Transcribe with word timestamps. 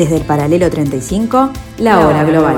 Desde 0.00 0.16
el 0.16 0.24
paralelo 0.24 0.70
35, 0.70 1.50
la 1.80 2.00
hora 2.00 2.24
global. 2.24 2.56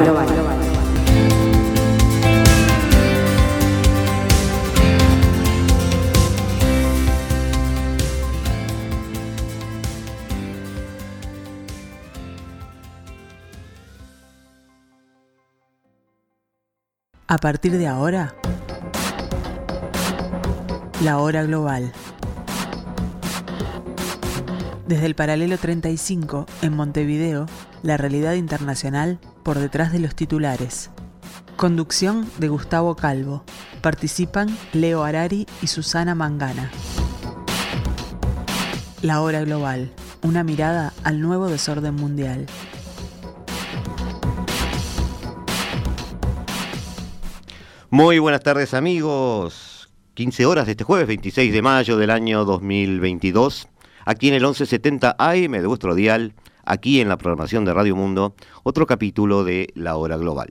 A 17.26 17.38
partir 17.38 17.76
de 17.76 17.88
ahora, 17.88 18.36
la 21.02 21.18
hora 21.18 21.42
global. 21.42 21.92
Desde 24.92 25.06
el 25.06 25.14
paralelo 25.14 25.56
35, 25.56 26.44
en 26.60 26.76
Montevideo, 26.76 27.46
la 27.82 27.96
realidad 27.96 28.34
internacional 28.34 29.18
por 29.42 29.58
detrás 29.58 29.90
de 29.90 30.00
los 30.00 30.14
titulares. 30.14 30.90
Conducción 31.56 32.28
de 32.36 32.48
Gustavo 32.48 32.94
Calvo. 32.94 33.42
Participan 33.80 34.54
Leo 34.74 35.02
Arari 35.02 35.46
y 35.62 35.68
Susana 35.68 36.14
Mangana. 36.14 36.70
La 39.00 39.22
hora 39.22 39.40
global. 39.40 39.90
Una 40.20 40.44
mirada 40.44 40.92
al 41.04 41.22
nuevo 41.22 41.48
desorden 41.48 41.94
mundial. 41.94 42.44
Muy 47.88 48.18
buenas 48.18 48.42
tardes 48.42 48.74
amigos. 48.74 49.88
15 50.12 50.44
horas 50.44 50.66
de 50.66 50.72
este 50.72 50.84
jueves 50.84 51.06
26 51.06 51.50
de 51.50 51.62
mayo 51.62 51.96
del 51.96 52.10
año 52.10 52.44
2022 52.44 53.68
aquí 54.04 54.28
en 54.28 54.34
el 54.34 54.42
1170 54.42 55.16
AM 55.18 55.52
de 55.52 55.66
vuestro 55.66 55.94
dial, 55.94 56.34
aquí 56.64 57.00
en 57.00 57.08
la 57.08 57.18
programación 57.18 57.64
de 57.64 57.74
Radio 57.74 57.96
Mundo, 57.96 58.34
otro 58.62 58.86
capítulo 58.86 59.44
de 59.44 59.68
La 59.74 59.96
Hora 59.96 60.16
Global. 60.16 60.50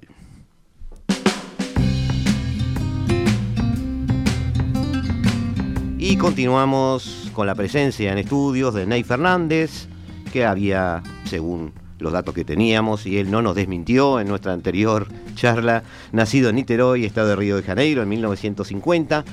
Y 5.98 6.18
continuamos 6.18 7.30
con 7.34 7.46
la 7.46 7.56
presencia 7.56 8.12
en 8.12 8.18
estudios 8.18 8.74
de 8.74 8.88
Ney 8.88 9.04
Fernández, 9.04 9.88
que 10.34 10.46
había, 10.46 11.04
según 11.26 11.74
los 12.02 12.12
datos 12.12 12.34
que 12.34 12.44
teníamos, 12.44 13.06
y 13.06 13.18
él 13.18 13.32
no 13.32 13.42
nos 13.42 13.56
desmintió 13.56 14.20
en 14.20 14.28
nuestra 14.28 14.54
anterior 14.54 15.08
charla, 15.36 15.84
nacido 16.12 16.50
en 16.50 16.56
Niterói, 16.56 17.06
estado 17.06 17.30
de 17.30 17.36
Río 17.36 17.56
de 17.56 17.64
Janeiro, 17.64 18.02
en 18.02 18.10
1950, 18.10 19.24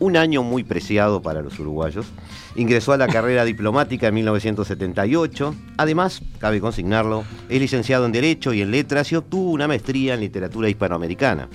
un 0.00 0.16
año 0.16 0.42
muy 0.42 0.64
preciado 0.64 1.22
para 1.22 1.40
los 1.40 1.58
uruguayos. 1.58 2.06
Ingresó 2.56 2.92
a 2.92 2.96
la 2.96 3.06
carrera 3.06 3.44
diplomática 3.46 4.08
en 4.08 4.14
1978. 4.14 5.54
Además, 5.76 6.22
cabe 6.38 6.60
consignarlo, 6.60 7.24
es 7.48 7.60
licenciado 7.60 8.06
en 8.06 8.12
Derecho 8.12 8.52
y 8.52 8.60
en 8.60 8.70
Letras 8.70 9.10
y 9.12 9.16
obtuvo 9.16 9.52
una 9.52 9.68
maestría 9.68 10.14
en 10.14 10.20
Literatura 10.20 10.68
Hispanoamericana. 10.68 11.48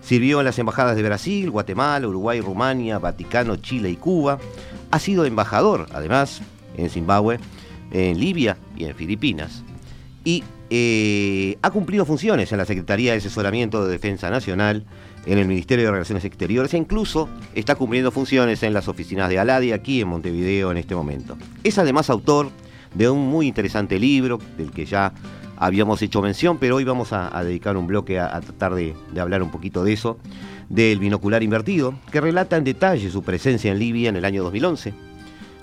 Sirvió 0.00 0.38
en 0.38 0.46
las 0.46 0.58
embajadas 0.58 0.96
de 0.96 1.02
Brasil, 1.02 1.50
Guatemala, 1.50 2.06
Uruguay, 2.06 2.40
Rumania, 2.40 2.98
Vaticano, 2.98 3.56
Chile 3.56 3.90
y 3.90 3.96
Cuba. 3.96 4.38
Ha 4.92 4.98
sido 5.00 5.24
embajador, 5.24 5.86
además, 5.92 6.42
en 6.76 6.88
Zimbabue, 6.90 7.40
en 7.90 8.18
Libia 8.18 8.56
y 8.76 8.84
en 8.84 8.94
Filipinas. 8.94 9.64
Y 10.26 10.42
eh, 10.70 11.56
ha 11.62 11.70
cumplido 11.70 12.04
funciones 12.04 12.50
en 12.50 12.58
la 12.58 12.64
Secretaría 12.64 13.12
de 13.12 13.18
Asesoramiento 13.18 13.86
de 13.86 13.92
Defensa 13.92 14.28
Nacional, 14.28 14.84
en 15.24 15.38
el 15.38 15.46
Ministerio 15.46 15.84
de 15.84 15.92
Relaciones 15.92 16.24
Exteriores 16.24 16.74
e 16.74 16.78
incluso 16.78 17.28
está 17.54 17.76
cumpliendo 17.76 18.10
funciones 18.10 18.64
en 18.64 18.72
las 18.72 18.88
oficinas 18.88 19.28
de 19.28 19.38
Aladi 19.38 19.70
aquí 19.70 20.00
en 20.00 20.08
Montevideo 20.08 20.72
en 20.72 20.78
este 20.78 20.96
momento. 20.96 21.38
Es 21.62 21.78
además 21.78 22.10
autor 22.10 22.50
de 22.92 23.08
un 23.08 23.28
muy 23.28 23.46
interesante 23.46 24.00
libro 24.00 24.40
del 24.58 24.72
que 24.72 24.84
ya 24.84 25.12
habíamos 25.56 26.02
hecho 26.02 26.20
mención, 26.20 26.58
pero 26.58 26.74
hoy 26.74 26.82
vamos 26.82 27.12
a, 27.12 27.30
dedicar 27.44 27.76
un 27.76 27.86
bloque 27.86 28.18
a, 28.18 28.40
tratar 28.40 28.74
de, 28.74 28.96
de, 29.12 29.20
hablar 29.20 29.44
un 29.44 29.52
poquito 29.52 29.84
de 29.84 29.92
eso, 29.92 30.18
del 30.68 30.98
binocular 30.98 31.44
invertido, 31.44 31.94
que 32.10 32.20
relata 32.20 32.56
en 32.56 32.64
detalle 32.64 33.10
su 33.10 33.22
presencia 33.22 33.70
en 33.70 33.78
Libia 33.78 34.08
en 34.08 34.16
el 34.16 34.24
año 34.24 34.42
2011, 34.42 34.92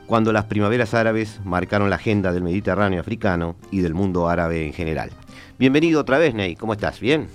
cuando 0.06 0.32
las 0.34 0.46
primaveras 0.46 0.94
árabes 0.94 1.40
marcaron 1.44 1.90
la 1.90 1.96
agenda 1.96 2.32
del 2.32 2.44
Mediterráneo 2.44 3.00
africano 3.00 3.56
y 3.72 3.82
del 3.82 3.94
mundo 3.94 4.28
árabe 4.28 4.66
en 4.66 4.74
general. 4.74 5.12
Bienvenido 5.58 6.02
otra 6.02 6.18
vez, 6.18 6.34
Ney, 6.34 6.56
¿cómo 6.56 6.74
estás? 6.74 7.00
¿Bien? 7.00 7.28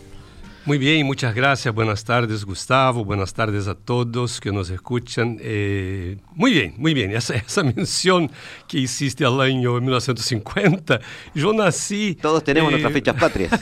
Muy 0.68 0.76
bien, 0.76 1.06
muchas 1.06 1.34
gracias. 1.34 1.74
Buenas 1.74 2.04
tardes, 2.04 2.44
Gustavo. 2.44 3.02
Buenas 3.02 3.32
tardes 3.32 3.68
a 3.68 3.74
todos 3.74 4.38
que 4.38 4.52
nos 4.52 4.68
escuchan. 4.68 5.38
Eh, 5.40 6.18
muy 6.34 6.52
bien, 6.52 6.74
muy 6.76 6.92
bien. 6.92 7.10
Esa, 7.12 7.36
esa 7.46 7.62
mención 7.62 8.30
que 8.66 8.78
hiciste 8.78 9.24
al 9.24 9.40
año 9.40 9.80
1950, 9.80 11.00
yo 11.34 11.54
nací... 11.54 12.18
Todos 12.20 12.44
tenemos 12.44 12.70
nuestras 12.70 12.90
eh, 12.90 12.94
fechas 12.94 13.16
patrias. 13.16 13.60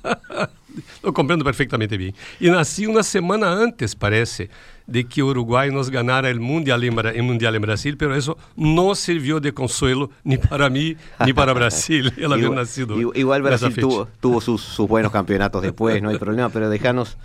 Lo 1.02 1.12
comprendo 1.12 1.44
perfectamente 1.44 1.98
bien. 1.98 2.14
Y 2.40 2.48
nací 2.48 2.86
una 2.86 3.02
semana 3.02 3.62
antes, 3.62 3.94
parece, 3.94 4.48
de 4.86 5.04
que 5.04 5.22
Uruguay 5.22 5.70
nos 5.70 5.90
ganara 5.90 6.30
el 6.30 6.40
mundial 6.40 6.84
en, 6.84 7.24
mundial 7.24 7.54
en 7.54 7.62
Brasil, 7.62 7.96
pero 7.96 8.14
eso 8.14 8.38
no 8.54 8.94
sirvió 8.94 9.40
de 9.40 9.52
consuelo 9.52 10.10
ni 10.22 10.38
para 10.38 10.70
mí 10.70 10.96
ni 11.24 11.32
para 11.32 11.52
Brasil. 11.52 12.12
Igual, 12.16 12.54
nacido 12.54 12.96
igual 13.14 13.42
Brasil 13.42 13.74
tuvo, 13.74 14.06
tuvo 14.20 14.40
sus, 14.40 14.76
buenos 14.88 15.12
campeonatos 15.12 15.62
después, 15.62 16.00
no 16.02 16.10
hay 16.10 16.18
problema, 16.18 16.48
pero 16.50 16.70
déjanos 16.70 17.18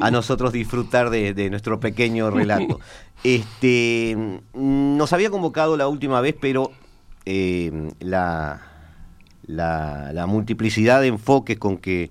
a 0.00 0.10
nosotros 0.10 0.52
disfrutar 0.52 1.10
de, 1.10 1.50
nuestro 1.50 1.80
pequeño 1.80 2.30
relato. 2.30 2.80
Este, 3.24 4.16
nos 4.52 5.12
había 5.12 5.30
convocado 5.30 5.76
la 5.76 5.86
última 5.86 6.20
vez, 6.20 6.34
pero 6.40 6.72
eh, 7.24 7.92
la, 8.00 8.62
la 9.46 10.26
multiplicidad 10.26 11.00
de 11.00 11.06
enfoques 11.06 11.56
con 11.56 11.78
que 11.78 12.10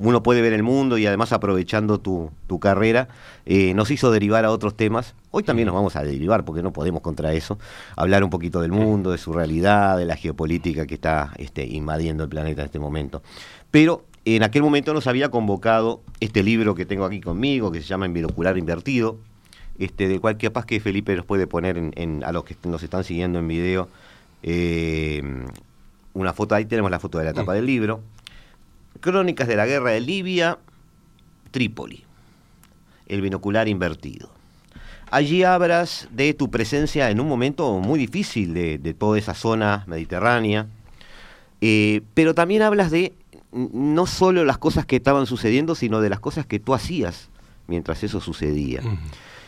uno 0.00 0.22
puede 0.22 0.40
ver 0.42 0.52
el 0.52 0.62
mundo 0.62 0.98
y 0.98 1.06
además 1.06 1.32
aprovechando 1.32 1.98
tu, 1.98 2.30
carrera, 2.60 3.08
eh, 3.46 3.74
nos 3.74 3.90
hizo 3.90 4.10
derivar 4.10 4.44
a 4.44 4.50
otros 4.50 4.76
temas. 4.76 5.14
Hoy 5.30 5.42
también 5.42 5.66
nos 5.66 5.74
vamos 5.74 5.96
a 5.96 6.02
derivar, 6.02 6.44
porque 6.44 6.62
no 6.62 6.72
podemos 6.72 7.02
contra 7.02 7.32
eso, 7.32 7.58
hablar 7.96 8.24
un 8.24 8.30
poquito 8.30 8.60
del 8.60 8.72
mundo, 8.72 9.10
de 9.10 9.18
su 9.18 9.32
realidad, 9.32 9.98
de 9.98 10.06
la 10.06 10.16
geopolítica 10.16 10.86
que 10.86 10.94
está 10.94 11.32
este, 11.36 11.66
invadiendo 11.66 12.24
el 12.24 12.30
planeta 12.30 12.62
en 12.62 12.66
este 12.66 12.78
momento. 12.78 13.22
Pero 13.70 14.04
en 14.24 14.42
aquel 14.42 14.62
momento 14.62 14.94
nos 14.94 15.06
había 15.06 15.30
convocado 15.30 16.00
este 16.20 16.42
libro 16.42 16.74
que 16.74 16.86
tengo 16.86 17.04
aquí 17.04 17.20
conmigo, 17.20 17.72
que 17.72 17.80
se 17.80 17.86
llama 17.86 18.06
En 18.06 18.12
Binocular 18.12 18.56
Invertido, 18.56 19.18
este, 19.78 20.08
del 20.08 20.20
cual 20.20 20.38
capaz 20.38 20.66
que 20.66 20.80
Felipe 20.80 21.14
nos 21.16 21.24
puede 21.24 21.46
poner 21.46 21.76
en, 21.76 22.24
a 22.24 22.32
los 22.32 22.44
que 22.44 22.56
nos 22.64 22.82
están 22.82 23.04
siguiendo 23.04 23.38
en 23.38 23.48
video. 23.48 23.88
Eh, 24.42 25.22
una 26.14 26.32
foto, 26.32 26.54
ahí 26.54 26.64
tenemos 26.64 26.90
la 26.90 26.98
foto 26.98 27.18
de 27.18 27.24
la 27.24 27.32
tapa 27.32 27.54
del 27.54 27.66
libro. 27.66 28.00
Crónicas 29.00 29.48
de 29.48 29.56
la 29.56 29.66
Guerra 29.66 29.90
de 29.90 30.00
Libia, 30.00 30.58
Trípoli, 31.50 32.04
el 33.06 33.20
binocular 33.20 33.68
invertido. 33.68 34.30
Allí 35.10 35.42
hablas 35.42 36.08
de 36.10 36.34
tu 36.34 36.50
presencia 36.50 37.10
en 37.10 37.20
un 37.20 37.28
momento 37.28 37.78
muy 37.78 37.98
difícil 37.98 38.52
de, 38.52 38.94
toda 38.98 39.18
esa 39.18 39.34
zona 39.34 39.84
mediterránea, 39.86 40.66
eh, 41.60 42.02
pero 42.14 42.34
también 42.34 42.62
hablas 42.62 42.90
de 42.90 43.14
no 43.52 44.06
solo 44.06 44.44
las 44.44 44.58
cosas 44.58 44.84
que 44.84 44.96
estaban 44.96 45.26
sucediendo, 45.26 45.74
sino 45.74 46.00
de 46.00 46.10
las 46.10 46.20
cosas 46.20 46.44
que 46.44 46.58
tú 46.58 46.74
hacías 46.74 47.30
mientras 47.66 48.04
eso 48.04 48.20
sucedía. 48.20 48.82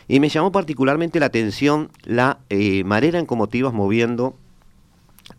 Y 0.09 0.19
me 0.21 0.29
llamó 0.29 0.51
particularmente 0.51 1.21
la 1.21 1.27
atención 1.27 1.91
la 2.05 2.39
eh, 2.49 2.83
manera 2.85 3.19
en 3.19 3.27
cómo 3.27 3.47
te 3.47 3.59
ibas 3.59 3.75
moviendo, 3.75 4.35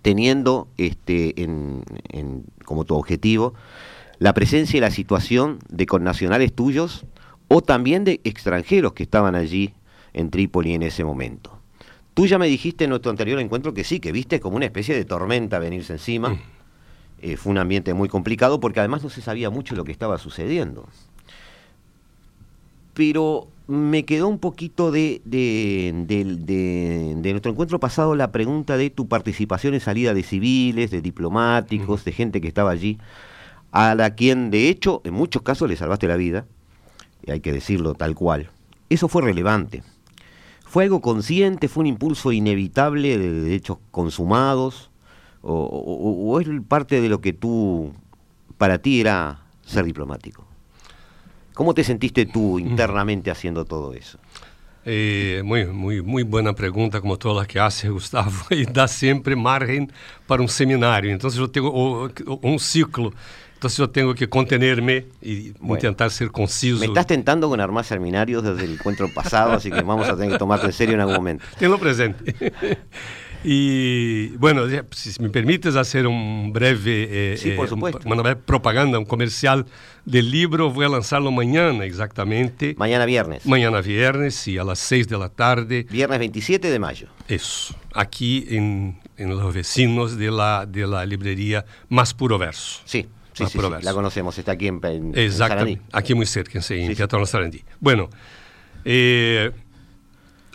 teniendo 0.01 0.67
este, 0.77 1.33
como 2.63 2.85
tu 2.85 2.95
objetivo 2.95 3.53
la 4.21 4.35
presencia 4.35 4.77
y 4.77 4.81
la 4.81 4.91
situación 4.91 5.57
de 5.69 5.87
connacionales 5.87 6.53
tuyos 6.53 7.07
o 7.47 7.63
también 7.63 8.03
de 8.03 8.21
extranjeros 8.23 8.93
que 8.93 9.01
estaban 9.01 9.33
allí 9.33 9.73
en 10.13 10.29
Trípoli 10.29 10.75
en 10.75 10.83
ese 10.83 11.03
momento. 11.03 11.57
Tú 12.13 12.27
ya 12.27 12.37
me 12.37 12.45
dijiste 12.45 12.83
en 12.83 12.91
nuestro 12.91 13.09
anterior 13.09 13.39
encuentro 13.39 13.73
que 13.73 13.83
sí, 13.83 13.99
que 13.99 14.11
viste 14.11 14.39
como 14.39 14.57
una 14.57 14.65
especie 14.65 14.93
de 14.93 15.05
tormenta 15.05 15.57
venirse 15.57 15.93
encima. 15.93 16.29
Mm. 16.29 16.39
Eh, 17.23 17.35
fue 17.35 17.51
un 17.51 17.57
ambiente 17.57 17.95
muy 17.95 18.09
complicado 18.09 18.59
porque 18.59 18.79
además 18.79 19.01
no 19.01 19.09
se 19.09 19.23
sabía 19.23 19.49
mucho 19.49 19.73
lo 19.75 19.85
que 19.85 19.91
estaba 19.91 20.19
sucediendo. 20.19 20.87
Pero 22.93 23.47
me 23.65 24.05
quedó 24.05 24.27
un 24.27 24.37
poquito 24.37 24.91
de, 24.91 25.23
de, 25.25 26.05
de, 26.05 27.31
nuestro 27.31 27.51
encuentro 27.51 27.79
pasado 27.79 28.13
la 28.13 28.31
pregunta 28.31 28.77
de 28.77 28.91
tu 28.91 29.07
participación 29.07 29.73
en 29.73 29.79
salida 29.79 30.13
de 30.13 30.21
civiles, 30.21 30.91
de 30.91 31.01
diplomáticos, 31.01 32.05
de 32.05 32.11
gente 32.11 32.39
que 32.39 32.47
estaba 32.47 32.69
allí 32.69 32.99
a 33.71 33.95
la 33.95 34.15
quien 34.15 34.51
de 34.51 34.69
hecho 34.69 35.01
en 35.05 35.13
muchos 35.13 35.41
casos 35.41 35.69
le 35.69 35.75
salvaste 35.75 36.07
la 36.07 36.17
vida, 36.17 36.45
y 37.25 37.31
hay 37.31 37.39
que 37.39 37.51
decirlo 37.51 37.93
tal 37.93 38.15
cual. 38.15 38.49
Eso 38.89 39.07
fue 39.07 39.21
relevante. 39.21 39.83
¿Fue 40.65 40.85
algo 40.85 41.01
consciente? 41.01 41.67
¿Fue 41.67 41.81
un 41.81 41.87
impulso 41.87 42.31
inevitable 42.31 43.17
de 43.17 43.55
hechos 43.55 43.77
consumados? 43.91 44.89
¿O, 45.41 46.39
es 46.39 46.47
parte 46.67 47.01
de 47.01 47.09
lo 47.09 47.19
que 47.19 47.33
tú, 47.33 47.93
para 48.57 48.77
ti, 48.77 49.01
era 49.01 49.43
ser 49.65 49.85
diplomático? 49.85 50.45
¿Cómo 51.53 51.73
te 51.73 51.83
sentiste 51.83 52.25
tú 52.25 52.57
mm. 52.57 52.59
internamente 52.59 53.31
haciendo 53.31 53.65
todo 53.65 53.93
eso? 53.93 54.17
Eh, 54.83 55.41
muy, 55.43 55.65
muy, 55.65 56.01
muy 56.01 56.23
buena 56.23 56.53
pregunta, 56.53 57.01
como 57.01 57.17
todas 57.17 57.37
las 57.37 57.47
que 57.47 57.59
hace 57.59 57.89
Gustavo, 57.89 58.31
y 58.49 58.65
da 58.65 58.87
siempre 58.87 59.35
margen 59.35 59.91
para 60.25 60.41
un 60.41 60.47
seminario. 60.47 61.11
Entonces 61.11 61.39
yo 61.39 61.49
tengo 61.49 62.09
un 62.41 62.59
ciclo. 62.59 63.11
Entonces 63.61 63.77
yo 63.77 63.91
tengo 63.91 64.15
que 64.15 64.27
contenerme 64.27 65.05
y 65.21 65.51
bueno, 65.59 65.75
intentar 65.75 66.09
ser 66.09 66.31
conciso. 66.31 66.79
Me 66.79 66.87
estás 66.87 67.05
tentando 67.05 67.47
con 67.47 67.61
armar 67.61 67.85
seminarios 67.85 68.41
desde 68.41 68.65
el 68.65 68.73
encuentro 68.73 69.07
pasado, 69.13 69.51
así 69.51 69.69
que 69.69 69.83
vamos 69.83 70.09
a 70.09 70.15
tener 70.15 70.31
que 70.31 70.39
tomarte 70.39 70.65
en 70.65 70.73
serio 70.73 70.95
en 70.95 71.01
algún 71.01 71.17
momento. 71.17 71.45
Tenlo 71.59 71.77
presente. 71.77 72.33
Y 73.43 74.27
bueno, 74.37 74.65
si 74.91 75.19
me 75.19 75.29
permites 75.29 75.75
hacer 75.75 76.05
un 76.05 76.53
breve, 76.53 77.33
eh, 77.33 77.37
sí, 77.37 77.53
por 77.53 77.67
supuesto. 77.67 77.99
una 78.05 78.21
breve 78.21 78.35
propaganda, 78.35 78.99
un 78.99 79.05
comercial 79.05 79.65
del 80.05 80.29
libro, 80.29 80.69
voy 80.69 80.85
a 80.85 80.89
lanzarlo 80.89 81.31
mañana 81.31 81.83
exactamente. 81.85 82.75
Mañana 82.77 83.03
viernes. 83.07 83.43
Mañana 83.47 83.81
viernes, 83.81 84.35
sí, 84.35 84.59
a 84.59 84.63
las 84.63 84.77
6 84.77 85.07
de 85.07 85.17
la 85.17 85.29
tarde. 85.29 85.87
Viernes 85.89 86.19
27 86.19 86.69
de 86.69 86.77
mayo. 86.77 87.07
Eso, 87.27 87.73
aquí 87.95 88.45
en, 88.49 88.99
en 89.17 89.29
los 89.29 89.51
vecinos 89.55 90.19
de 90.19 90.29
la, 90.29 90.67
de 90.67 90.85
la 90.85 91.03
librería 91.03 91.65
Más 91.89 92.13
Puro 92.13 92.37
Verso. 92.37 92.81
Sí. 92.85 93.07
Sí, 93.33 93.45
sí, 93.45 93.59
sí, 93.59 93.67
la 93.81 93.93
conocemos, 93.93 94.37
está 94.37 94.51
aquí 94.51 94.67
en, 94.67 94.79
en 94.83 95.17
Exactamente, 95.17 95.81
en 95.83 95.89
aquí 95.93 96.13
muy 96.13 96.25
cerca, 96.25 96.59
en, 96.69 96.91
en 96.91 96.95
Teatro 96.95 97.25
Sarandí. 97.25 97.63
Bueno, 97.79 98.09
eh, 98.83 99.51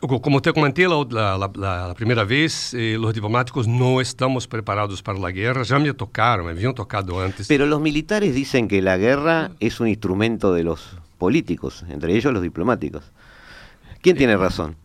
como 0.00 0.42
te 0.42 0.52
comenté 0.52 0.86
la, 0.86 1.06
la, 1.10 1.50
la, 1.54 1.88
la 1.88 1.94
primera 1.94 2.24
vez, 2.24 2.74
eh, 2.74 2.96
los 3.00 3.14
diplomáticos 3.14 3.66
no 3.66 4.00
estamos 4.00 4.46
preparados 4.46 5.02
para 5.02 5.18
la 5.18 5.30
guerra. 5.30 5.62
Ya 5.62 5.78
me 5.78 5.92
tocaron, 5.94 6.46
me 6.46 6.52
habían 6.52 6.74
tocado 6.74 7.20
antes. 7.22 7.48
Pero 7.48 7.64
los 7.66 7.80
militares 7.80 8.34
dicen 8.34 8.68
que 8.68 8.82
la 8.82 8.98
guerra 8.98 9.52
es 9.58 9.80
un 9.80 9.88
instrumento 9.88 10.52
de 10.52 10.64
los 10.64 10.98
políticos, 11.18 11.84
entre 11.88 12.14
ellos 12.14 12.32
los 12.32 12.42
diplomáticos. 12.42 13.10
¿Quién 14.02 14.16
tiene 14.16 14.36
razón? 14.36 14.76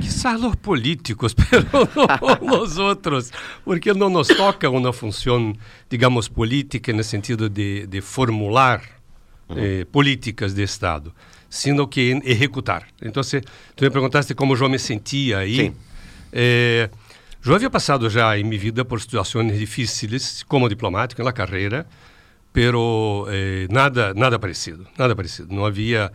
Quizás 0.00 0.40
los 0.40 0.56
políticos, 0.56 1.34
pero 1.50 1.88
no 1.94 2.58
nosotros, 2.58 3.32
porque 3.64 3.94
no 3.94 4.08
nos 4.08 4.28
toca 4.28 4.68
una 4.68 4.92
función, 4.92 5.56
digamos, 5.88 6.28
política 6.28 6.90
en 6.90 6.98
el 6.98 7.04
sentido 7.04 7.48
de, 7.48 7.86
de 7.86 8.02
formular 8.02 8.82
eh, 9.56 9.84
políticas 9.90 10.54
de 10.54 10.64
Estado. 10.64 11.12
sino 11.48 11.88
que 11.88 12.10
en 12.10 12.22
ejecutar. 12.24 12.88
Entonces, 13.00 13.44
tú 13.76 13.84
me 13.84 13.90
preguntaste 13.90 14.34
cómo 14.34 14.56
yo 14.56 14.68
me 14.68 14.78
sentía 14.78 15.38
ahí. 15.38 15.56
Sí. 15.56 15.72
Eh, 16.32 16.88
yo 17.44 17.54
había 17.54 17.70
pasado 17.70 18.08
ya 18.08 18.34
en 18.36 18.48
mi 18.48 18.58
vida 18.58 18.84
por 18.84 19.00
situaciones 19.00 19.58
difíciles 19.58 20.44
como 20.48 20.68
diplomático 20.68 21.20
en 21.20 21.26
la 21.26 21.34
carrera, 21.34 21.86
pero 22.52 23.26
eh, 23.30 23.68
nada, 23.70 24.14
nada 24.14 24.40
parecido, 24.40 24.86
nada 24.96 25.14
parecido. 25.14 25.48
No 25.50 25.66
había, 25.66 26.10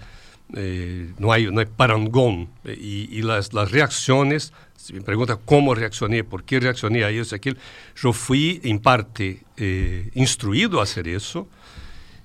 eh, 0.55 1.13
no 1.17 1.31
hay, 1.31 1.51
no 1.51 1.59
hay 1.59 1.67
parangón 1.67 2.49
y, 2.65 3.09
y 3.11 3.21
las, 3.21 3.53
las, 3.53 3.71
reacciones. 3.71 4.53
Si 4.75 4.93
me 4.93 5.01
pregunta 5.01 5.37
cómo 5.37 5.75
reaccioné, 5.75 6.23
por 6.23 6.43
qué 6.43 6.59
reaccioné 6.59 7.03
a 7.03 7.09
eso, 7.11 7.35
aquello, 7.35 7.57
yo 7.95 8.13
fui 8.13 8.59
en 8.63 8.79
parte 8.79 9.43
eh, 9.57 10.09
instruido 10.15 10.79
a 10.79 10.83
hacer 10.83 11.07
eso 11.07 11.47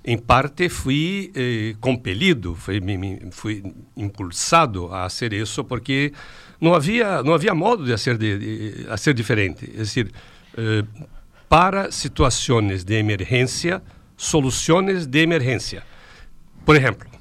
em 0.05 0.19
parte 0.19 0.69
fui 0.69 1.32
eh, 1.35 1.75
compelido, 1.81 2.55
fui, 2.55 2.79
me, 2.79 3.21
fui 3.31 3.62
impulsado 3.97 4.93
a 4.93 5.09
fazer 5.09 5.32
isso 5.32 5.65
porque 5.65 6.12
não 6.61 6.75
havia 6.75 7.23
não 7.23 7.32
havia 7.32 7.55
modo 7.55 7.87
de 7.87 7.97
ser 7.97 8.19
de, 8.19 8.38
de, 8.38 8.87
a 8.91 8.99
ser 8.99 9.15
diferente. 9.15 9.65
É 9.75 9.79
decir, 9.79 10.12
eh, 10.59 10.85
para 11.49 11.91
situações 11.91 12.85
de 12.85 12.94
emergência, 12.94 13.82
soluções 14.15 15.06
de 15.06 15.21
emergência. 15.21 15.82
Por 16.67 16.76
exemplo. 16.76 17.13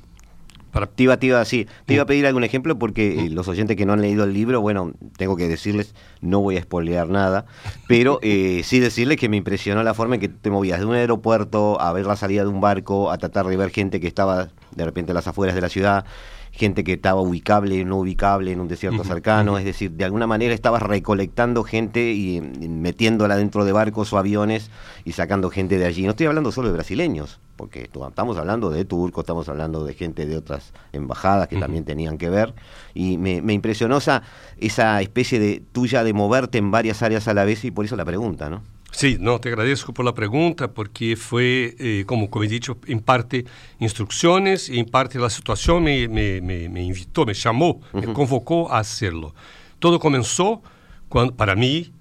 Te, 0.95 1.03
iba, 1.03 1.17
te, 1.17 1.27
iba, 1.27 1.45
sí, 1.45 1.67
te 1.85 1.93
iba 1.93 2.03
a 2.03 2.05
pedir 2.07 2.25
algún 2.25 2.43
ejemplo 2.43 2.79
porque 2.79 3.25
eh, 3.25 3.29
los 3.29 3.47
oyentes 3.47 3.77
que 3.77 3.85
no 3.85 3.93
han 3.93 4.01
leído 4.01 4.23
el 4.23 4.33
libro, 4.33 4.59
bueno, 4.59 4.93
tengo 5.17 5.35
que 5.37 5.47
decirles, 5.47 5.93
no 6.19 6.41
voy 6.41 6.57
a 6.57 6.63
spoilear 6.63 7.07
nada, 7.09 7.45
pero 7.87 8.19
eh, 8.23 8.61
sí 8.63 8.79
decirles 8.79 9.17
que 9.17 9.29
me 9.29 9.37
impresionó 9.37 9.83
la 9.83 9.93
forma 9.93 10.15
en 10.15 10.21
que 10.21 10.29
te 10.29 10.49
movías 10.49 10.79
de 10.79 10.85
un 10.85 10.95
aeropuerto 10.95 11.79
a 11.79 11.93
ver 11.93 12.07
la 12.07 12.15
salida 12.15 12.41
de 12.41 12.49
un 12.49 12.59
barco, 12.59 13.11
a 13.11 13.19
tratar 13.19 13.45
de 13.45 13.55
ver 13.55 13.69
gente 13.69 13.99
que 13.99 14.07
estaba 14.07 14.49
de 14.75 14.85
repente 14.85 15.11
a 15.11 15.15
las 15.15 15.27
afueras 15.27 15.53
de 15.53 15.61
la 15.61 15.69
ciudad, 15.69 16.05
gente 16.53 16.83
que 16.83 16.93
estaba 16.93 17.19
ubicable, 17.19 17.83
no 17.83 17.97
ubicable 17.97 18.51
en 18.51 18.61
un 18.61 18.67
desierto 18.67 19.01
uh 19.01 19.03
-huh, 19.03 19.07
cercano, 19.07 19.53
uh 19.53 19.55
-huh. 19.55 19.59
es 19.59 19.65
decir, 19.65 19.91
de 19.91 20.05
alguna 20.05 20.27
manera 20.27 20.53
estabas 20.53 20.83
recolectando 20.83 21.63
gente 21.63 22.11
y, 22.11 22.37
y, 22.37 22.67
metiéndola 22.69 23.35
dentro 23.35 23.65
de 23.65 23.71
barcos 23.71 24.13
o 24.13 24.19
aviones 24.19 24.69
y 25.03 25.13
sacando 25.13 25.49
gente 25.49 25.79
de 25.79 25.85
allí. 25.85 26.03
No 26.03 26.11
estoy 26.11 26.27
hablando 26.27 26.51
solo 26.51 26.67
de 26.67 26.75
brasileños, 26.75 27.39
porque 27.55 27.89
estamos 27.91 28.37
hablando 28.37 28.69
de 28.69 28.85
turcos, 28.85 29.23
estamos 29.23 29.49
hablando 29.49 29.83
de 29.83 29.95
gente 29.95 30.27
de 30.27 30.37
otras 30.37 30.73
embajadas 30.91 31.47
que 31.47 31.55
uh 31.55 31.57
-huh. 31.57 31.61
también 31.61 31.85
tenían 31.85 32.19
que 32.19 32.29
ver, 32.29 32.53
y 32.93 33.17
me, 33.17 33.41
me, 33.41 33.53
impresionó 33.53 33.97
esa, 33.97 34.21
esa 34.59 35.01
especie 35.01 35.39
de 35.39 35.63
tuya 35.71 36.03
de 36.03 36.13
moverte 36.13 36.59
en 36.59 36.69
varias 36.69 37.01
áreas 37.01 37.27
a 37.27 37.33
la 37.33 37.45
vez 37.45 37.65
y 37.65 37.71
por 37.71 37.85
eso 37.85 37.95
la 37.95 38.05
pregunta, 38.05 38.51
¿no? 38.51 38.61
Sí, 38.95 39.17
no, 39.19 39.39
te 39.39 39.49
agradezco 39.49 39.91
por 39.91 40.05
la 40.05 40.13
pregunta 40.13 40.71
porque 40.71 41.15
fue, 41.15 41.75
eh, 41.79 42.03
como, 42.05 42.29
como 42.29 42.45
he 42.45 42.47
dicho, 42.47 42.77
en 42.85 42.99
parte 42.99 43.43
instrucciones 43.79 44.69
y 44.69 44.77
en 44.79 44.85
parte 44.85 45.17
la 45.17 45.31
situación 45.31 45.83
me, 45.83 46.07
me, 46.07 46.39
me, 46.41 46.69
me 46.69 46.83
invitó, 46.83 47.25
me 47.25 47.33
llamó, 47.33 47.69
uh 47.71 47.81
-huh. 47.91 48.07
me 48.07 48.13
convocó 48.13 48.71
a 48.71 48.77
hacerlo. 48.77 49.33
Todo 49.79 49.99
comenzó 49.99 50.61
cuando, 51.09 51.33
para 51.35 51.55
mí 51.55 51.91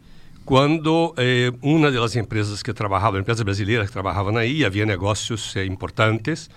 quando 0.44 1.14
eh, 1.16 1.52
uma 1.62 1.90
das 1.90 2.16
empresas 2.16 2.62
que 2.62 2.74
trabalhava, 2.74 3.18
empresas 3.18 3.44
brasileiras 3.44 3.86
que 3.86 3.92
trabalhavam 3.92 4.36
aí, 4.36 4.64
havia 4.64 4.84
negócios 4.84 5.56
eh, 5.56 5.64
importantes, 5.64 6.50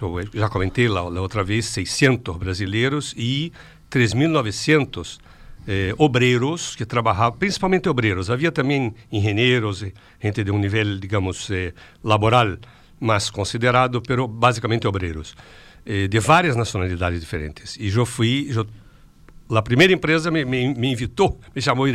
eu 0.00 0.22
já 0.32 0.48
comentei 0.48 0.88
lá, 0.88 1.02
lá 1.02 1.20
outra 1.20 1.42
vez, 1.42 1.66
600 1.66 2.36
brasileiros 2.36 3.14
e 3.16 3.52
3.900 3.90 5.18
eh, 5.66 5.94
obreiros 5.98 6.76
que 6.76 6.86
trabalhavam, 6.86 7.38
principalmente 7.38 7.88
obreiros. 7.88 8.30
Havia 8.30 8.52
também 8.52 8.94
engenheiros, 9.10 9.84
gente 10.20 10.44
de 10.44 10.50
um 10.50 10.58
nível, 10.58 10.98
digamos, 10.98 11.50
eh, 11.50 11.74
laboral 12.04 12.58
mais 13.00 13.30
considerado, 13.30 14.00
pero 14.00 14.26
basicamente 14.26 14.86
obreiros, 14.86 15.34
eh, 15.84 16.08
de 16.08 16.20
várias 16.20 16.56
nacionalidades 16.56 17.20
diferentes. 17.20 17.76
E 17.76 17.88
eu 17.88 18.06
fui, 18.06 18.48
eu, 18.50 18.66
a 19.50 19.62
primeira 19.62 19.92
empresa 19.92 20.30
me, 20.30 20.44
me, 20.44 20.74
me 20.74 20.92
invitou, 20.92 21.38
me 21.54 21.60
chamou 21.60 21.86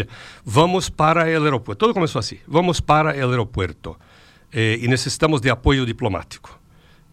vamos 0.45 0.89
para 0.89 1.21
o 1.21 1.43
aeroporto. 1.43 1.79
Todo 1.79 1.93
começou 1.93 2.19
assim, 2.19 2.37
vamos 2.47 2.79
para 2.79 3.15
o 3.15 3.29
aeroporto 3.29 3.97
eh, 4.51 4.79
e 4.81 4.87
necessitamos 4.87 5.41
de 5.41 5.49
apoio 5.49 5.85
diplomático. 5.85 6.59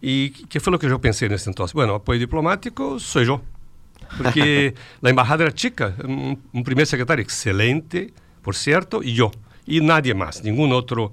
E 0.01 0.29
que 0.47 0.59
foi 0.59 0.73
o 0.73 0.79
que 0.79 0.85
eu 0.85 0.99
pensei 0.99 1.27
nesse 1.27 1.49
entonces? 1.49 1.73
Bueno, 1.73 1.93
apoio 1.93 2.19
diplomático 2.19 2.99
sou 2.99 3.21
eu 3.21 3.41
porque 4.17 4.73
a 5.03 5.09
embajada 5.09 5.43
era 5.43 5.53
chica, 5.55 5.95
um, 6.03 6.37
um, 6.53 6.63
primeiro 6.63 6.89
secretário 6.89 7.21
excelente, 7.21 8.13
por 8.41 8.55
certo, 8.55 9.03
e 9.03 9.17
eu. 9.17 9.31
E 9.67 9.79
nadie 9.79 10.13
mais, 10.13 10.41
nenhum 10.41 10.69
outro 10.71 11.11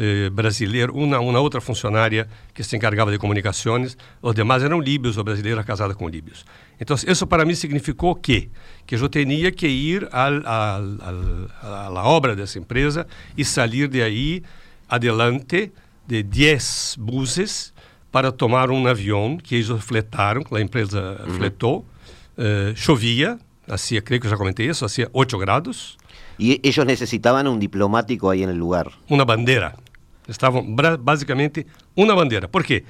eh, 0.00 0.30
brasileiro, 0.30 0.94
uma, 0.94 1.18
uma 1.18 1.40
outra 1.40 1.60
funcionária 1.60 2.28
que 2.54 2.62
se 2.62 2.76
encargava 2.76 3.10
de 3.10 3.18
comunicações. 3.18 3.96
Os 4.22 4.32
demais 4.32 4.62
eram 4.62 4.80
líbios 4.80 5.18
ou 5.18 5.24
brasileiras 5.24 5.64
casadas 5.66 5.96
com 5.96 6.08
líbios. 6.08 6.44
Então, 6.80 6.96
isso 7.04 7.26
para 7.26 7.44
mim 7.44 7.56
significou 7.56 8.14
que 8.14 8.48
que 8.86 8.94
eu 8.94 9.08
tinha 9.08 9.50
que 9.50 9.66
ir 9.66 10.08
à 10.12 10.80
obra 12.04 12.36
dessa 12.36 12.60
empresa 12.60 13.08
e 13.36 13.44
sair 13.44 13.88
de 13.88 14.00
aí 14.00 14.44
adelante 14.88 15.72
de 16.06 16.22
10 16.22 16.96
buses 16.98 17.74
para 18.12 18.30
tomar 18.30 18.70
um 18.70 18.86
avião 18.86 19.36
que 19.36 19.56
eles 19.56 19.68
fletaram, 19.80 20.44
que 20.44 20.56
a 20.56 20.60
empresa 20.60 21.20
uhum. 21.26 21.34
fletou. 21.34 21.84
Uh, 22.38 22.72
chovia, 22.76 23.36
hacía, 23.68 24.00
creo 24.00 24.20
que 24.20 24.28
já 24.28 24.36
comentei 24.36 24.70
isso, 24.70 24.84
hacía 24.84 25.08
8 25.12 25.38
grados. 25.38 25.98
E 26.38 26.60
eles 26.62 26.78
necessitavam 26.86 27.52
um 27.52 27.58
diplomático 27.58 28.30
aí 28.30 28.46
no 28.46 28.54
lugar? 28.54 28.92
Uma 29.10 29.24
bandeira. 29.24 29.74
Estavam 30.28 30.64
basicamente 31.00 31.66
uma 31.96 32.14
bandeira. 32.14 32.46
Por 32.46 32.62
quê? 32.62 32.84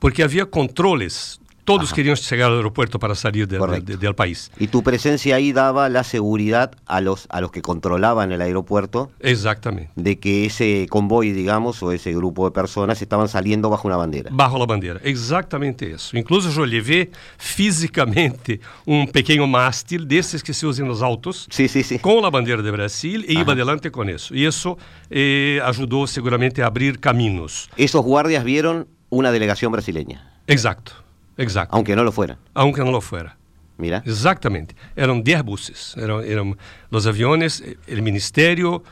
Porque 0.00 0.20
havia 0.22 0.44
controles 0.44 1.38
Todos 1.68 1.88
Ajá. 1.88 1.96
querían 1.96 2.16
llegar 2.16 2.50
al 2.50 2.56
aeropuerto 2.56 2.98
para 2.98 3.14
salir 3.14 3.46
de, 3.46 3.58
de, 3.58 3.80
de, 3.82 3.96
del 3.98 4.14
país. 4.14 4.50
Y 4.58 4.68
tu 4.68 4.82
presencia 4.82 5.36
ahí 5.36 5.52
daba 5.52 5.90
la 5.90 6.02
seguridad 6.02 6.72
a 6.86 7.02
los, 7.02 7.26
a 7.28 7.42
los 7.42 7.50
que 7.50 7.60
controlaban 7.60 8.32
el 8.32 8.40
aeropuerto. 8.40 9.10
Exactamente. 9.20 9.92
De 9.94 10.18
que 10.18 10.46
ese 10.46 10.86
convoy, 10.88 11.32
digamos, 11.32 11.82
o 11.82 11.92
ese 11.92 12.14
grupo 12.14 12.46
de 12.46 12.52
personas 12.52 13.02
estaban 13.02 13.28
saliendo 13.28 13.68
bajo 13.68 13.86
una 13.86 13.98
bandera. 13.98 14.30
Bajo 14.32 14.58
la 14.58 14.64
bandera, 14.64 14.98
exactamente 15.04 15.92
eso. 15.92 16.16
Incluso 16.16 16.48
yo 16.50 16.64
llevé 16.64 17.10
físicamente 17.36 18.60
un 18.86 19.06
pequeño 19.06 19.46
mástil 19.46 20.08
desses 20.08 20.42
que 20.42 20.54
se 20.54 20.66
usan 20.66 20.86
en 20.86 20.88
los 20.88 21.02
autos. 21.02 21.48
Sí, 21.50 21.68
sí, 21.68 21.82
sí. 21.82 21.98
Con 21.98 22.22
la 22.22 22.30
bandera 22.30 22.62
de 22.62 22.70
Brasil 22.70 23.26
e 23.28 23.34
iba 23.34 23.52
adelante 23.52 23.90
con 23.90 24.08
eso. 24.08 24.34
Y 24.34 24.46
eso 24.46 24.78
eh, 25.10 25.60
ayudó 25.62 26.06
seguramente 26.06 26.62
a 26.62 26.66
abrir 26.68 26.98
caminos. 26.98 27.68
Esos 27.76 28.02
guardias 28.02 28.42
vieron 28.42 28.88
una 29.10 29.30
delegación 29.32 29.70
brasileña. 29.70 30.32
Exacto. 30.46 31.07
Exato. 31.38 31.74
Aunque 31.74 31.94
não 31.94 32.02
lo 32.02 32.12
fuera. 32.12 32.38
Aunque 32.54 32.80
não 32.80 32.90
lo 32.90 33.00
fuera. 33.00 33.32
Mira. 33.78 34.02
Exatamente. 34.04 34.74
Eram 34.96 35.20
10 35.20 35.42
buses. 35.42 35.94
Eram, 35.96 36.20
eram 36.20 36.56
os 36.90 37.06
aviões, 37.06 37.60
o 37.60 38.02
ministério, 38.02 38.82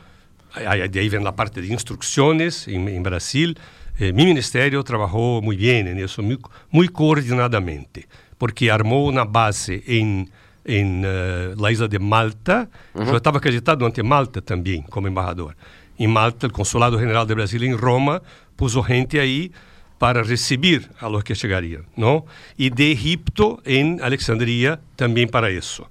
de 0.91 0.99
aí 0.99 1.09
vem 1.09 1.27
a 1.27 1.33
parte 1.33 1.61
de 1.61 1.73
instruções 1.73 2.69
em, 2.69 2.89
em 2.89 3.03
Brasil. 3.03 3.53
Eh, 3.99 4.13
mi 4.13 4.25
ministério 4.25 4.83
trabalhou 4.85 5.43
muito 5.43 5.61
bem 5.61 5.83
nisso, 5.83 6.23
muito, 6.23 6.49
muito 6.71 6.93
coordenadamente, 6.93 8.07
porque 8.39 8.71
armou 8.71 9.11
uma 9.11 9.25
base 9.25 9.83
em 9.87 10.29
em 10.69 11.05
uh, 11.05 11.55
la 11.61 11.71
isla 11.71 11.89
de 11.89 11.99
Malta. 11.99 12.69
Uhum. 12.95 13.05
Eu 13.05 13.17
estava 13.19 13.39
acreditado 13.39 13.85
ante 13.87 14.03
Malta 14.03 14.43
também, 14.43 14.83
como 14.83 15.07
embaixador. 15.07 15.55
Em 15.99 16.09
Malta, 16.09 16.49
o 16.49 16.53
Consulado 16.53 16.99
General 16.99 17.25
do 17.25 17.35
Brasil 17.35 17.63
em 17.63 17.73
Roma 17.73 18.21
pôs 18.57 18.73
gente 18.73 19.19
aí 19.19 19.53
para 19.99 20.23
receber 20.23 20.89
a 21.01 21.09
los 21.09 21.23
que 21.23 21.35
chegariam, 21.35 21.83
não? 21.97 22.25
E 22.59 22.71
de 22.71 22.93
Egipto 22.93 23.61
em 23.65 24.01
Alexandria 24.01 24.79
também 24.97 25.27
para 25.27 25.51
isso, 25.51 25.87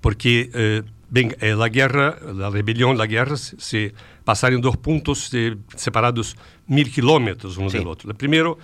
porque 0.00 0.50
eh, 0.54 0.82
bem, 1.10 1.32
eh, 1.40 1.52
a 1.52 1.68
guerra, 1.68 2.16
a 2.46 2.50
rebelião, 2.50 2.92
a 2.98 3.06
guerra 3.06 3.36
se, 3.36 3.54
se 3.58 3.94
passaram 4.24 4.56
em 4.56 4.60
dois 4.60 4.76
pontos 4.76 5.28
de, 5.28 5.56
separados 5.76 6.34
mil 6.66 6.86
quilômetros 6.86 7.58
um 7.58 7.66
do 7.66 7.88
outro. 7.88 8.10
O 8.10 8.14
primeiro 8.14 8.58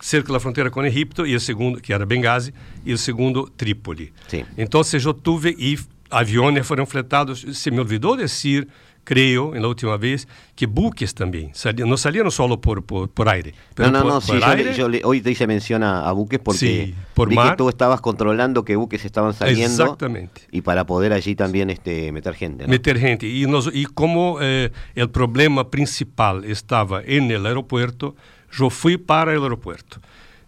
cerca 0.00 0.32
da 0.32 0.40
fronteira 0.40 0.70
com 0.70 0.84
Egipto 0.84 1.26
e 1.26 1.36
o 1.36 1.40
segundo 1.40 1.80
que 1.80 1.92
era 1.92 2.06
Benghazi 2.06 2.54
e 2.84 2.92
o 2.92 2.98
segundo 2.98 3.46
Trípoli. 3.50 4.12
Então, 4.56 4.80
eu 4.80 5.14
tive 5.14 5.54
e 5.58 5.78
aviões 6.10 6.66
foram 6.66 6.86
fretados. 6.86 7.44
Se 7.52 7.70
me 7.70 7.78
olvidou 7.78 8.16
dizer 8.16 8.66
creo, 9.10 9.56
en 9.56 9.62
la 9.62 9.66
última 9.66 9.96
vez, 9.96 10.28
que 10.54 10.66
buques 10.66 11.12
también. 11.16 11.50
Salían, 11.52 11.88
no 11.88 11.96
salieron 11.96 12.30
solo 12.30 12.60
por, 12.60 12.84
por, 12.84 13.10
por 13.10 13.28
aire. 13.28 13.54
Pero 13.74 13.90
no, 13.90 13.98
no, 13.98 14.04
por, 14.04 14.12
no, 14.12 14.20
sí, 14.20 14.38
yo, 14.38 14.46
aire, 14.46 14.72
yo 14.72 14.88
le, 14.88 15.00
hoy 15.02 15.20
te 15.20 15.32
hice 15.32 15.48
mención 15.48 15.82
a, 15.82 16.08
a 16.08 16.12
buques 16.12 16.38
porque 16.38 16.58
sí, 16.60 16.94
por 17.12 17.28
vi 17.28 17.34
mar, 17.34 17.50
que 17.50 17.56
tú 17.56 17.68
estabas 17.68 18.00
controlando 18.00 18.64
que 18.64 18.76
buques 18.76 19.04
estaban 19.04 19.34
saliendo. 19.34 19.82
Exactamente. 19.82 20.42
Y 20.52 20.60
para 20.60 20.86
poder 20.86 21.12
allí 21.12 21.34
también 21.34 21.70
este, 21.70 22.12
meter 22.12 22.34
gente. 22.34 22.62
¿no? 22.62 22.70
Meter 22.70 23.00
gente. 23.00 23.26
Y, 23.26 23.48
nos, 23.48 23.68
y 23.74 23.86
como 23.86 24.38
eh, 24.40 24.70
el 24.94 25.10
problema 25.10 25.70
principal 25.70 26.44
estaba 26.44 27.02
en 27.04 27.32
el 27.32 27.46
aeropuerto, 27.46 28.14
yo 28.52 28.70
fui 28.70 28.96
para 28.96 29.32
el 29.32 29.42
aeropuerto. 29.42 29.98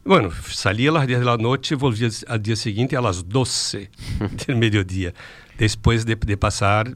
Bueno, 0.04 0.30
salía 0.48 0.90
a 0.90 0.92
las 0.92 1.06
10 1.08 1.18
de 1.18 1.24
la 1.24 1.36
noche 1.36 1.74
y 1.74 1.78
volvía 1.78 2.08
al 2.28 2.40
día 2.40 2.54
siguiente 2.54 2.96
a 2.96 3.00
las 3.00 3.28
12 3.28 3.90
del 4.46 4.56
mediodía. 4.56 5.14
Después 5.58 6.04
de, 6.06 6.16
de, 6.16 6.36
pasar 6.36 6.94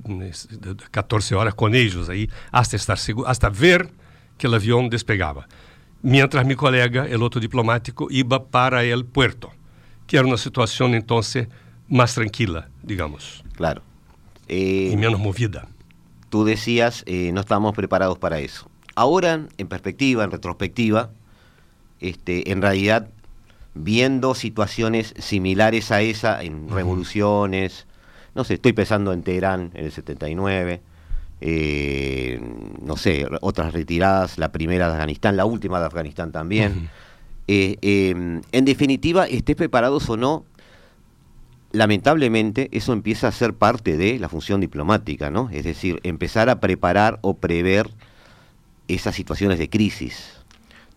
14 0.91 1.35
horas 1.35 1.55
con 1.55 1.75
ellos 1.75 2.09
ahí, 2.09 2.29
hasta 2.51 2.77
estar 2.77 2.99
seguro, 2.99 3.29
hasta 3.29 3.49
ver 3.49 3.91
que 4.39 4.47
el 4.47 4.55
avión 4.55 4.89
despegaba. 4.89 5.49
Mientras 6.03 6.47
mi 6.47 6.55
colega, 6.55 7.07
el 7.07 7.23
otro 7.23 7.41
diplomático, 7.41 8.09
iba 8.11 8.45
para 8.45 8.85
el 8.85 9.05
puerto, 9.05 9.53
que 10.07 10.17
era 10.17 10.27
una 10.27 10.37
situación 10.37 10.95
entonces 10.95 11.49
más 11.89 12.15
tranquila, 12.15 12.69
digamos. 12.83 13.45
Claro. 13.55 13.83
Eh, 14.49 14.91
y 14.93 14.97
menos 14.97 15.19
movida. 15.19 15.69
Tú 16.29 16.45
decías, 16.45 17.03
eh, 17.07 17.31
no 17.33 17.41
estábamos 17.41 17.75
preparados 17.75 18.19
para 18.19 18.39
eso. 18.39 18.69
Ahora, 18.95 19.47
en 19.57 19.69
perspectiva, 19.69 20.25
en 20.25 20.31
retrospectiva, 20.31 21.11
este, 22.01 22.51
en 22.51 22.63
realidad, 22.63 23.09
viendo 23.75 24.35
situaciones 24.35 25.15
similares 25.19 25.91
a 25.91 26.03
esa 26.03 26.43
en 26.43 26.69
revoluciones, 26.69 27.87
no 28.37 28.45
sé, 28.45 28.55
estoy 28.55 28.75
pensando 28.75 29.14
en 29.14 29.23
Teherán 29.23 29.71
en 29.73 29.87
el 29.87 29.93
79, 29.93 30.83
eh, 31.40 32.38
no 32.83 32.99
sé, 32.99 33.26
otras 33.40 33.73
retiradas, 33.73 34.37
la 34.37 34.52
primera 34.52 34.88
de 34.88 34.93
Afganistán, 34.93 35.38
la 35.38 35.47
última 35.47 35.81
de 35.81 35.87
Afganistán 35.87 36.33
también. 36.33 36.90
Eh, 37.49 37.78
em, 37.81 38.43
en 38.52 38.64
definitiva, 38.66 39.25
estés 39.26 39.57
preparados 39.57 40.11
o 40.11 40.19
no, 40.19 40.45
lamentablemente 41.73 42.69
eso 42.73 42.93
empieza 42.93 43.28
a 43.28 43.33
ser 43.33 43.55
parte 43.55 43.97
de 43.97 44.19
la 44.19 44.28
función 44.28 44.61
diplomática, 44.61 45.31
¿no? 45.31 45.49
Es 45.50 45.64
decir, 45.64 46.00
empezar 46.02 46.50
a 46.50 46.61
preparar 46.61 47.19
o 47.23 47.38
prever 47.38 47.88
esas 48.87 49.14
situaciones 49.14 49.59
de 49.59 49.71
crisis. 49.71 50.35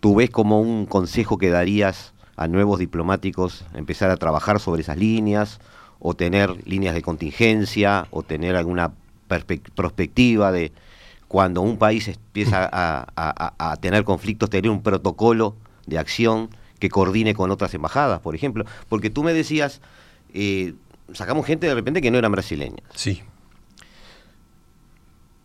Tú 0.01 0.15
ves 0.15 0.29
como 0.29 0.59
un 0.59 0.85
consejo 0.87 1.37
que 1.37 1.49
darías 1.49 2.13
a 2.35 2.49
nuevos 2.49 2.79
diplomáticos 2.79 3.63
empezar 3.73 4.11
a 4.11 4.17
trabajar 4.17 4.59
sobre 4.59 4.81
esas 4.81 4.97
líneas 4.97 5.61
o 5.99 6.13
tener 6.13 6.55
líneas 6.67 6.95
de 6.95 7.01
contingencia 7.01 8.07
o 8.11 8.23
tener 8.23 8.55
alguna 8.55 8.93
perspectiva 9.27 10.51
de 10.51 10.71
cuando 11.27 11.61
un 11.61 11.77
país 11.77 12.07
empieza 12.07 12.69
a, 12.71 13.77
tener 13.81 14.03
conflictos, 14.03 14.49
tener 14.49 14.71
un 14.71 14.81
protocolo 14.81 15.55
de 15.85 15.99
acción 15.99 16.49
que 16.79 16.89
coordine 16.89 17.33
con 17.33 17.51
otras 17.51 17.73
embajadas, 17.73 18.19
por 18.21 18.35
ejemplo. 18.35 18.65
Porque 18.87 19.09
tú 19.09 19.23
me 19.23 19.33
decías, 19.33 19.81
eh, 20.33 20.73
sacamos 21.13 21.45
gente 21.45 21.67
de 21.67 21.75
repente 21.75 22.01
que 22.01 22.11
no 22.11 22.17
era 22.17 22.29
brasileña. 22.29 22.83
Sí. 22.95 23.21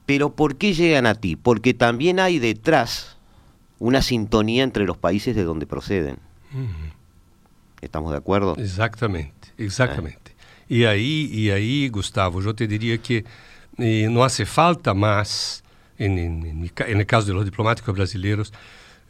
Pero 0.07 0.35
¿por 0.35 0.57
qué 0.57 0.75
llegan 0.75 1.07
a 1.07 1.15
ti? 1.15 1.37
Porque 1.37 1.75
también 1.75 2.21
hay 2.21 2.39
detrás 2.39 3.17
una 3.79 4.03
sintonía 4.03 4.63
entre 4.63 4.85
los 4.85 4.97
países 4.97 5.35
de 5.35 5.45
donde 5.45 5.67
proceden. 5.67 6.19
¿Estamos 7.81 8.13
de 8.13 8.19
acuerdo? 8.19 8.57
Exactamente, 8.57 9.49
exactamente. 9.59 10.24
E 10.69 10.87
aí, 10.87 11.31
e 11.33 11.51
aí 11.51 11.89
Gustavo, 11.89 12.41
eu 12.41 12.55
te 12.55 12.67
diria 12.67 12.97
que 12.99 13.25
não 14.11 14.23
hace 14.23 14.45
falta 14.45 14.95
mais, 14.95 15.63
no 15.99 17.07
caso 17.07 17.33
dos 17.33 17.45
diplomáticos 17.45 17.95
brasileiros, 17.95 18.53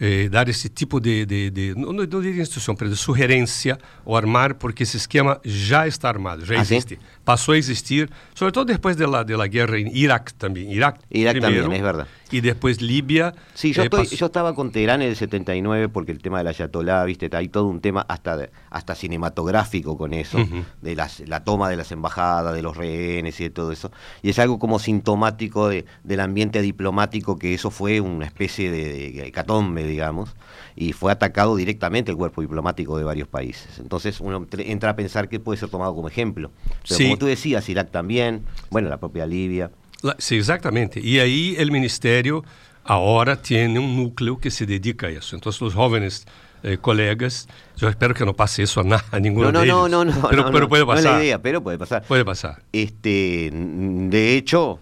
eh, 0.01 0.29
dar 0.29 0.49
esse 0.49 0.69
tipo 0.69 0.99
de, 0.99 1.25
de, 1.25 1.51
de 1.51 1.75
não, 1.77 1.93
não 1.93 2.07
diria 2.07 2.43
instrução, 2.43 2.77
mas 2.79 2.91
de 2.91 2.97
sugerência 2.97 3.79
ao 4.05 4.17
armar, 4.17 4.55
porque 4.55 4.83
esse 4.83 4.97
esquema 4.97 5.41
já 5.45 5.87
está 5.87 6.09
armado, 6.09 6.45
já 6.45 6.57
ah, 6.57 6.61
existe. 6.61 6.97
Sim? 6.97 7.01
Passou 7.25 7.55
a 7.55 7.59
existir, 7.59 8.11
sobretudo 8.35 8.73
depois 8.73 8.97
da 8.97 9.23
de 9.23 9.37
la 9.37 9.47
guerra 9.47 9.79
em 9.79 9.97
Iraque 9.97 10.35
também. 10.35 10.73
Iraque, 10.73 10.99
Irak 11.11 11.41
primeiro, 11.41 11.63
también, 11.63 11.81
es 11.81 11.85
verdad. 11.85 12.09
Y 12.35 12.41
después 12.41 12.83
Libia. 12.83 13.33
Sí, 13.55 13.73
yo, 13.73 13.83
eh, 13.83 13.85
estoy, 13.85 14.07
yo 14.09 14.27
estaba 14.27 14.57
con 14.57 14.73
Teherán 14.73 15.03
en 15.03 15.11
el 15.11 15.15
79 15.15 15.89
porque 15.89 16.11
el 16.11 16.21
tema 16.21 16.39
de 16.39 16.45
la 16.45 16.51
Ayatollah, 16.51 17.05
viste, 17.05 17.31
hay 17.33 17.49
todo 17.49 17.67
un 17.67 17.81
tema 17.81 18.05
hasta, 18.09 18.37
de, 18.37 18.51
hasta 18.71 18.97
cinematográfico 18.97 19.97
con 19.97 20.13
eso, 20.13 20.39
uh 20.39 20.41
-huh. 20.41 20.65
de 20.83 20.97
las, 20.97 21.21
la 21.21 21.45
toma 21.45 21.69
de 21.69 21.77
las 21.77 21.93
embajadas, 21.93 22.53
de 22.53 22.61
los 22.61 22.77
rehenes 22.77 23.39
y 23.39 23.45
de 23.45 23.51
todo 23.51 23.71
eso. 23.71 23.93
Y 24.21 24.31
es 24.31 24.41
algo 24.41 24.59
como 24.59 24.81
sintomático 24.81 25.69
de, 25.69 25.85
del 26.03 26.19
ambiente 26.19 26.61
diplomático 26.61 27.39
que 27.39 27.55
eso 27.55 27.71
fue 27.71 28.01
una 28.01 28.27
especie 28.27 28.69
de, 28.73 29.13
de 29.13 29.27
hecatombe, 29.29 29.85
digamos, 29.85 30.35
y 30.75 30.93
fue 30.93 31.13
atacado 31.13 31.55
directamente 31.55 32.11
el 32.11 32.17
cuerpo 32.17 32.41
diplomático 32.41 32.99
de 32.99 33.05
varios 33.05 33.29
países. 33.29 33.79
Entonces 33.79 34.21
uno 34.21 34.45
entra 34.59 34.91
a 34.91 34.97
pensar 34.97 35.29
que 35.29 35.39
puede 35.39 35.61
ser 35.61 35.69
tomado 35.69 35.95
como 35.95 36.09
ejemplo. 36.09 36.51
Pero 36.83 36.97
sí. 36.97 37.05
como 37.05 37.17
tú 37.17 37.27
decías, 37.27 37.69
Irak 37.69 37.93
también, 37.93 38.43
bueno, 38.71 38.89
la 38.89 38.99
propia 38.99 39.25
Libia. 39.25 39.71
Sim, 40.19 40.37
exatamente. 40.37 41.01
E 41.01 41.21
aí 41.21 41.57
o 41.59 41.73
Ministério 41.73 42.45
agora 42.85 43.37
tem 43.37 43.79
um 43.79 43.97
núcleo 43.97 44.37
que 44.37 44.51
se 44.51 44.67
dedica 44.67 45.07
a 45.07 45.11
isso. 45.11 45.37
Então, 45.37 45.51
os 45.51 45.73
jovens 45.73 46.27
eh, 46.63 46.77
colegas, 46.77 47.47
eu 47.81 47.89
espero 47.89 48.15
que 48.15 48.25
não 48.25 48.35
passe 48.35 48.63
isso 48.63 48.81
a, 48.81 48.85
a 49.13 49.21
ninguno 49.21 49.53
no, 49.53 49.61
de 49.61 49.69
no, 49.69 49.89
No, 49.89 50.05
no, 50.05 50.13
no, 50.13 50.29
pero, 50.29 50.45
no, 50.45 50.53
pero 50.53 50.69
puede 50.69 50.87
pasar. 50.87 51.05
No 51.05 51.11
es 51.11 51.17
la 51.17 51.25
idea, 51.25 51.39
pero 51.43 51.63
puede 51.63 51.79
pasar. 51.79 52.03
Puede 52.05 52.25
pasar. 52.25 52.63
Este, 52.73 53.51
de 53.53 54.37
hecho, 54.37 54.79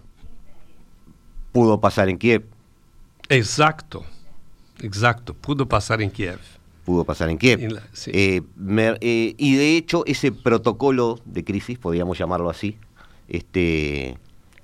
pudo 1.52 1.80
pasar 1.80 2.08
en 2.08 2.18
Kiev. 2.18 2.44
Exacto, 3.28 4.04
exacto, 4.80 5.34
pudo 5.34 5.66
pasar 5.66 6.02
en 6.02 6.10
Kiev. 6.10 6.38
Pudo 6.84 7.04
pasar 7.04 7.30
en 7.30 7.38
Kiev. 7.38 7.70
La, 7.70 7.82
sí. 7.92 8.10
eh, 8.12 8.42
me, 8.56 8.96
eh, 9.00 9.34
y 9.38 9.54
de 9.56 9.76
hecho, 9.76 10.04
ese 10.06 10.32
protocolo 10.32 11.20
de 11.24 11.44
crisis, 11.44 11.78
podríamos 11.78 12.18
llamarlo 12.18 12.50
así, 12.50 12.76
este, 13.28 14.18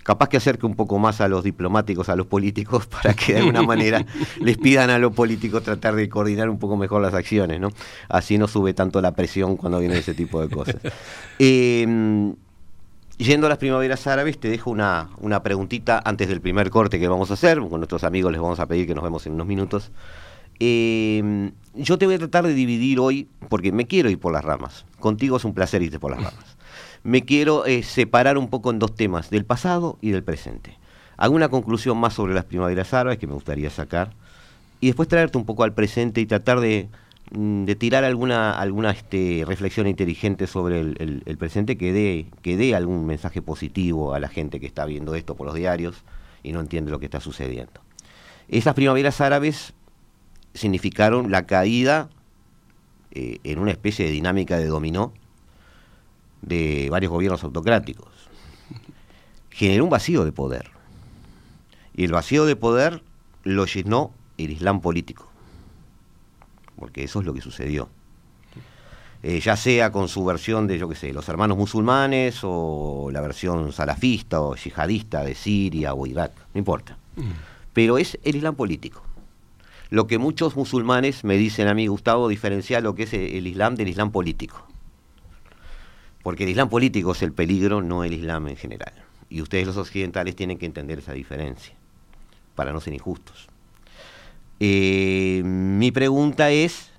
capaz 0.09 0.31
que 0.31 0.39
acerque 0.39 0.65
un 0.65 0.75
poco 0.75 0.99
más 0.99 1.21
a 1.21 1.29
los 1.29 1.45
diplomáticos, 1.45 2.09
a 2.09 2.17
los 2.17 2.27
políticos, 2.27 2.87
para 3.03 3.13
que 3.13 3.35
de 3.35 3.41
alguna 3.41 3.63
manera 3.75 4.07
les 4.41 4.57
pidan 4.57 4.89
a 4.89 4.99
los 4.99 5.13
políticos 5.13 5.63
tratar 5.63 5.97
de 5.97 6.09
coordinar 6.09 6.49
un 6.49 6.59
poco 6.59 6.79
mejor 6.79 7.03
las 7.03 7.13
acciones, 7.13 7.61
¿no? 7.61 7.69
Así 8.09 8.39
no 8.39 8.49
sube 8.49 8.73
tanto 8.73 9.03
la 9.03 9.13
presión 9.13 9.59
cuando 9.59 9.81
viene 9.81 9.99
ese 9.99 10.15
tipo 10.15 10.41
de 10.41 10.49
cosas. 10.49 10.77
Eh, 11.41 11.87
yendo 13.17 13.47
a 13.47 13.49
las 13.49 13.59
primaveras 13.59 14.09
árabes, 14.09 14.41
te 14.41 14.49
dejo 14.49 14.71
una, 14.71 15.11
una 15.19 15.41
preguntita 15.41 16.03
antes 16.05 16.27
del 16.29 16.41
primer 16.41 16.69
corte 16.71 16.99
que 16.99 17.07
vamos 17.07 17.31
a 17.31 17.35
hacer. 17.35 17.61
Con 17.61 17.79
nuestros 17.79 18.03
amigos 18.03 18.33
les 18.33 18.41
vamos 18.41 18.59
a 18.59 18.67
pedir 18.67 18.89
que 18.89 18.95
nos 18.95 19.05
vemos 19.05 19.25
en 19.27 19.35
unos 19.35 19.47
minutos. 19.47 19.93
Eh, 20.59 21.53
yo 21.75 21.97
te 21.97 22.07
voy 22.07 22.17
a 22.17 22.19
tratar 22.19 22.45
de 22.45 22.55
dividir 22.55 22.99
hoy, 22.99 23.29
porque 23.49 23.71
me 23.71 23.87
quiero 23.87 24.11
ir 24.11 24.19
por 24.19 24.33
las 24.33 24.45
ramas. 24.45 24.85
Contigo 24.99 25.37
es 25.37 25.45
un 25.45 25.55
placer 25.55 25.81
irte 25.81 26.01
por 26.01 26.11
las 26.11 26.25
ramas 26.25 26.58
me 27.03 27.25
quiero 27.25 27.67
eh, 27.67 27.83
separar 27.83 28.39
un 28.39 28.49
poco 28.49 28.71
en 28.71 28.79
dos 28.79 28.95
temas, 28.95 29.31
del 29.31 29.45
pasado 29.45 29.99
y 30.01 30.11
del 30.11 30.23
presente. 30.23 30.79
Hago 31.17 31.35
una 31.35 31.49
conclusión 31.49 31.99
más 31.99 32.15
sobre 32.15 32.35
las 32.35 32.45
primaveras 32.45 32.95
árabes 32.95 33.19
que 33.19 33.27
me 33.27 33.35
gustaría 33.35 33.71
sacar 33.71 34.13
y 34.81 34.87
después 34.87 35.09
traerte 35.09 35.39
un 35.39 35.45
poco 35.45 35.65
al 35.65 35.75
presente 35.75 36.21
y 36.21 36.27
tratar 36.27 36.61
de, 36.61 36.89
mm, 37.33 37.65
tirar 37.79 38.05
alguna, 38.05 38.53
alguna 38.59 38.91
este, 38.91 39.45
reflexión 39.47 39.87
inteligente 39.87 40.47
sobre 40.47 40.81
el, 40.81 41.37
presente 41.39 41.77
que 41.77 41.93
dé, 41.93 42.27
que 42.43 42.57
dé 42.57 42.75
algún 42.75 43.07
mensaje 43.07 43.43
positivo 43.43 44.15
a 44.15 44.21
la 44.21 44.29
gente 44.29 44.61
que 44.61 44.67
está 44.67 44.85
viendo 44.85 45.15
esto 45.15 45.35
por 45.35 45.47
los 45.47 45.57
diarios 45.57 46.05
y 46.43 46.53
no 46.53 46.61
entiende 46.61 46.91
lo 46.91 47.01
que 47.01 47.07
está 47.07 47.21
sucediendo. 47.21 47.81
Esas 48.49 48.75
primaveras 48.75 49.21
árabes 49.21 49.75
significaron 50.55 51.31
la 51.31 51.47
caída 51.47 52.09
eh, 53.11 53.39
en 53.45 53.59
una 53.59 53.73
especie 53.73 54.07
de 54.07 54.13
dinámica 54.13 54.57
de 54.57 54.67
dominó 54.67 55.13
de 56.43 56.89
varios 56.91 57.11
gobiernos 57.13 57.45
autocráticos. 57.45 58.09
Generó 59.51 59.85
un 59.85 59.91
vacío 59.91 60.25
de 60.25 60.33
poder. 60.33 60.71
Y 61.95 62.05
el 62.05 62.13
vacío 62.13 62.45
de 62.45 62.55
poder 62.57 63.03
lo 63.45 63.67
llenó 63.67 64.13
el 64.37 64.51
Islam 64.51 64.81
político. 64.81 65.29
Porque 66.77 67.05
eso 67.05 67.21
es 67.21 67.27
lo 67.27 67.35
que 67.35 67.41
sucedió. 67.41 67.89
eh, 69.23 69.41
ya 69.41 69.57
sea 69.57 69.91
con 69.91 70.09
su 70.09 70.25
versión 70.25 70.67
de, 70.67 70.79
yo 70.79 70.89
qué 70.89 70.95
sé, 70.95 71.13
los 71.13 71.29
hermanos 71.29 71.59
musulmanes 71.59 72.41
o 72.43 73.11
la 73.13 73.21
versión 73.21 73.73
salafista 73.73 74.41
o 74.41 74.55
yihadista 74.55 75.25
de 75.25 75.35
Siria 75.35 75.95
o 75.95 76.07
Irak, 76.07 76.33
no 76.55 76.59
importa. 76.59 76.97
Mm. 77.17 77.31
Pero 77.73 77.99
es 77.99 78.19
el 78.23 78.37
Islam 78.37 78.55
político. 78.55 79.03
Lo 79.91 80.07
que 80.07 80.19
muchos 80.19 80.55
musulmanes 80.55 81.25
me 81.25 81.37
dicen 81.37 81.67
a 81.67 81.75
mí, 81.75 81.87
Gustavo, 81.87 82.29
diferencia 82.29 82.81
lo 82.81 82.95
que 82.95 83.05
es 83.05 83.13
el 83.13 83.47
Islam 83.47 83.75
del 83.75 83.89
Islam 83.89 84.13
político. 84.13 84.67
Porque 86.23 86.45
el 86.45 86.51
Islam 86.51 86.69
político 86.69 87.13
es 87.13 87.23
el 87.23 87.33
peligro, 87.33 87.83
no 87.83 88.05
el 88.05 88.13
Islam 88.13 88.49
en 88.49 88.57
general. 88.57 88.93
Y 89.31 89.43
ustedes 89.43 89.67
los 89.67 89.77
occidentales 89.77 90.37
tienen 90.37 90.59
que 90.59 90.67
entender 90.67 90.99
esa 90.99 91.13
diferencia, 91.13 91.75
para 92.55 92.73
no 92.73 92.81
ser 92.81 92.95
injustos. 92.95 93.49
Eh, 94.61 95.43
mi 95.45 95.93
pregunta 95.93 96.51
es, 96.51 96.91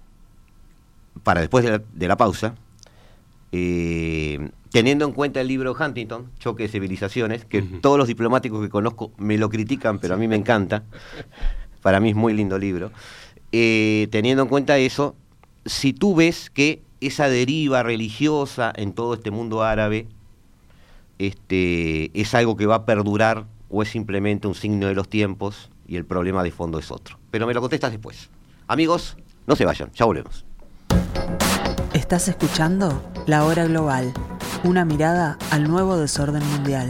para 1.23 1.41
después 1.41 1.65
de 1.65 2.07
la, 2.07 2.17
pausa, 2.17 2.55
eh, 3.51 4.49
teniendo 4.71 5.05
en 5.05 5.11
cuenta 5.11 5.41
el 5.41 5.47
libro 5.47 5.75
Huntington, 5.77 6.31
Choque 6.39 6.63
de 6.63 6.69
Civilizaciones, 6.69 7.45
que 7.45 7.61
todos 7.61 7.97
los 7.97 8.07
diplomáticos 8.07 8.61
que 8.61 8.69
conozco 8.69 9.11
me 9.17 9.37
lo 9.37 9.49
critican, 9.49 9.99
pero 9.99 10.13
a 10.13 10.17
mí 10.17 10.27
me 10.27 10.35
encanta, 10.35 10.83
para 11.81 11.99
mí 11.99 12.09
es 12.09 12.15
muy 12.15 12.33
lindo 12.33 12.57
libro, 12.57 12.91
eh, 13.51 14.07
teniendo 14.11 14.43
en 14.43 14.49
cuenta 14.49 14.77
eso, 14.77 15.15
si 15.65 15.93
tú 15.93 16.15
ves 16.15 16.49
que 16.49 16.81
esa 17.01 17.29
deriva 17.29 17.83
religiosa 17.83 18.73
en 18.75 18.93
todo 18.93 19.13
este 19.13 19.31
mundo 19.31 19.63
árabe 19.63 20.07
este, 21.19 22.17
es 22.19 22.33
algo 22.33 22.55
que 22.55 22.65
va 22.65 22.75
a 22.75 22.85
perdurar 22.85 23.45
o 23.69 23.83
es 23.83 23.89
simplemente 23.89 24.47
un 24.47 24.55
signo 24.55 24.87
de 24.87 24.95
los 24.95 25.09
tiempos 25.09 25.69
y 25.87 25.97
el 25.97 26.05
problema 26.05 26.43
de 26.43 26.51
fondo 26.51 26.79
es 26.79 26.91
otro. 26.91 27.19
Pero 27.29 27.45
me 27.45 27.53
lo 27.53 27.61
contestas 27.61 27.91
después. 27.91 28.29
Amigos, 28.67 29.17
no 29.45 29.55
se 29.55 29.65
vayan, 29.65 29.91
ya 29.93 30.05
volvemos. 30.05 30.45
Estás 31.93 32.27
escuchando 32.27 33.03
La 33.25 33.43
Hora 33.43 33.65
Global, 33.65 34.13
una 34.63 34.85
mirada 34.85 35.37
al 35.51 35.67
nuevo 35.67 35.97
desorden 35.97 36.47
mundial. 36.47 36.89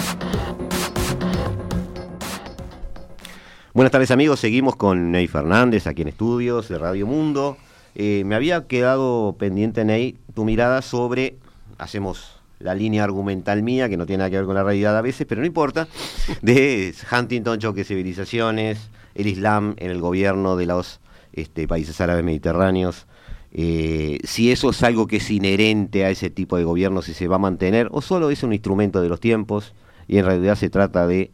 Buenas 3.81 3.93
tardes 3.93 4.11
amigos, 4.11 4.39
seguimos 4.39 4.75
con 4.75 5.09
Ney 5.09 5.27
Fernández 5.27 5.87
aquí 5.87 6.03
en 6.03 6.09
estudios 6.09 6.69
de 6.69 6.77
Radio 6.77 7.07
Mundo. 7.07 7.57
Eh, 7.95 8.21
me 8.27 8.35
había 8.35 8.67
quedado 8.67 9.35
pendiente, 9.39 9.83
Ney, 9.83 10.19
tu 10.35 10.45
mirada 10.45 10.83
sobre, 10.83 11.37
hacemos 11.79 12.43
la 12.59 12.75
línea 12.75 13.03
argumental 13.03 13.63
mía, 13.63 13.89
que 13.89 13.97
no 13.97 14.05
tiene 14.05 14.19
nada 14.19 14.29
que 14.29 14.35
ver 14.35 14.45
con 14.45 14.53
la 14.53 14.63
realidad 14.63 14.95
a 14.95 15.01
veces, 15.01 15.25
pero 15.27 15.41
no 15.41 15.47
importa, 15.47 15.87
de 16.43 16.93
Huntington, 17.11 17.57
choque 17.57 17.83
civilizaciones, 17.83 18.91
el 19.15 19.25
Islam 19.25 19.73
en 19.77 19.89
el 19.89 19.99
gobierno 19.99 20.57
de 20.57 20.67
los 20.67 20.99
este, 21.33 21.67
países 21.67 21.99
árabes 22.01 22.23
mediterráneos, 22.23 23.07
eh, 23.51 24.19
si 24.23 24.51
eso 24.51 24.69
es 24.69 24.83
algo 24.83 25.07
que 25.07 25.17
es 25.17 25.31
inherente 25.31 26.05
a 26.05 26.11
ese 26.11 26.29
tipo 26.29 26.55
de 26.55 26.65
gobierno, 26.65 27.01
si 27.01 27.15
se 27.15 27.27
va 27.27 27.37
a 27.37 27.39
mantener, 27.39 27.87
o 27.89 28.03
solo 28.03 28.29
es 28.29 28.43
un 28.43 28.53
instrumento 28.53 29.01
de 29.01 29.09
los 29.09 29.19
tiempos 29.19 29.73
y 30.07 30.19
en 30.19 30.25
realidad 30.25 30.53
se 30.53 30.69
trata 30.69 31.07
de 31.07 31.31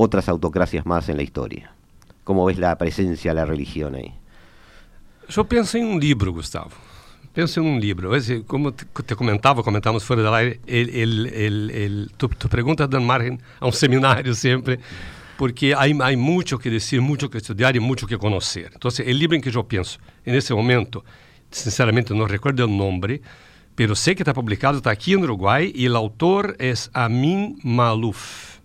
otras 0.00 0.28
autocracias 0.28 0.86
más 0.86 1.08
en 1.08 1.16
la 1.18 1.22
historia. 1.22 1.72
¿Cómo 2.24 2.46
ves 2.46 2.58
la 2.58 2.76
presencia 2.78 3.32
de 3.32 3.34
la 3.34 3.44
religión 3.44 3.94
ahí? 3.94 4.14
Yo 5.28 5.44
pienso 5.44 5.76
en 5.76 5.86
un 5.86 6.00
libro, 6.00 6.32
Gustavo. 6.32 6.70
Pienso 7.34 7.60
en 7.60 7.66
un 7.66 7.80
libro. 7.80 8.10
como 8.46 8.72
te, 8.72 9.14
comentaba, 9.14 9.62
comentamos 9.62 10.02
fuera 10.02 10.22
del 10.22 10.34
aire, 10.34 10.60
el, 10.66 10.88
el, 11.26 11.70
el, 11.70 12.10
tu, 12.16 12.28
tu, 12.28 12.48
pregunta 12.48 12.86
da 12.86 12.98
margen 12.98 13.40
a 13.60 13.66
un 13.66 13.72
seminario 13.84 14.34
siempre, 14.34 14.80
porque 15.36 15.74
hay, 15.74 15.96
hay 16.02 16.16
mucho 16.16 16.58
que 16.58 16.70
decir, 16.70 17.00
mucho 17.00 17.28
que 17.28 17.38
estudiar 17.38 17.76
y 17.76 17.80
mucho 17.80 18.06
que 18.06 18.16
conocer. 18.16 18.70
Entonces, 18.72 19.06
el 19.06 19.18
libro 19.18 19.36
en 19.36 19.42
que 19.42 19.50
yo 19.50 19.62
pienso 19.64 20.00
en 20.24 20.34
ese 20.34 20.54
momento, 20.54 21.04
sinceramente 21.50 22.14
no 22.14 22.26
recuerdo 22.26 22.64
el 22.64 22.76
nombre, 22.76 23.20
pero 23.74 23.94
sé 23.94 24.16
que 24.16 24.22
está 24.22 24.32
publicado, 24.32 24.78
está 24.78 24.90
aquí 24.90 25.12
en 25.12 25.22
Uruguay, 25.22 25.70
y 25.74 25.84
el 25.84 25.94
autor 25.94 26.56
es 26.58 26.90
Amin 26.94 27.60
Malouf. 27.62 28.58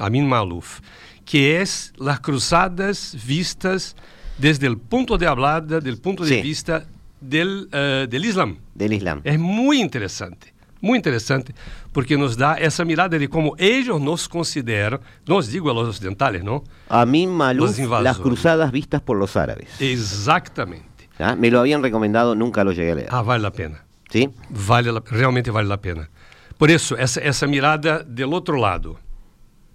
Amin 0.00 0.26
Malouf, 0.26 0.80
que 1.24 1.60
es 1.60 1.92
las 1.98 2.20
cruzadas 2.20 3.16
vistas 3.26 3.94
desde 4.38 4.66
el 4.66 4.78
punto 4.78 5.18
de 5.18 5.26
hablar, 5.26 5.64
del 5.64 5.98
punto 5.98 6.24
de 6.24 6.40
vista 6.40 6.86
del, 7.20 7.68
uh, 7.68 8.08
del 8.08 8.24
Islam. 8.24 8.56
Del 8.74 8.94
Islam. 8.94 9.20
Es 9.24 9.38
muy 9.38 9.80
interesante, 9.80 10.54
muy 10.80 10.96
interesante, 10.96 11.54
porque 11.92 12.16
nos 12.16 12.36
da 12.36 12.54
esa 12.54 12.84
mirada 12.84 13.18
de 13.18 13.28
cómo 13.28 13.54
ellos 13.58 14.00
nos 14.00 14.26
consideran, 14.26 15.00
no 15.26 15.36
os 15.36 15.48
digo 15.48 15.70
a 15.70 15.74
los 15.74 15.88
occidentales, 15.90 16.42
¿no? 16.42 16.64
Amin 16.88 17.30
Malouf, 17.30 17.78
las 18.02 18.18
cruzadas 18.18 18.72
vistas 18.72 19.02
por 19.02 19.18
los 19.18 19.36
árabes. 19.36 19.68
Exactamente. 19.80 21.10
¿Ah? 21.18 21.36
Me 21.36 21.50
lo 21.50 21.60
habían 21.60 21.82
recomendado, 21.82 22.34
nunca 22.34 22.64
lo 22.64 22.72
llegué 22.72 22.92
a 22.92 22.94
leer. 22.94 23.08
Ah, 23.10 23.20
vale 23.20 23.42
la 23.42 23.52
pena. 23.52 23.84
¿Sí? 24.08 24.30
Vale 24.48 24.90
realmente 25.10 25.50
vale 25.50 25.68
la 25.68 25.80
pena. 25.80 26.08
Por 26.56 26.70
eso, 26.70 26.96
esa, 26.96 27.20
esa 27.20 27.46
mirada 27.46 28.02
del 28.02 28.32
otro 28.32 28.56
lado 28.56 28.98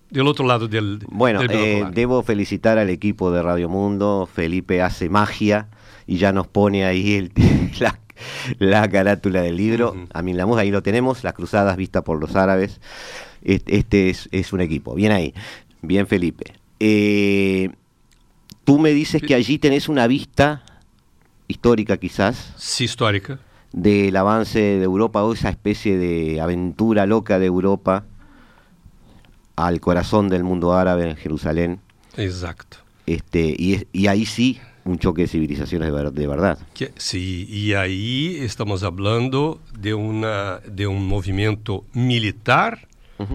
del 0.10 0.28
otro 0.28 0.46
lado 0.46 0.68
del... 0.68 1.00
Bueno, 1.10 1.41
eh, 1.50 1.86
debo 1.94 2.24
felicitar 2.24 2.78
al 2.78 2.89
equipo 2.89 3.32
de 3.32 3.41
Radio 3.41 3.70
Mundo, 3.70 4.30
Felipe 4.32 4.82
hace 4.82 5.10
magia 5.10 5.68
y 6.08 6.18
ya 6.18 6.32
nos 6.32 6.48
pone 6.48 6.86
ahí 6.86 7.15
el, 7.15 7.32
la, 8.60 8.89
carátula 8.89 9.41
del 9.41 9.58
libro, 9.58 9.96
a 10.13 10.22
mí 10.22 10.34
la 10.34 10.46
ahí 10.58 10.72
lo 10.72 10.84
tenemos, 10.84 11.24
las 11.24 11.34
cruzadas 11.34 11.76
vistas 11.78 12.04
por 12.04 12.20
los 12.20 12.36
árabes, 12.36 12.80
este, 13.44 14.10
es, 14.10 14.54
un 14.54 14.62
equipo, 14.62 14.96
bien 14.96 15.12
ahí, 15.12 15.34
bien 15.82 16.08
Felipe. 16.08 16.54
Eh, 16.80 17.70
tú 18.63 18.80
me 18.80 18.91
dices 18.91 19.22
que 19.22 19.36
allí 19.36 19.60
tenés 19.60 19.89
una 19.89 20.08
vista 20.08 20.63
histórica 21.48 21.98
quizás. 21.98 22.54
Sí, 22.58 22.86
histórica. 22.86 23.39
Del 23.72 24.15
avance 24.15 24.60
de 24.60 24.84
Europa 24.84 25.24
o 25.24 25.34
esa 25.34 25.50
especie 25.50 25.98
de 25.98 26.39
aventura 26.39 27.06
loca 27.06 27.39
de 27.39 27.46
Europa 27.48 28.06
al 29.56 29.80
corazón 29.80 30.30
del 30.30 30.44
mundo 30.44 30.74
árabe 30.74 31.10
en 31.10 31.15
Jerusalén. 31.15 31.80
Exacto. 32.18 32.78
Este, 33.06 33.56
y, 33.58 33.88
y 33.94 34.08
ahí 34.08 34.26
sí, 34.26 34.60
un 34.86 35.00
choque 35.00 35.24
de 35.24 35.28
civilizaciones 35.28 35.91
de, 36.13 36.28
verdad. 36.28 36.60
sí, 36.96 37.48
y 37.50 37.74
ahí 37.74 38.38
estamos 38.41 38.84
hablando 38.84 39.60
de, 39.78 39.94
una, 39.94 40.60
de 40.60 40.88
un 40.88 41.08
movimiento 41.08 41.86
militar 41.94 42.88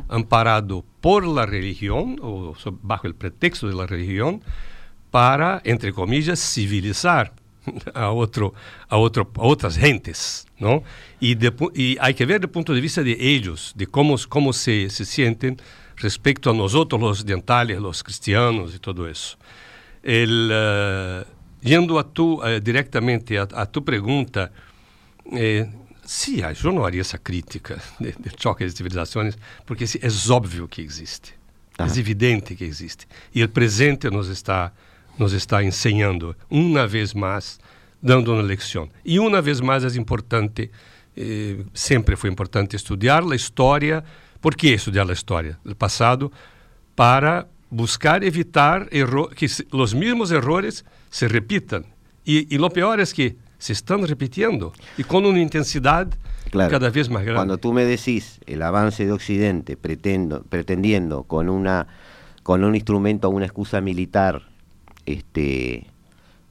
amparado 0.08 0.84
por 1.00 1.26
la 1.26 1.46
religión, 1.46 2.18
o 2.22 2.54
bajo 2.82 3.06
el 3.06 3.14
pretexto 3.14 3.66
de 3.66 3.74
la 3.74 3.86
religión, 3.86 4.42
para, 5.10 5.60
entre 5.64 5.92
comillas, 5.92 6.38
civilizar 6.38 7.32
a, 7.94 8.10
otro, 8.10 8.54
a, 8.88 8.96
otro, 8.96 9.30
a 9.34 9.42
otras 9.42 9.76
gentes, 9.76 10.46
¿no? 10.58 10.82
Y, 11.18 11.36
y 11.74 11.96
hay 12.00 12.14
que 12.14 12.26
ver 12.26 12.36
desde 12.40 12.46
el 12.46 12.52
punto 12.52 12.74
de 12.74 12.80
vista 12.80 13.02
de 13.02 13.16
ellos, 13.18 13.72
de 13.74 13.86
cómo, 13.86 14.16
cómo 14.28 14.52
se, 14.52 14.88
se 14.90 15.04
sienten 15.04 15.56
respecto 16.00 16.50
a 16.50 16.54
nosotros 16.54 17.00
los 17.00 17.20
occidentales, 17.20 17.78
los 17.80 18.02
cristianos 18.02 18.74
y 18.74 18.78
todo 18.78 19.08
eso. 19.08 19.36
El, 20.02 20.50
uh, 20.50 21.24
yendo 21.60 21.98
a 21.98 22.04
tu, 22.04 22.42
uh, 22.42 22.60
directamente 22.60 23.38
a, 23.38 23.46
a, 23.52 23.66
tu 23.66 23.84
pregunta, 23.84 24.50
eh, 25.32 25.70
sí, 26.04 26.42
yo 26.60 26.72
no 26.72 26.86
haría 26.86 27.02
esa 27.02 27.18
crítica 27.18 27.76
de, 27.98 28.12
de 28.12 28.30
choque 28.30 28.64
de 28.64 28.70
civilizações, 28.70 29.38
porque 29.66 29.84
é 29.84 30.08
óbvio 30.30 30.66
que 30.68 30.82
existe. 30.82 31.34
É 31.78 31.98
evidente 31.98 32.54
que 32.54 32.64
existe. 32.64 33.06
E 33.34 33.42
o 33.42 33.48
presente 33.48 34.10
nos 34.10 34.28
está, 34.28 34.72
nos 35.18 35.32
está 35.32 35.62
ensinando, 35.62 36.36
uma 36.50 36.86
vez 36.86 37.14
mais, 37.14 37.58
dando 38.02 38.32
uma 38.32 38.42
lição. 38.42 38.88
E 39.04 39.18
uma 39.18 39.40
vez 39.40 39.60
mais 39.60 39.84
é 39.84 39.98
importante, 39.98 40.70
eh, 41.16 41.64
sempre 41.72 42.16
foi 42.16 42.28
importante 42.28 42.76
estudar 42.76 43.22
a 43.22 43.34
história 43.34 44.04
¿Por 44.40 44.56
qué 44.56 44.74
estudiar 44.74 45.06
la 45.06 45.12
historia 45.12 45.58
del 45.64 45.76
pasado? 45.76 46.32
Para 46.94 47.48
buscar 47.70 48.24
evitar 48.24 48.88
que 48.88 49.48
los 49.70 49.94
mismos 49.94 50.30
errores 50.30 50.84
se 51.10 51.28
repitan. 51.28 51.86
Y, 52.24 52.58
lo 52.58 52.70
peor 52.70 53.00
es 53.00 53.14
que 53.14 53.36
se 53.58 53.72
están 53.72 54.06
repitiendo 54.06 54.72
y 54.96 55.04
con 55.04 55.26
una 55.26 55.40
intensidad 55.40 56.08
cada 56.50 56.90
vez 56.90 57.10
más 57.10 57.22
grande. 57.22 57.36
Cuando 57.36 57.58
tú 57.58 57.72
me 57.72 57.84
decís 57.84 58.40
el 58.46 58.62
avance 58.62 59.04
de 59.04 59.12
Occidente 59.12 59.76
pretendo, 59.76 60.42
pretendiendo 60.44 61.24
con 61.24 61.48
una 61.48 61.86
con 62.42 62.64
un 62.64 62.74
instrumento 62.74 63.28
o 63.28 63.30
una 63.30 63.44
excusa 63.44 63.80
militar 63.80 64.42
este 65.04 65.86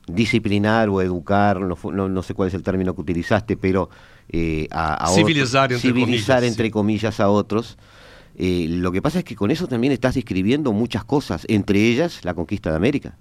disciplinar 0.08 0.90
o 0.90 1.02
educar, 1.02 1.60
no, 1.62 2.24
sé 2.24 2.34
cuál 2.34 2.50
es 2.50 2.54
el 2.54 2.64
término 2.64 2.96
que 2.96 3.02
utilizaste, 3.02 3.58
pero 3.58 3.90
eh, 4.32 4.68
a, 4.72 5.08
civilizar, 5.14 5.72
entre, 5.72 5.90
civilizar 5.90 6.38
comillas, 6.38 6.52
entre 6.52 6.72
comillas 6.72 7.20
a 7.20 7.30
otros. 7.30 7.78
Eh, 8.38 8.68
lo 8.70 8.92
que 8.92 9.02
pasa 9.02 9.20
es 9.20 9.26
que 9.26 9.36
con 9.36 9.52
eso 9.52 9.68
también 9.68 9.92
estás 9.92 10.16
describiendo 10.16 10.72
muchas 10.72 11.04
cosas, 11.04 11.46
entre 11.50 11.80
ellas 11.80 12.24
la 12.24 12.34
conquista 12.34 12.70
de 12.70 12.76
América. 12.78 13.18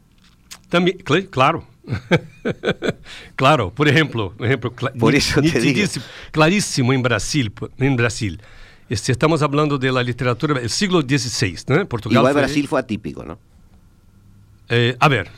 También, 0.68 0.98
claro. 1.30 1.66
claro, 3.36 3.72
por 3.72 3.88
ejemplo, 3.88 4.34
ejemplo 4.38 4.74
por 4.98 5.14
eso 5.14 5.40
clarísimo 6.30 6.92
en 6.92 7.02
Brasil, 7.02 7.52
en 7.78 7.96
Brasil. 7.96 8.40
Este, 8.88 9.12
estamos 9.12 9.42
hablando 9.42 9.78
de 9.78 9.90
la 9.90 10.02
literatura 10.02 10.60
del 10.60 10.70
siglo 10.70 11.00
XVI, 11.02 11.56
¿no? 11.68 11.88
Portugal 11.88 12.18
Igual 12.18 12.34
Brasil 12.34 12.68
fue 12.68 12.80
atípico, 12.80 13.24
¿no? 13.24 13.38
Eh, 14.68 14.96
a 15.00 15.08
ver, 15.08 15.30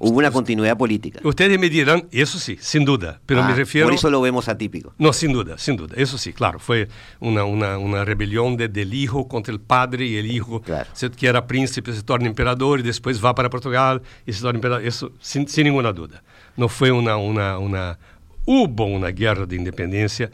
Hubo 0.00 0.18
una 0.18 0.30
continuidad 0.30 0.76
política. 0.76 1.18
Ustedes 1.24 1.58
me 1.58 1.68
dirán, 1.68 2.06
eso 2.12 2.38
sí, 2.38 2.56
sin 2.60 2.84
duda, 2.84 3.20
pero 3.26 3.42
me 3.42 3.52
ah, 3.52 3.56
refiero... 3.56 3.88
Por 3.88 3.94
eso 3.94 4.08
lo 4.10 4.20
vemos 4.20 4.48
atípico. 4.48 4.94
No, 4.96 5.12
sin 5.12 5.32
duda, 5.32 5.58
sin 5.58 5.76
duda, 5.76 5.94
eso 5.96 6.16
sí, 6.16 6.32
claro, 6.32 6.60
fue 6.60 6.88
una, 7.18 7.42
una, 7.44 7.78
una 7.78 8.04
rebelión 8.04 8.56
de, 8.56 8.68
del 8.68 8.94
hijo 8.94 9.26
contra 9.26 9.52
el 9.52 9.60
padre 9.60 10.06
y 10.06 10.16
el 10.16 10.30
hijo, 10.30 10.62
que 10.62 11.26
era 11.26 11.46
príncipe, 11.46 11.92
se 11.92 12.02
torna 12.02 12.28
emperador 12.28 12.78
y 12.78 12.82
después 12.84 13.22
va 13.24 13.34
para 13.34 13.50
Portugal 13.50 14.00
y 14.24 14.32
se 14.32 14.40
torna 14.40 14.58
emperador, 14.58 14.86
eso 14.86 15.10
sin, 15.20 15.48
sin 15.48 15.64
ninguna 15.64 15.92
duda. 15.92 16.22
No 16.56 16.68
fue 16.68 16.92
una, 16.92 17.16
una, 17.16 17.58
una... 17.58 17.98
Hubo 18.44 18.84
una 18.84 19.08
guerra 19.08 19.46
de 19.46 19.56
independencia 19.56 20.30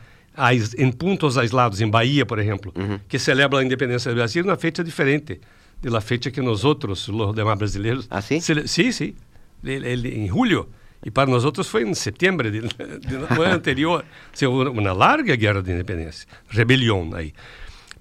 en 0.77 0.93
puntos 0.93 1.37
aislados, 1.37 1.81
en 1.81 1.91
Bahía, 1.91 2.27
por 2.27 2.39
ejemplo, 2.39 2.73
que 3.09 3.19
celebra 3.19 3.59
la 3.59 3.63
independencia 3.63 4.11
del 4.11 4.19
Brasil 4.19 4.45
una 4.45 4.57
fecha 4.57 4.83
diferente 4.83 5.41
de 5.81 5.91
la 5.91 6.01
fecha 6.01 6.31
que 6.31 6.43
nosotros, 6.43 7.09
los 7.09 7.35
demás 7.35 7.59
brasileños... 7.59 8.07
¿Ah, 8.11 8.21
sí? 8.21 8.41
Sí, 8.41 8.93
sí 8.93 9.15
en 9.65 10.29
julio. 10.29 10.69
Para 11.13 11.31
nosotros 11.31 11.69
fue 11.69 11.83
en 11.83 11.95
septiembre 11.95 12.51
del, 12.51 12.71
año 13.29 13.45
anterior. 13.45 14.05
una 14.43 14.95
larga 14.95 15.37
guerra 15.37 15.61
de 15.61 15.73
independencia, 15.73 16.29
rebelión 16.51 17.15
ahí. 17.15 17.35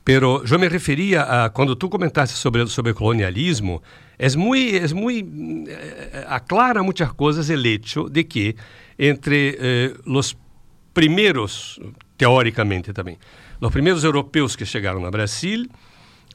Pero 0.04 0.43
yo 0.43 0.60
me 0.60 0.67
refería 0.69 1.45
a 1.45 1.54
cuando 1.54 1.78
tú 1.78 1.89
comentaste 1.89 2.36
sobre, 2.36 2.67
sobre 2.67 2.89
el 2.89 2.95
colonialismo, 2.95 3.82
es 4.17 4.36
muy, 4.36 4.76
es 4.76 4.93
muy, 4.93 5.65
eh, 5.67 6.26
aclara 6.28 6.82
muchas 6.84 7.13
cosas 7.13 7.49
el 7.49 7.65
hecho 7.65 8.06
de 8.10 8.28
que 8.28 8.56
entre 8.97 9.56
eh, 9.60 9.93
los 10.06 10.38
primeros, 10.93 11.82
teóricamente 12.17 12.93
también, 12.93 13.17
los 13.60 13.71
primeros 13.71 14.04
europeos 14.04 14.56
que 14.56 14.65
llegaron 14.65 15.06
a 15.06 15.10
Brasil, 15.10 15.71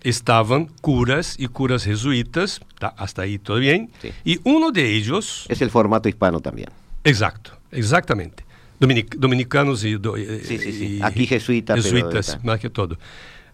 estaban 0.03 0.67
curas 0.81 1.37
y 1.39 1.49
curas 1.49 1.85
jesuitas, 1.85 2.61
hasta 2.97 3.23
ahí 3.23 3.39
todo 3.39 3.59
bien, 3.59 3.91
y 4.25 4.41
uno 4.45 4.71
de 4.71 4.95
ellos... 4.95 5.47
Es 5.49 5.61
el 5.63 5.71
formato 5.71 6.09
hispano 6.09 6.41
también. 6.41 6.69
Exacto, 7.05 7.53
exactamente. 7.71 8.45
dominicanos 8.79 9.85
y, 9.85 9.97
sí, 10.45 10.59
sí, 10.59 10.73
sí. 10.73 11.01
Aquí 11.03 11.27
jesuitas. 11.27 11.83
Jesuitas, 11.83 12.39
más 12.45 12.61
que 12.61 12.71
todo. 12.71 12.99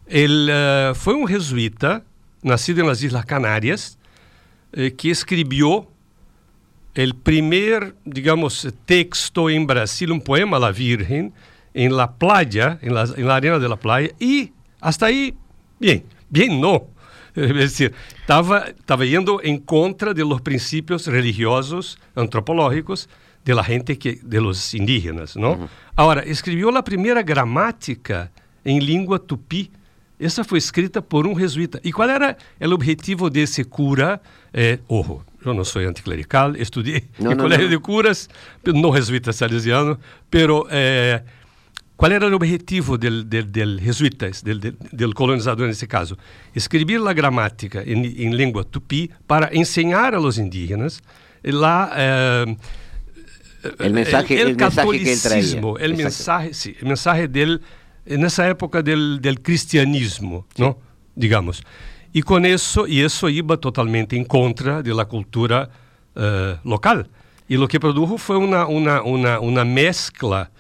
Él 0.07 0.49
eh, 0.51 0.93
fue 0.95 1.15
un 1.15 1.27
jesuita, 1.27 2.03
nacido 2.43 2.83
en 2.83 2.89
las 2.89 3.03
Islas 3.03 3.25
Canarias, 3.25 3.99
eh, 4.73 4.95
que 4.97 5.11
escribió 5.11 5.89
el 6.95 7.15
primer, 7.15 7.95
digamos, 8.05 8.69
texto 8.85 9.51
en 9.51 9.67
Brasil, 9.67 10.13
un 10.13 10.21
poema 10.21 10.59
a 10.59 10.61
la 10.61 10.73
Virgen, 10.73 11.33
en 11.73 11.97
la 11.97 12.13
playa, 12.13 12.79
en 12.83 12.95
la, 12.95 13.05
en 13.17 13.27
la 13.27 13.37
arena 13.37 13.59
de 13.59 13.69
la 13.69 13.77
playa, 13.77 14.11
y 14.21 14.53
hasta 14.81 15.07
ahí, 15.07 15.35
bien. 15.81 16.05
Bien, 16.35 16.61
no. 16.61 16.89
Es 17.37 17.55
decir, 17.55 17.95
estaba, 18.21 18.65
estaba 18.67 19.05
yendo 19.05 19.41
en 19.41 19.59
contra 19.59 20.13
de 20.13 20.25
los 20.25 20.41
principios 20.41 21.07
religiosos, 21.07 21.97
antropológicos 22.17 23.09
de 23.45 23.55
la 23.55 23.63
gente, 23.63 23.97
que, 23.99 24.19
de 24.21 24.41
los 24.41 24.75
indígenas, 24.75 25.37
¿no? 25.37 25.53
Uh 25.53 25.57
-huh. 25.57 25.69
Ahora, 25.95 26.23
escribió 26.23 26.73
la 26.73 26.83
primera 26.83 27.23
gramática 27.23 28.33
en 28.65 28.85
lengua 28.85 29.19
tupí. 29.19 29.71
Essa 30.19 30.43
foi 30.45 30.59
escrita 30.59 31.03
por 31.03 31.27
um 31.27 31.35
jesuíta. 31.35 31.81
E 31.85 31.93
qual 31.93 32.09
era 32.09 32.37
o 32.61 32.73
objetivo 32.73 33.31
desse 33.31 33.65
cura? 33.65 34.21
Eh, 34.53 34.79
ojo, 34.89 35.23
eu 35.45 35.53
não 35.53 35.65
sou 35.65 35.83
anticlerical, 35.83 36.57
estudei 36.57 37.05
no, 37.19 37.31
no, 37.31 37.37
colégio 37.37 37.65
no. 37.65 37.71
de 37.71 37.79
curas, 37.79 38.29
não 38.65 38.93
jesuíta 38.93 39.33
salesiano, 39.33 39.99
pero 40.31 40.67
eh, 40.71 41.21
qual 41.97 42.13
era 42.13 42.27
o 42.27 42.35
objetivo 42.35 42.99
del, 42.99 43.29
del, 43.29 43.51
del 43.53 43.81
jesuitas, 43.81 44.43
del, 44.43 44.61
del, 44.61 45.15
colonizador 45.15 45.67
nesse 45.67 45.87
caso? 45.87 46.17
Escrever 46.55 47.01
a 47.07 47.13
gramática 47.13 47.83
em, 47.87 48.05
em 48.27 48.31
língua 48.31 48.65
tupi 48.65 49.11
para 49.27 49.51
ensinar 49.53 50.15
a 50.15 50.19
los 50.19 50.39
indígenas 50.39 51.01
lá 51.43 51.93
eh, 51.97 52.57
el 53.79 53.93
mensaje, 53.93 54.41
el, 54.41 54.49
el, 54.49 54.57
catolicismo, 54.57 55.79
el 55.79 55.95
mensaje, 55.95 56.53
sí, 56.53 56.77
el 56.81 56.89
mensaje 56.89 57.29
del, 57.29 57.61
nessa 58.07 58.47
época 58.49 58.83
del, 58.83 59.21
del 59.21 59.41
cristianismo, 59.41 60.47
sí. 60.55 60.63
¿no? 60.63 60.79
digamos. 61.17 61.63
E 62.13 62.23
com 62.23 62.39
isso, 62.47 62.87
e 62.87 63.03
isso 63.03 63.29
iba 63.29 63.57
totalmente 63.57 64.17
em 64.17 64.25
contra 64.25 64.83
da 64.83 65.05
cultura 65.05 65.69
uh, 66.15 66.69
local. 66.69 67.05
E 67.49 67.59
o 67.59 67.67
que 67.67 67.79
produjo 67.79 68.19
foi 68.19 68.37
uma, 68.37 68.67
uma, 68.67 69.03
uma, 69.03 69.41
uma 69.41 69.65
mescla 69.65 70.51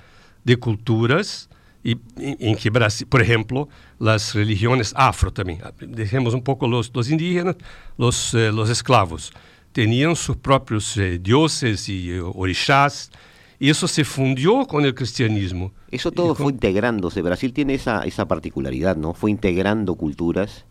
de 0.44 0.56
culturas 0.56 1.48
y, 1.82 1.98
en 2.16 2.56
que 2.56 2.70
Brasil, 2.70 3.06
por 3.06 3.20
ejemplo, 3.20 3.68
las 3.98 4.34
religiones 4.34 4.94
afro 4.96 5.32
también, 5.32 5.60
dejemos 5.80 6.32
un 6.32 6.42
poco 6.42 6.66
los, 6.66 6.90
los 6.94 7.10
indígenas, 7.10 7.56
los, 7.98 8.32
eh, 8.32 8.50
los 8.50 8.70
esclavos, 8.70 9.32
tenían 9.72 10.16
sus 10.16 10.36
propios 10.36 10.96
eh, 10.96 11.18
dioses 11.18 11.88
y 11.90 12.10
eh, 12.10 12.20
orixás, 12.22 13.10
y 13.58 13.68
eso 13.68 13.86
se 13.86 14.04
fundió 14.04 14.66
con 14.66 14.84
el 14.84 14.94
cristianismo. 14.94 15.72
Eso 15.90 16.10
todo 16.10 16.34
fue 16.34 16.52
integrándose. 16.52 17.22
Brasil 17.22 17.52
tiene 17.52 17.74
esa, 17.74 18.02
esa 18.04 18.26
particularidad, 18.26 18.96
¿no? 18.96 19.14
Fue 19.14 19.30
integrando 19.30 19.94
culturas. 19.94 20.64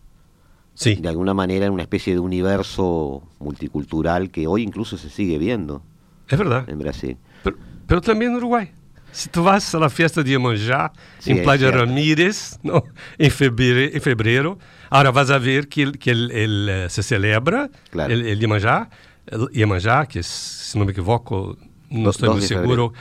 Sí. 0.73 0.95
De 0.95 1.07
alguna 1.07 1.33
manera 1.33 1.65
en 1.65 1.71
una 1.71 1.83
especie 1.83 2.13
de 2.13 2.19
universo 2.19 3.23
multicultural 3.39 4.31
que 4.31 4.47
hoy 4.47 4.63
incluso 4.63 4.97
se 4.97 5.09
sigue 5.09 5.37
viendo. 5.37 5.81
Es 6.27 6.37
verdad. 6.37 6.69
En 6.69 6.79
Brasil. 6.79 7.17
Pero, 7.43 7.57
pero 7.87 8.01
también 8.01 8.31
en 8.31 8.37
Uruguay. 8.37 8.71
Se 9.13 9.29
tu 9.29 9.43
vas 9.43 9.75
à 9.75 9.89
festa 9.89 10.23
de 10.23 10.31
Iemanjá, 10.31 10.91
em 11.27 11.43
Playa 11.43 11.69
Ramírez, 11.69 12.59
no, 12.63 12.83
em, 13.19 13.29
fevereiro, 13.29 13.95
em 13.95 13.99
fevereiro, 13.99 14.57
agora 14.89 15.11
vas 15.11 15.29
a 15.29 15.37
ver 15.37 15.67
que, 15.67 15.91
que 15.91 16.09
ele, 16.09 16.33
ele 16.33 16.71
eh, 16.71 16.89
se 16.89 17.03
celebra, 17.03 17.69
claro. 17.91 18.11
el, 18.11 18.25
el 18.25 18.41
Iemanjá, 18.41 18.89
Iemanjá, 19.55 20.07
que 20.07 20.23
se 20.23 20.75
não 20.77 20.85
me 20.85 20.91
equivoco, 20.91 21.55
não 21.91 22.09
estou 22.09 22.31
muito 22.31 22.47
seguro 22.47 22.91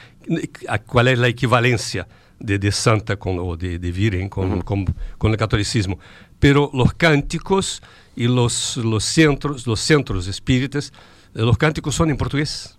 a, 0.69 0.79
qual 0.79 1.09
é 1.09 1.15
a 1.15 1.29
equivalência 1.29 2.07
de, 2.39 2.59
de 2.59 2.71
santa 2.71 3.17
com, 3.17 3.39
ou 3.39 3.57
de, 3.57 3.79
de 3.79 3.91
virgem 3.91 4.29
com, 4.29 4.43
uhum. 4.43 4.61
com, 4.61 4.85
com 5.19 5.31
o 5.31 5.37
catolicismo. 5.37 5.99
Pero 6.39 6.71
los 6.75 6.93
cânticos 6.93 7.81
e 8.17 8.27
los, 8.27 8.77
los 8.77 9.05
centros, 9.05 9.67
los 9.67 9.81
centros 9.81 10.27
espíritas, 10.27 10.93
eh, 11.35 11.41
los 11.41 11.57
cânticos 11.57 11.95
são 11.95 12.09
em 12.11 12.17
português. 12.17 12.77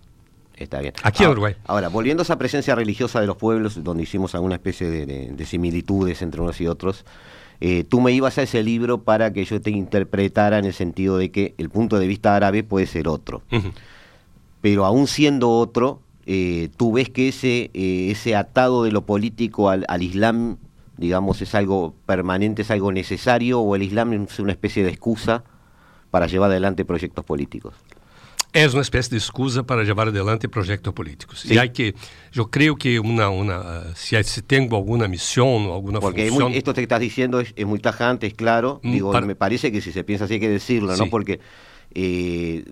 Está 0.56 0.80
bien. 0.80 0.94
Aquí 1.02 1.24
en 1.24 1.30
Uruguay. 1.30 1.54
Ahora, 1.64 1.88
volviendo 1.88 2.20
a 2.20 2.24
esa 2.24 2.38
presencia 2.38 2.74
religiosa 2.74 3.20
de 3.20 3.26
los 3.26 3.36
pueblos, 3.36 3.82
donde 3.82 4.04
hicimos 4.04 4.34
alguna 4.34 4.54
especie 4.56 4.88
de, 4.88 5.46
similitudes 5.46 6.22
entre 6.22 6.40
unos 6.40 6.60
y 6.60 6.66
otros, 6.66 7.04
eh, 7.60 7.84
tú 7.84 8.00
me 8.00 8.12
ibas 8.12 8.38
a 8.38 8.42
ese 8.42 8.62
libro 8.62 9.02
para 9.02 9.32
que 9.32 9.44
yo 9.44 9.60
te 9.60 9.70
interpretara 9.70 10.58
en 10.58 10.64
el 10.64 10.72
sentido 10.72 11.18
de 11.18 11.30
que 11.30 11.54
el 11.58 11.70
punto 11.70 11.98
de 11.98 12.06
vista 12.06 12.36
árabe 12.36 12.62
puede 12.62 12.86
ser 12.86 13.08
otro. 13.08 13.42
Pero 14.60 14.84
aún 14.84 15.06
siendo 15.06 15.50
otro, 15.50 16.00
eh, 16.26 16.70
tú 16.76 16.92
ves 16.92 17.10
que 17.10 17.28
ese, 17.28 17.70
eh, 17.74 18.10
ese 18.10 18.36
atado 18.36 18.84
de 18.84 18.92
lo 18.92 19.04
político 19.04 19.68
al, 19.68 19.84
al, 19.88 20.02
Islam, 20.02 20.56
digamos, 20.96 21.42
es 21.42 21.54
algo 21.54 21.94
permanente, 22.06 22.62
es 22.62 22.70
algo 22.70 22.92
necesario, 22.92 23.60
o 23.60 23.76
el 23.76 23.82
Islam 23.82 24.12
es 24.14 24.38
una 24.38 24.52
especie 24.52 24.84
de 24.84 24.90
excusa 24.90 25.44
para 26.10 26.26
llevar 26.26 26.50
adelante 26.50 26.84
proyectos 26.84 27.24
políticos. 27.24 27.74
É 28.54 28.68
uma 28.68 28.82
espécie 28.82 29.10
de 29.10 29.16
excusa 29.16 29.64
para 29.64 29.82
levar 29.82 30.06
adelante 30.06 30.46
projetos 30.46 30.92
políticos. 30.94 31.40
Sim. 31.40 31.54
E 31.54 31.58
aí 31.58 31.68
que 31.68 31.92
eu 32.34 32.46
creio 32.46 32.76
que 32.76 33.00
uma 33.00 33.28
uma 33.28 33.92
se 33.96 34.22
se 34.22 34.42
tem 34.42 34.68
alguma 34.70 35.08
missão, 35.08 35.72
alguma 35.72 36.00
Porque 36.00 36.28
função... 36.28 36.46
Porque 36.46 36.58
esto 36.58 36.72
que 36.72 36.82
estás 36.82 37.00
diciendo 37.00 37.40
es, 37.40 37.52
es 37.56 37.66
muy 37.66 37.80
tajante, 37.80 38.28
es 38.28 38.34
claro. 38.34 38.80
Mm, 38.84 38.92
Digo, 38.92 39.10
para... 39.10 39.26
me 39.26 39.34
parece 39.34 39.72
que 39.72 39.80
si 39.80 39.90
se 39.90 40.04
piensa 40.04 40.26
así 40.26 40.34
hay 40.34 40.40
que 40.40 40.48
decirlo, 40.48 40.94
sí. 40.94 41.00
¿no? 41.02 41.10
Porque 41.10 41.40
eh, 41.94 42.64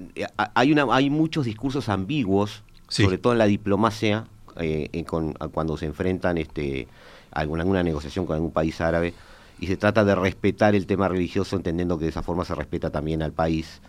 hay 0.55 0.71
una 0.71 0.87
hay 0.95 1.11
muchos 1.11 1.47
discursos 1.47 1.89
ambiguos, 1.89 2.63
sí. 2.89 3.03
sobre 3.03 3.19
todo 3.19 3.33
en 3.33 3.41
la 3.41 3.47
diplomacia, 3.47 4.29
eh, 4.57 4.89
en, 4.93 5.05
con, 5.05 5.33
cuando 5.53 5.77
se 5.77 5.87
enfrentan 5.87 6.39
este 6.39 6.87
alguna, 7.33 7.63
alguna 7.63 7.83
negociación 7.83 8.25
con 8.25 8.37
algún 8.37 8.53
país 8.53 8.81
árabe 8.81 9.15
y 9.59 9.67
se 9.67 9.77
trata 9.77 10.05
de 10.05 10.15
respetar 10.15 10.77
el 10.77 10.87
tema 10.87 11.09
religioso 11.09 11.57
entendiendo 11.57 11.99
que 11.99 12.05
de 12.05 12.11
esa 12.11 12.23
forma 12.23 12.45
se 12.45 12.55
respeta 12.55 12.91
también 12.91 13.23
al 13.23 13.33
país 13.33 13.81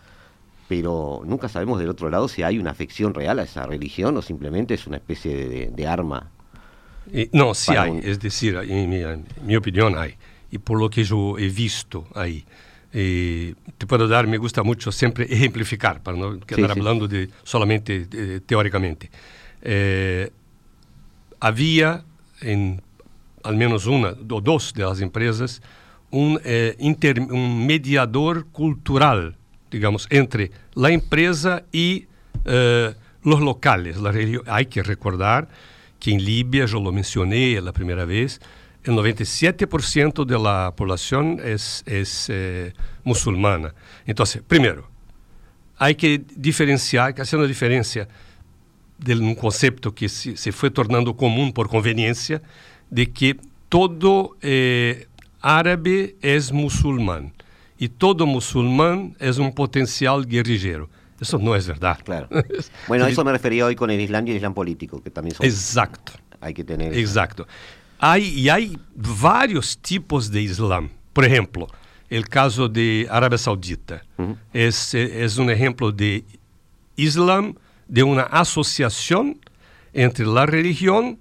pero 0.67 1.21
nunca 1.25 1.49
sabemos 1.49 1.79
del 1.79 1.89
otro 1.89 2.09
lado 2.09 2.27
si 2.27 2.43
hay 2.43 2.57
una 2.57 2.71
afección 2.71 3.13
real 3.13 3.39
a 3.39 3.43
esa 3.43 3.65
religión 3.65 4.15
o 4.17 4.21
simplemente 4.21 4.73
es 4.73 4.87
una 4.87 4.97
especie 4.97 5.69
de, 5.69 5.87
arma. 5.87 6.31
no, 7.31 7.53
sí 7.53 7.75
hay, 7.75 7.99
es 8.03 8.19
decir, 8.19 8.55
en 8.55 8.89
mi, 9.45 9.55
opinión 9.55 9.97
hay, 9.97 10.15
y 10.51 10.57
por 10.57 10.79
lo 10.79 10.89
que 10.89 11.03
yo 11.03 11.37
he 11.37 11.49
visto 11.49 12.07
ahí. 12.15 12.45
te 12.91 13.85
puedo 13.87 14.07
dar, 14.07 14.27
me 14.27 14.37
gusta 14.37 14.63
mucho 14.63 14.91
siempre 14.91 15.25
ejemplificar, 15.29 16.01
para 16.01 16.17
no 16.17 16.39
quedar 16.39 16.71
hablando 16.71 17.07
de 17.07 17.29
solamente 17.43 18.41
teóricamente. 18.45 19.09
Eh, 19.61 20.29
había 21.39 22.03
en 22.41 22.81
al 23.43 23.57
menos 23.57 23.85
una 23.85 24.09
o 24.29 24.41
dos 24.41 24.73
de 24.73 24.83
las 24.83 25.01
empresas 25.01 25.61
un, 26.11 26.39
eh, 26.43 26.75
un 27.29 27.65
mediador 27.65 28.45
cultural 28.47 29.35
digamos, 29.73 30.07
entre 30.09 30.51
la 30.75 30.91
empresa 30.91 31.63
y 31.71 32.05
uh, 32.45 32.93
los 33.23 33.41
locales. 33.41 33.97
Hay 34.47 34.67
que 34.67 34.83
recordar 34.83 35.49
que 35.99 36.11
en 36.11 36.23
Libia, 36.23 36.65
yo 36.65 36.79
lo 36.79 36.91
mencioné 36.91 37.59
la 37.59 37.71
primera 37.71 38.05
vez, 38.05 38.39
el 38.83 38.93
97% 38.93 40.25
de 40.25 40.37
la 40.37 40.73
población 40.75 41.39
es, 41.43 41.83
es 41.85 42.27
eh, 42.29 42.73
musulmana. 43.03 43.73
Entonces, 44.05 44.41
primero, 44.45 44.89
hay 45.77 45.95
que 45.95 46.21
diferenciar, 46.35 47.19
hacer 47.19 47.39
una 47.39 47.47
diferencia 47.47 48.07
de 48.97 49.15
un 49.15 49.35
concepto 49.35 49.95
que 49.95 50.09
se, 50.09 50.35
se, 50.35 50.51
fue 50.51 50.69
tornando 50.69 51.15
común 51.15 51.53
por 51.53 51.69
conveniencia, 51.69 52.41
de 52.89 53.09
que 53.11 53.37
todo 53.69 54.35
eh, 54.41 55.07
árabe 55.41 56.15
es 56.21 56.51
musulmán 56.51 57.33
y 57.83 57.89
todo 57.89 58.25
musulmán 58.25 59.13
es 59.19 59.37
un 59.37 59.53
potencial 59.53 60.25
guerrillero. 60.25 60.89
Eso 61.19 61.37
no 61.37 61.53
es 61.53 61.67
verdad. 61.67 61.99
Claro. 62.01 62.29
Bueno, 62.87 63.05
eso 63.07 63.25
me 63.25 63.31
refería 63.33 63.65
hoy 63.65 63.75
con 63.75 63.89
el 63.91 63.99
Islam 63.99 64.25
y 64.25 64.31
el 64.31 64.37
Islam 64.37 64.53
político, 64.53 65.03
que 65.03 65.09
también 65.09 65.35
son... 65.35 65.45
Exacto. 65.45 66.13
Hay 66.39 66.53
que 66.53 66.63
tener... 66.63 66.97
Exacto. 66.97 67.45
Hay, 67.99 68.23
y 68.39 68.47
hay 68.47 68.77
varios 68.95 69.77
tipos 69.77 70.31
de 70.31 70.43
Islam. 70.43 70.89
Por 71.11 71.25
ejemplo, 71.25 71.67
el 72.09 72.25
caso 72.29 72.69
de 72.69 73.05
Arabia 73.11 73.37
Saudita 73.37 74.01
uh 74.17 74.23
-huh. 74.23 74.37
es, 74.53 74.93
es 74.93 75.37
un 75.37 75.49
ejemplo 75.49 75.91
de 75.91 76.23
Islam, 76.95 77.53
de 77.89 78.03
una 78.03 78.23
asociación 78.23 79.41
entre 79.91 80.25
la 80.25 80.45
religión, 80.45 81.19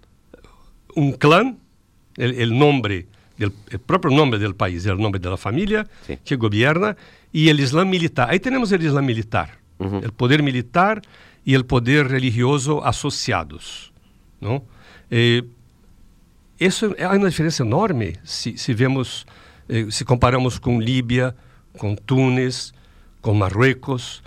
un 0.95 1.11
clan, 1.15 1.59
el, 2.17 2.35
el 2.41 2.57
nombre 2.57 3.09
el, 3.43 3.53
el, 3.71 3.79
propio 3.79 4.11
nombre 4.11 4.39
del 4.39 4.55
país, 4.55 4.85
el 4.87 4.99
nombre 4.99 5.21
de 5.21 5.31
la 5.31 5.37
familia 5.37 5.87
sí. 6.07 6.19
que 6.25 6.37
gobierna, 6.37 6.97
y 7.33 7.49
el 7.49 7.61
Islam 7.61 7.89
militar. 7.89 8.31
Ahí 8.31 8.41
tenemos 8.41 8.73
el 8.73 8.83
Islam 8.85 9.05
militar, 9.05 9.59
uh 9.79 9.87
-huh. 9.87 10.05
el 10.05 10.13
poder 10.13 10.43
militar 10.43 11.03
y 11.45 11.55
el 11.55 11.65
poder 11.65 12.09
religioso 12.09 12.85
asociados. 12.85 13.93
¿no? 14.41 14.65
Eh, 15.11 15.43
eso 16.59 16.95
hay 16.99 17.19
una 17.19 17.27
diferencia 17.27 17.65
enorme 17.65 18.19
si 18.25 18.75
vemos, 18.75 19.27
eh, 19.69 19.87
si 19.91 20.05
comparamos 20.05 20.61
con 20.61 20.85
Libia, 20.85 21.35
con 21.79 21.97
Túnez, 21.97 22.73
con 23.21 23.39
Marruecos, 23.39 24.23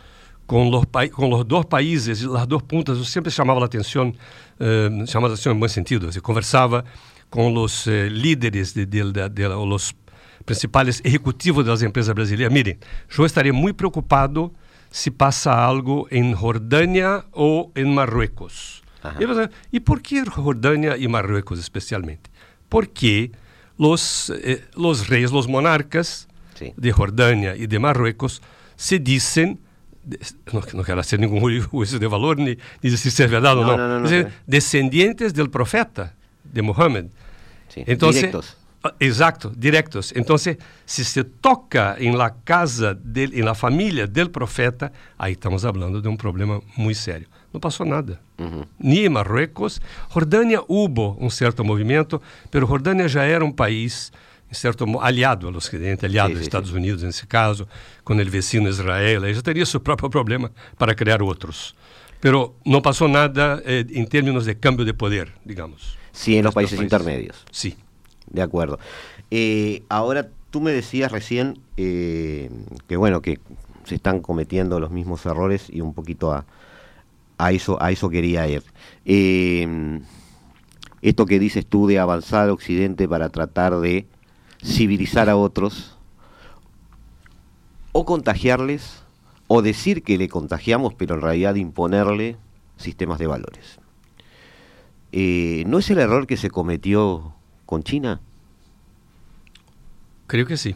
con 0.45 0.71
los, 0.71 0.86
con 1.12 1.30
los 1.30 1.47
dos 1.47 1.65
países, 1.65 2.23
las 2.23 2.47
dos 2.47 2.63
puntas, 2.63 2.97
eu 2.97 3.06
sempre 3.06 3.32
chamava 3.32 3.62
a 3.62 3.65
atenção, 3.65 4.13
eh, 4.60 5.06
chamava 5.08 5.34
a 5.34 5.34
atenção 5.34 5.54
em 5.54 5.60
bom 5.60 5.67
sentido, 5.67 6.10
eu 6.13 6.21
conversava 6.21 6.86
com 7.35 7.53
os 7.53 7.85
eh, 7.85 8.07
líderes, 8.07 8.71
de, 8.71 8.85
de, 8.85 9.11
de, 9.11 9.29
de, 9.29 9.47
os 9.47 9.93
principais 10.45 11.01
executivos 11.03 11.65
das 11.65 11.81
empresas 11.81 12.15
brasileiras. 12.15 12.53
Miren, 12.53 12.77
eu 13.17 13.25
estaria 13.25 13.51
muito 13.51 13.75
preocupado 13.75 14.53
se 14.89 15.11
passa 15.11 15.51
algo 15.51 16.07
em 16.09 16.33
Jordânia 16.33 17.25
ou 17.33 17.73
em 17.75 17.83
Marruecos. 17.83 18.81
E 19.71 19.81
por 19.81 19.99
que 19.99 20.23
Jordânia 20.23 20.95
e 20.97 21.09
Marruecos 21.09 21.59
especialmente? 21.59 22.31
Porque 22.69 23.31
os, 23.77 24.29
eh, 24.29 24.61
os 24.77 25.01
reis, 25.01 25.29
os 25.33 25.45
monarcas 25.45 26.29
de 26.77 26.89
Jordânia 26.91 27.53
e 27.57 27.67
de 27.67 27.77
Marruecos 27.77 28.41
se 28.77 28.97
dizem 28.97 29.59
não, 30.53 30.63
não 30.73 30.83
quero 30.85 31.03
ser 31.03 31.19
nenhum 31.19 31.41
juízo 31.59 31.99
de 31.99 32.07
valor, 32.07 32.37
nem 32.37 32.57
dizer 32.81 33.11
se 33.11 33.23
é 33.23 33.27
verdade 33.27 33.59
ou 33.59 33.65
não, 33.65 33.77
não, 33.77 33.99
não, 33.99 34.09
não 34.09 34.31
descendentes 34.47 35.33
do 35.33 35.49
profeta, 35.49 36.13
de 36.45 36.61
Mohammed. 36.61 37.09
Sí, 37.75 37.83
Entonces, 37.85 38.21
directos. 38.23 38.57
Exacto, 38.99 39.51
directos. 39.55 40.13
Entonces, 40.15 40.57
si 40.85 41.03
se 41.03 41.23
toca 41.23 41.95
en 41.97 42.17
la 42.17 42.35
casa, 42.43 42.93
del, 42.93 43.33
en 43.33 43.45
la 43.45 43.55
familia 43.55 44.07
del 44.07 44.31
profeta, 44.31 44.91
ahí 45.17 45.33
estamos 45.33 45.65
hablando 45.65 46.01
de 46.01 46.07
un 46.07 46.17
problema 46.17 46.59
muy 46.75 46.95
serio. 46.95 47.27
No 47.51 47.59
pasó 47.59 47.85
nada. 47.85 48.19
Uh. 48.38 48.65
Ni 48.79 49.05
en 49.05 49.13
Marruecos. 49.13 49.81
Jordania 50.09 50.61
hubo 50.67 51.15
un 51.15 51.31
cierto 51.31 51.63
movimiento, 51.63 52.21
pero 52.49 52.67
Jordania 52.67 53.07
ya 53.07 53.25
era 53.25 53.43
un 53.43 53.55
país 53.55 54.11
em 54.49 54.53
certo 54.53 54.85
aliado 55.01 55.47
ao 55.47 55.55
Ocidente, 55.55 56.05
aliado 56.05 56.33
aos 56.33 56.41
Estados 56.41 56.69
sim. 56.69 56.77
Unidos 56.77 57.03
nesse 57.03 57.25
caso, 57.25 57.67
com 58.03 58.13
o 58.13 58.25
vecino 58.25 58.69
Israel, 58.69 59.25
ele 59.25 59.33
já 59.33 59.41
teria 59.41 59.65
seu 59.65 59.79
próprio 59.79 60.09
problema 60.09 60.51
para 60.77 60.93
criar 60.93 61.21
outros. 61.21 61.75
Pero 62.21 62.55
não 62.65 62.81
passou 62.81 63.07
nada 63.07 63.61
eh, 63.65 63.85
em 63.89 64.05
termos 64.05 64.45
de 64.45 64.55
câmbio 64.55 64.85
de 64.85 64.93
poder, 64.93 65.31
digamos. 65.45 65.97
Sí, 66.15 66.38
en 66.38 66.45
los 66.45 66.54
países, 66.54 66.80
intermedios. 66.80 67.45
Sí. 67.51 67.75
De 68.28 68.41
acuerdo. 68.41 68.80
Eh, 69.30 69.84
ahora, 69.89 70.30
tú 70.49 70.62
me 70.62 70.71
decías 70.71 71.12
recién 71.12 71.60
eh, 71.78 72.49
que, 72.88 72.95
bueno, 72.95 73.21
que 73.21 73.39
se 73.84 73.95
están 73.95 74.21
cometiendo 74.21 74.80
los 74.80 74.91
mismos 74.91 75.25
errores 75.25 75.67
y 75.69 75.82
un 75.82 75.93
poquito 75.93 76.32
a, 76.32 76.45
a 77.38 77.51
eso, 77.51 77.82
a 77.82 77.91
eso 77.91 78.10
quería 78.10 78.47
ir. 78.47 78.63
Eh, 79.06 79.99
esto 81.01 81.25
que 81.25 81.38
dices 81.38 81.65
tú 81.67 81.86
de 81.86 81.99
avanzar 81.99 82.49
Occidente 82.49 83.08
para 83.08 83.30
tratar 83.30 83.80
de 83.80 84.08
civilizar 84.63 85.30
a 85.30 85.36
otros, 85.36 85.97
o 87.91 88.06
contagiarles, 88.06 89.04
o 89.47 89.62
decir 89.62 90.01
que 90.01 90.17
le 90.17 90.28
contagiamos, 90.28 90.93
pero 90.95 91.15
en 91.15 91.21
realidad 91.21 91.56
imponerle 91.56 92.38
sistemas 92.78 93.19
de 93.19 93.28
valores. 93.28 93.80
Eh, 95.17 95.63
¿No 95.65 95.80
es 95.80 95.89
el 95.89 95.97
error 95.99 96.28
que 96.28 96.36
se 96.36 96.49
cometió 96.49 97.34
con 97.65 97.84
China? 97.84 98.19
Creo 100.28 100.45
que 100.45 100.58
sí. 100.58 100.75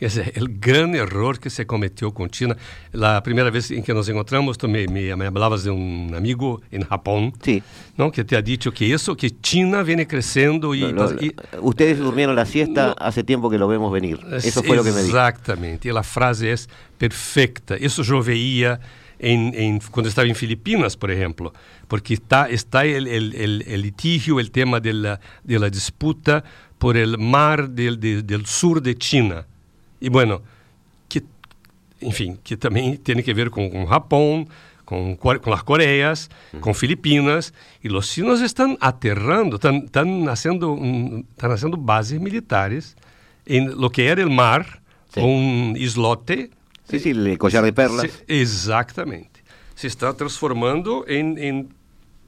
Esse 0.00 0.20
é 0.20 0.42
o 0.42 0.46
grande 0.46 0.98
error 0.98 1.38
que 1.38 1.50
se 1.50 1.64
cometeu 1.64 2.12
com 2.12 2.28
China. 2.30 2.56
A 2.92 3.20
primeira 3.22 3.50
vez 3.50 3.70
em 3.70 3.82
que 3.82 3.92
nos 3.92 4.08
encontramos, 4.08 4.56
tu 4.56 4.68
me, 4.68 4.86
me, 4.86 5.16
me 5.16 5.26
hablabas 5.26 5.64
de 5.64 5.70
um 5.70 6.14
amigo 6.14 6.62
em 6.70 6.80
Japão, 6.80 7.32
sí. 7.42 7.62
não, 7.96 8.10
que 8.10 8.22
te 8.22 8.36
ha 8.36 8.40
dicho 8.40 8.70
que 8.70 8.84
isso, 8.84 9.16
que 9.16 9.34
China 9.42 9.82
e... 9.82 9.96
Lo, 9.96 10.92
lo, 10.92 11.22
y 11.22 11.34
ustedes 11.60 11.98
durmieron 11.98 12.36
la 12.36 12.44
siesta, 12.44 12.88
no, 12.88 12.94
hace 12.98 13.24
tiempo 13.24 13.48
que 13.48 13.58
lo 13.58 13.66
vemos 13.66 13.90
venir. 13.90 14.20
Eso 14.32 14.62
fue 14.62 14.76
lo 14.76 14.84
que 14.84 14.92
me 14.92 15.02
dijo. 15.02 15.16
Exactamente. 15.16 15.88
E 15.88 15.96
a 15.96 16.02
frase 16.02 16.50
é 16.50 16.54
perfeita. 16.98 17.82
Isso 17.82 18.02
eu 18.02 18.20
veia 18.20 18.78
em, 19.18 19.48
em, 19.54 19.78
quando 19.90 20.06
estava 20.06 20.28
em 20.28 20.34
Filipinas, 20.34 20.94
por 20.94 21.10
exemplo, 21.10 21.52
porque 21.88 22.14
está 22.14 22.50
está 22.50 22.80
o 22.80 23.76
litígio, 23.76 24.36
o 24.36 24.48
tema 24.48 24.80
da 24.80 25.68
disputa 25.68 26.44
por 26.78 26.96
el 26.96 27.18
mar 27.18 27.68
del, 27.68 27.96
del, 27.96 28.22
del 28.22 28.46
sur 28.46 28.80
de 28.80 28.96
China. 28.98 29.46
E, 30.00 30.10
bueno, 30.10 30.42
que, 31.08 31.22
enfim, 32.02 32.38
que 32.44 32.56
também 32.56 32.96
tem 32.96 33.22
que 33.22 33.32
ver 33.32 33.50
com, 33.50 33.70
com 33.70 33.86
Japão, 33.86 34.46
com, 34.84 35.16
com 35.16 35.52
as 35.52 35.62
Coreias, 35.62 36.30
com 36.60 36.72
Filipinas, 36.72 37.52
e 37.82 37.88
os 37.88 38.12
chinos 38.12 38.40
estão 38.40 38.76
aterrando, 38.80 39.56
estão, 39.56 39.78
estão, 39.78 40.04
nascendo, 40.04 40.72
um, 40.72 41.24
estão 41.30 41.48
nascendo 41.48 41.76
bases 41.76 42.20
militares 42.20 42.94
em 43.46 43.68
lo 43.68 43.90
que 43.90 44.02
era 44.02 44.26
o 44.26 44.30
mar, 44.30 44.80
sí. 45.08 45.20
um 45.20 45.74
islote 45.76 46.50
Sí, 46.88 47.00
sí, 47.00 47.10
el 47.10 47.38
collar 47.38 47.64
de 47.64 47.72
perlas. 47.72 48.10
Se, 48.10 48.24
exatamente. 48.28 49.42
Se 49.74 49.86
está 49.86 50.12
transformando 50.14 51.04
em, 51.08 51.36
em 51.38 51.68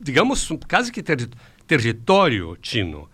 digamos, 0.00 0.48
quase 0.68 0.92
que 0.92 1.02
ter, 1.02 1.28
território 1.66 2.56
chino. 2.62 3.08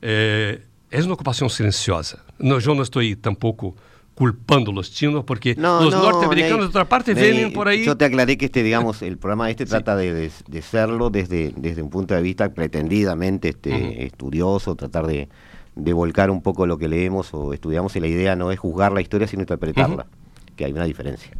É, 0.00 0.60
é 0.90 1.02
uma 1.02 1.14
ocupação 1.14 1.48
silenciosa. 1.48 2.20
No, 2.38 2.58
eu 2.58 2.74
não 2.74 2.82
estou 2.82 3.02
tampouco 3.20 3.76
culpando 4.14 4.72
los 4.72 4.88
chinos 4.88 5.24
porque 5.24 5.54
no, 5.56 5.82
los 5.82 5.92
no, 5.92 6.02
norteamericanos 6.02 6.60
de 6.60 6.66
otra 6.66 6.86
parte 6.86 7.14
Ney, 7.14 7.32
vienen 7.32 7.52
por 7.52 7.68
ahí. 7.68 7.84
Yo 7.84 7.96
te 7.96 8.06
aclaré 8.06 8.38
que 8.38 8.46
este, 8.46 8.62
digamos, 8.62 9.02
el 9.02 9.18
programa 9.18 9.50
este 9.50 9.64
sí. 9.66 9.70
trata 9.70 9.94
de, 9.94 10.14
de, 10.14 10.30
de, 10.48 10.62
serlo 10.62 11.10
desde, 11.10 11.52
desde 11.56 11.82
un 11.82 11.90
punto 11.90 12.14
de 12.14 12.22
vista 12.22 12.48
pretendidamente 12.48 13.50
este, 13.50 13.70
uh 13.70 13.74
-huh. 13.74 14.06
estudioso, 14.06 14.74
tratar 14.74 15.06
de, 15.06 15.28
de, 15.74 15.92
volcar 15.92 16.30
un 16.30 16.40
poco 16.40 16.66
lo 16.66 16.78
que 16.78 16.88
leemos 16.88 17.34
o 17.34 17.52
estudiamos 17.52 17.94
y 17.96 18.00
la 18.00 18.06
idea 18.06 18.36
no 18.36 18.50
es 18.52 18.58
juzgar 18.58 18.92
la 18.92 19.02
historia 19.02 19.26
sino 19.26 19.42
interpretarla. 19.42 20.04
Uh 20.04 20.22
-huh 20.22 20.25
que 20.56 20.64
hay 20.64 20.72
una 20.72 20.84
diferencia. 20.84 21.30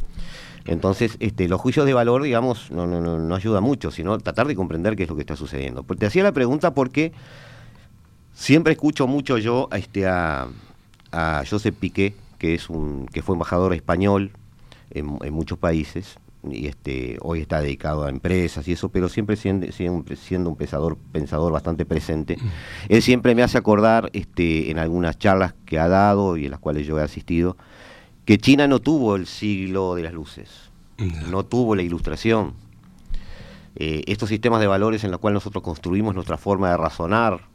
Entonces, 0.65 1.15
este, 1.19 1.47
los 1.47 1.61
juicios 1.61 1.85
de 1.85 1.93
valor, 1.93 2.23
digamos, 2.23 2.71
no, 2.71 2.85
no, 2.87 2.99
no, 2.99 3.17
no 3.17 3.35
ayuda 3.35 3.61
mucho, 3.61 3.89
sino 3.89 4.17
tratar 4.17 4.47
de 4.47 4.55
comprender 4.55 4.95
qué 4.95 5.03
es 5.03 5.09
lo 5.09 5.15
que 5.15 5.21
está 5.21 5.35
sucediendo. 5.35 5.83
Porque 5.83 6.01
te 6.01 6.05
hacía 6.07 6.23
la 6.23 6.33
pregunta 6.33 6.73
porque 6.73 7.13
siempre 8.33 8.73
escucho 8.73 9.07
mucho 9.07 9.37
yo 9.37 9.69
a, 9.71 9.77
este, 9.77 10.07
a, 10.07 10.47
a 11.11 11.43
Josep 11.49 11.75
Piqué, 11.75 12.15
que, 12.37 12.53
es 12.53 12.69
un, 12.69 13.07
que 13.07 13.21
fue 13.21 13.35
embajador 13.35 13.73
español 13.73 14.31
en, 14.91 15.17
en 15.21 15.33
muchos 15.33 15.57
países, 15.57 16.17
y 16.51 16.67
este, 16.67 17.17
hoy 17.21 17.41
está 17.41 17.61
dedicado 17.61 18.05
a 18.05 18.09
empresas 18.09 18.67
y 18.67 18.73
eso, 18.73 18.89
pero 18.89 19.09
siempre 19.09 19.35
siendo, 19.35 19.67
siendo 19.71 20.49
un 20.49 20.55
pensador, 20.55 20.97
pensador 21.11 21.51
bastante 21.51 21.85
presente. 21.85 22.37
Él 22.89 23.01
siempre 23.01 23.35
me 23.35 23.43
hace 23.43 23.57
acordar 23.57 24.09
este, 24.13 24.71
en 24.71 24.79
algunas 24.79 25.17
charlas 25.17 25.55
que 25.65 25.79
ha 25.79 25.87
dado 25.87 26.37
y 26.37 26.45
en 26.45 26.51
las 26.51 26.59
cuales 26.59 26.85
yo 26.85 26.99
he 26.99 27.03
asistido, 27.03 27.57
que 28.27 28.37
China 28.37 28.67
no 28.67 28.81
tuvo 28.81 29.15
el 29.15 29.25
siglo 29.25 29.95
de 29.95 30.03
las 30.03 30.11
luces, 30.11 30.49
no 31.29 31.45
tuvo 31.45 31.77
la 31.77 31.81
ilustración. 31.81 32.55
Eh, 33.77 34.03
estos 34.07 34.27
sistemas 34.27 34.59
de 34.59 34.67
valores 34.67 35.05
en 35.05 35.11
los 35.11 35.21
cuales 35.21 35.35
nosotros 35.35 35.63
construimos 35.63 36.13
nuestra 36.13 36.37
forma 36.37 36.69
de 36.69 36.75
razonar, 36.75 37.45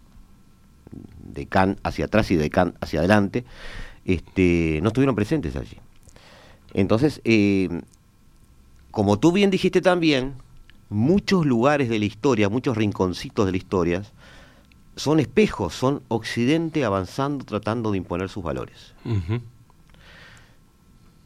de 1.24 1.44
Kant 1.44 1.78
hacia 1.82 2.06
atrás 2.06 2.30
y 2.30 2.37
de 2.37 2.48
Kant 2.48 2.74
hacia 2.80 3.00
adelante, 3.00 3.44
este, 4.06 4.80
no 4.82 4.88
estuvieron 4.88 5.14
presentes 5.14 5.56
allí. 5.56 5.76
Entonces, 6.72 7.20
eh, 7.24 7.82
como 8.90 9.18
tú 9.18 9.30
bien 9.30 9.50
dijiste 9.50 9.82
también, 9.82 10.32
muchos 10.88 11.44
lugares 11.44 11.90
de 11.90 11.98
la 11.98 12.06
historia, 12.06 12.48
muchos 12.48 12.78
rinconcitos 12.78 13.44
de 13.44 13.52
la 13.52 13.58
historia, 13.58 14.02
son 14.96 15.20
espejos, 15.20 15.74
son 15.74 16.00
Occidente 16.08 16.87
avanzando, 16.87 17.44
tratando 17.44 17.90
de 17.90 17.98
imponer 17.98 18.30
sus 18.30 18.42
valores. 18.42 18.94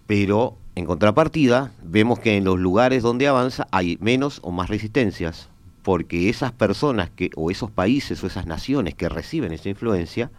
Pero, 0.07 0.57
en 0.75 0.87
contrapartida, 0.87 1.73
vemos 1.83 2.19
que 2.19 2.37
en 2.37 2.45
los 2.45 2.59
lugares 2.59 3.03
donde 3.03 3.29
avanza 3.29 3.67
hay 3.71 3.99
menos 4.01 4.41
o 4.43 4.51
más 4.51 4.69
resistencias, 4.69 5.49
porque 5.83 6.29
esas 6.29 6.53
personas 6.53 7.11
que, 7.11 7.31
o 7.37 7.51
esos 7.51 7.71
países 7.71 8.23
o 8.23 8.27
esas 8.27 8.47
naciones 8.47 8.95
que 8.95 9.09
reciben 9.09 9.53
esa 9.53 9.69
influencia 9.69 10.31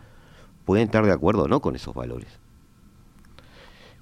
pueden 0.65 0.85
estar 0.85 1.05
de 1.05 1.11
acuerdo 1.11 1.43
o 1.43 1.47
no 1.47 1.61
con 1.61 1.75
esos 1.75 1.93
valores 1.93 2.39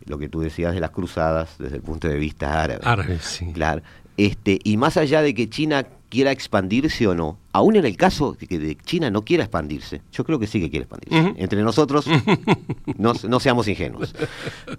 lo 0.05 0.17
que 0.17 0.29
tú 0.29 0.41
decías 0.41 0.73
de 0.73 0.79
las 0.79 0.91
cruzadas 0.91 1.55
desde 1.57 1.77
el 1.77 1.81
punto 1.81 2.07
de 2.07 2.17
vista 2.17 2.61
árabe. 2.61 2.81
Árabe, 2.83 3.19
sí. 3.21 3.51
Claro. 3.53 3.81
Este, 4.17 4.59
y 4.63 4.77
más 4.77 4.97
allá 4.97 5.21
de 5.21 5.33
que 5.33 5.49
China 5.49 5.85
quiera 6.09 6.31
expandirse 6.31 7.07
o 7.07 7.15
no, 7.15 7.37
aún 7.51 7.75
en 7.75 7.85
el 7.85 7.97
caso 7.97 8.37
de 8.39 8.47
que 8.47 8.77
China 8.83 9.09
no 9.09 9.23
quiera 9.23 9.43
expandirse, 9.43 10.01
yo 10.11 10.23
creo 10.23 10.39
que 10.39 10.47
sí 10.47 10.59
que 10.59 10.69
quiere 10.69 10.85
expandirse. 10.85 11.41
Entre 11.41 11.61
nosotros, 11.61 12.05
no, 12.97 13.39
seamos 13.39 13.67
ingenuos. 13.67 14.15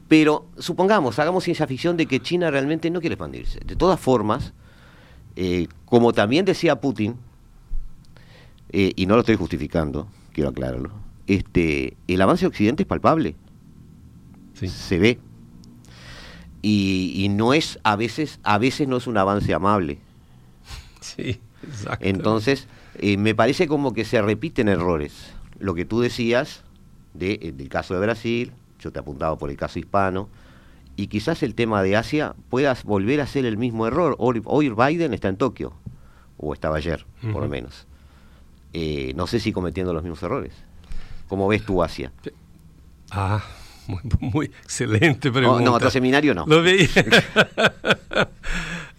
Pero 0.08 0.46
supongamos, 0.58 1.18
hagamos 1.18 1.44
ciencia 1.44 1.66
ficción 1.66 1.96
de 1.96 2.06
que 2.06 2.20
China 2.20 2.50
realmente 2.50 2.90
no 2.90 3.00
quiere 3.00 3.14
expandirse. 3.14 3.60
De 3.60 3.76
todas 3.76 4.00
formas, 4.00 4.52
eh, 5.36 5.68
como 5.84 6.12
también 6.12 6.44
decía 6.44 6.80
Putin, 6.80 7.16
eh, 8.70 8.92
y 8.96 9.06
no 9.06 9.14
lo 9.14 9.20
estoy 9.20 9.36
justificando, 9.36 10.08
quiero 10.32 10.50
aclararlo, 10.50 10.90
este, 11.26 11.96
el 12.08 12.20
avance 12.20 12.42
de 12.42 12.48
Occidente 12.48 12.82
es 12.84 12.88
palpable 12.88 13.36
se 14.64 14.98
ve. 14.98 15.18
Y, 16.62 17.28
no 17.30 17.54
es, 17.54 17.78
a 17.84 17.94
veces, 17.94 18.40
a 18.42 18.58
veces 18.58 18.88
no 18.88 18.96
es 18.96 19.06
un 19.06 19.16
avance 19.16 19.54
amable. 19.54 19.98
Sí, 21.16 21.40
exacto. 21.62 22.06
Entonces, 22.06 22.68
eh, 22.98 23.16
me 23.16 23.34
parece 23.34 23.66
como 23.66 23.92
que 23.92 24.04
se 24.04 24.20
repiten 24.22 24.68
errores. 24.68 25.32
Lo 25.58 25.74
que 25.74 25.84
tú 25.84 26.00
decías 26.00 26.62
de, 27.14 27.38
eh, 27.42 27.52
del 27.52 27.68
caso 27.68 27.94
de 27.94 28.00
Brasil, 28.00 28.52
yo 28.80 28.92
te 28.92 28.98
apuntaba 28.98 29.36
por 29.36 29.50
el 29.50 29.56
caso 29.56 29.78
hispano, 29.78 30.28
y 30.96 31.08
quizás 31.08 31.42
el 31.42 31.54
tema 31.54 31.82
de 31.82 31.96
Asia 31.96 32.34
puedas 32.48 32.84
volver 32.84 33.20
a 33.20 33.24
hacer 33.24 33.44
el 33.44 33.58
mismo 33.58 33.86
error. 33.86 34.16
Hoy, 34.18 34.70
Biden 34.70 35.12
está 35.12 35.28
en 35.28 35.36
Tokio, 35.36 35.74
o 36.38 36.54
estaba 36.54 36.76
ayer, 36.76 37.04
por 37.32 37.42
lo 37.42 37.48
menos. 37.48 37.86
Eh, 38.72 39.12
no 39.14 39.26
sé 39.26 39.40
si 39.40 39.52
cometiendo 39.52 39.92
los 39.92 40.02
mismos 40.02 40.22
errores. 40.22 40.52
¿Cómo 41.28 41.48
ves 41.48 41.64
tú 41.64 41.82
Asia? 41.82 42.12
Ah, 43.10 43.42
muy, 43.86 44.00
muy 44.20 44.46
excelente 44.46 45.30
pregunta. 45.30 45.64
No, 45.64 45.74
otro 45.74 45.90
seminario 45.90 46.34
no. 46.34 46.46
Lo, 46.46 46.62
vi, 46.62 46.88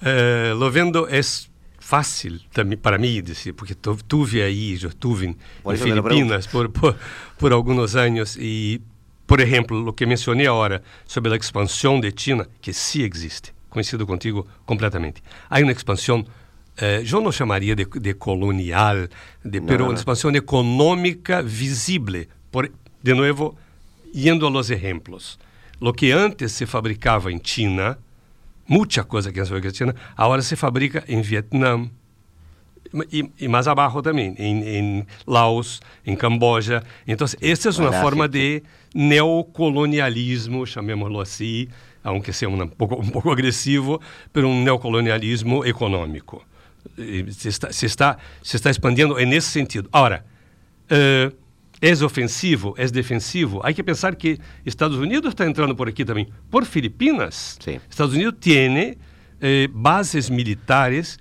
eh, 0.01 0.53
lo 0.57 0.71
vendo 0.71 1.07
es 1.07 1.49
fácil 1.87 2.37
também 2.51 2.77
para 2.77 2.97
mim 2.97 3.23
porque 3.55 3.71
estuve 3.71 4.41
aí, 4.41 4.77
eu 4.81 4.89
estuve 4.89 5.27
em, 5.27 5.77
Filipinas 5.77 6.45
por, 6.45 6.67
por, 6.67 6.97
por 7.37 7.53
alguns 7.53 7.95
anos 7.95 8.35
e, 8.37 8.81
por 9.25 9.39
exemplo, 9.39 9.87
o 9.87 9.93
que 9.93 10.05
mencionei 10.05 10.47
agora 10.47 10.83
sobre 11.05 11.33
a 11.33 11.37
expansão 11.37 11.97
de 12.01 12.13
China, 12.13 12.45
que 12.59 12.73
sim 12.73 13.03
existe, 13.03 13.53
conhecido 13.69 14.05
contigo 14.05 14.45
completamente. 14.65 15.23
Há 15.49 15.59
uma 15.59 15.71
expansão 15.71 16.25
eh, 16.77 17.03
eu 17.09 17.21
não 17.21 17.31
chamaria 17.31 17.73
de, 17.73 17.85
de 17.85 18.13
colonial, 18.15 19.07
de, 19.43 19.61
pero 19.61 19.85
uma 19.85 19.93
expansão 19.93 20.29
econômica 20.31 21.41
visível. 21.41 22.25
Por, 22.51 22.69
de 23.01 23.13
novo, 23.13 23.55
yendo 24.13 24.45
a 24.45 24.49
los 24.49 24.69
ejemplos, 24.69 25.39
lo 25.79 25.93
que 25.93 26.11
antes 26.11 26.51
se 26.51 26.65
fabricava 26.65 27.31
em 27.31 27.39
China, 27.41 27.97
muita 28.67 29.03
coisa 29.03 29.31
que 29.31 29.39
em 29.39 29.73
China, 29.73 29.95
agora 30.15 30.41
se 30.41 30.55
fabrica 30.55 31.03
em 31.07 31.21
Vietnã, 31.21 31.89
e, 33.11 33.29
e, 33.39 33.47
mais 33.47 33.67
abaixo 33.67 34.01
também, 34.01 34.33
em, 34.37 34.63
em, 34.63 35.07
Laos, 35.25 35.81
em 36.05 36.15
Camboja. 36.15 36.83
Então, 37.07 37.27
essa 37.41 37.69
é 37.69 37.71
uma 37.81 37.91
forma 37.91 38.27
de 38.27 38.63
neocolonialismo, 38.93 40.65
chamemos-lo 40.65 41.19
assim, 41.19 41.67
aunque 42.03 42.31
seja 42.31 42.49
um 42.49 42.67
pouco, 42.67 42.95
um 42.95 43.09
pouco 43.09 43.31
agressivo, 43.31 44.01
mas 44.31 44.43
um 44.43 44.63
neocolonialismo 44.63 45.65
econômico. 45.65 46.45
Se 47.31 47.49
está, 47.49 47.71
se 47.71 47.85
está, 47.85 48.17
se 48.41 48.55
está 48.55 48.69
expandindo 48.69 49.15
nesse 49.25 49.49
sentido. 49.49 49.89
Agora, 49.91 50.25
uh, 50.89 51.35
é 51.81 51.91
ofensivo, 52.03 52.73
é 52.77 52.85
defensivo. 52.87 53.61
Há 53.63 53.71
que 53.71 53.83
pensar 53.83 54.15
que 54.15 54.39
Estados 54.65 54.97
Unidos 54.97 55.29
está 55.29 55.45
entrando 55.45 55.75
por 55.75 55.87
aqui 55.87 56.03
também. 56.03 56.27
Por 56.49 56.65
Filipinas, 56.65 57.57
Sim. 57.59 57.79
Estados 57.89 58.15
Unidos 58.15 58.35
tem 58.39 58.97
eh, 59.39 59.67
bases 59.71 60.29
militares 60.29 61.19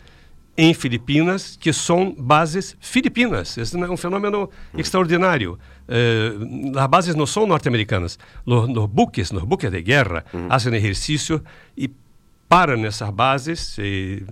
em 0.56 0.72
Filipinas 0.72 1.56
que 1.60 1.72
são 1.72 2.14
bases 2.18 2.76
filipinas. 2.80 3.58
Esse 3.58 3.78
é 3.78 3.90
um 3.90 3.96
fenômeno 3.96 4.44
hum. 4.44 4.78
extraordinário. 4.78 5.58
Eh, 5.86 6.32
as 6.78 6.86
bases 6.86 7.14
não 7.14 7.26
são 7.26 7.46
norte-americanas. 7.46 8.18
Nos, 8.46 8.68
nos, 8.68 8.86
buques, 8.86 9.30
nos 9.30 9.44
buques 9.44 9.70
de 9.70 9.82
guerra, 9.82 10.24
hum. 10.32 10.48
fazem 10.48 10.74
exercício 10.74 11.42
e 11.76 11.90
param 12.48 12.76
nessas 12.78 13.10
bases 13.10 13.76
eh, 13.78 14.22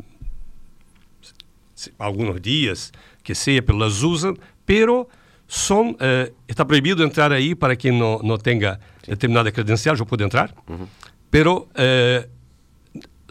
alguns 1.98 2.40
dias, 2.40 2.92
que 3.22 3.34
seja, 3.34 3.60
pelas 3.60 4.02
usam, 4.02 4.34
pero 4.64 5.06
son, 5.46 5.96
eh, 6.00 6.32
está 6.48 6.64
proibido 6.64 7.02
entrar 7.02 7.32
aí 7.32 7.54
para 7.54 7.76
quem 7.76 7.92
não, 7.92 8.18
não 8.20 8.36
tenha 8.38 8.78
determinada 9.06 9.50
credencial, 9.52 9.96
já 9.96 10.04
pode 10.04 10.24
entrar, 10.24 10.54
uhum. 10.68 10.86
pero 11.30 11.68
eh, 11.74 12.28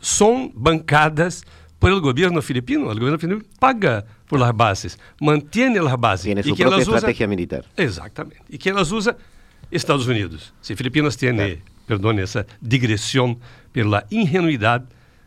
são 0.02 0.52
bancadas 0.56 1.44
pelo 1.80 2.00
governo 2.00 2.42
filipino. 2.42 2.90
O 2.90 2.94
governo 2.94 3.20
filipino 3.20 3.46
paga 3.60 4.06
por 4.28 4.40
las 4.40 4.52
bases, 4.52 4.98
mantém 5.22 5.78
as 5.78 5.96
bases. 5.96 6.26
Tiene 6.26 6.42
e 6.42 6.56
que 6.56 6.64
elas 6.64 6.82
estratégia 6.82 7.28
militar. 7.28 7.66
Exatamente. 7.76 8.42
E 8.50 8.58
que 8.58 8.70
elas 8.70 8.92
usam 8.92 9.16
Estados 9.72 10.08
Unidos. 10.08 10.54
Se 10.62 10.76
Filipinas 10.76 11.16
tem, 11.16 11.36
claro. 11.36 11.58
perdone 11.88 12.22
essa 12.22 12.46
digressão 12.62 13.38
pela 13.72 14.06
ingenuidade 14.12 14.86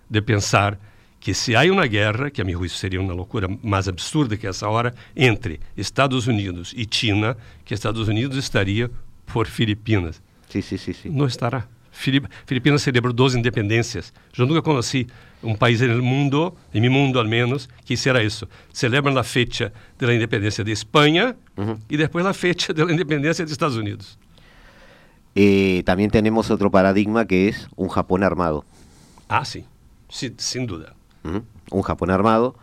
de 0.08 0.22
pensar 0.22 0.78
que 1.26 1.34
se 1.34 1.56
há 1.56 1.62
uma 1.72 1.88
guerra, 1.88 2.30
que 2.30 2.40
a 2.40 2.44
meu 2.44 2.56
juízo 2.56 2.76
seria 2.76 3.00
uma 3.00 3.12
loucura 3.12 3.48
mais 3.60 3.88
absurda 3.88 4.36
que 4.36 4.46
essa 4.46 4.68
hora, 4.68 4.94
entre 5.16 5.58
Estados 5.76 6.28
Unidos 6.28 6.72
e 6.76 6.86
China, 6.88 7.36
que 7.64 7.74
Estados 7.74 8.06
Unidos 8.06 8.38
estaria 8.38 8.88
por 9.26 9.48
Filipinas. 9.48 10.22
Sim, 10.48 10.62
sim, 10.62 10.76
sim. 10.76 10.92
sim. 10.92 11.08
Não 11.10 11.26
estará. 11.26 11.66
Filipinas 11.90 12.80
celebrou 12.82 13.12
12 13.12 13.40
independências. 13.40 14.12
Eu 14.38 14.46
nunca 14.46 14.62
conheci 14.62 15.08
um 15.42 15.56
país 15.56 15.80
no 15.80 16.00
mundo, 16.00 16.56
em 16.72 16.80
meu 16.80 16.92
mundo 16.92 17.18
ao 17.18 17.24
menos, 17.24 17.68
que 17.84 17.94
hiciera 17.94 18.22
isso. 18.22 18.46
Celebram 18.72 19.18
a 19.18 19.24
fecha 19.24 19.72
da 19.98 20.14
independência 20.14 20.62
de 20.62 20.70
Espanha 20.70 21.34
uhum. 21.56 21.76
e 21.90 21.96
depois 21.96 22.24
a 22.24 22.32
fecha 22.32 22.72
da 22.72 22.84
independência 22.84 23.44
dos 23.44 23.50
Estados 23.50 23.76
Unidos. 23.76 24.16
Eh, 25.34 25.82
também 25.84 26.08
temos 26.08 26.48
outro 26.50 26.70
paradigma 26.70 27.24
que 27.26 27.52
é 27.52 27.66
um 27.76 27.92
Japão 27.92 28.22
armado. 28.22 28.64
Ah, 29.28 29.44
sim. 29.44 29.64
Sí, 30.08 30.32
sin 30.38 30.66
duda. 30.66 30.95
Un 31.70 31.82
Japón 31.82 32.10
armado, 32.10 32.56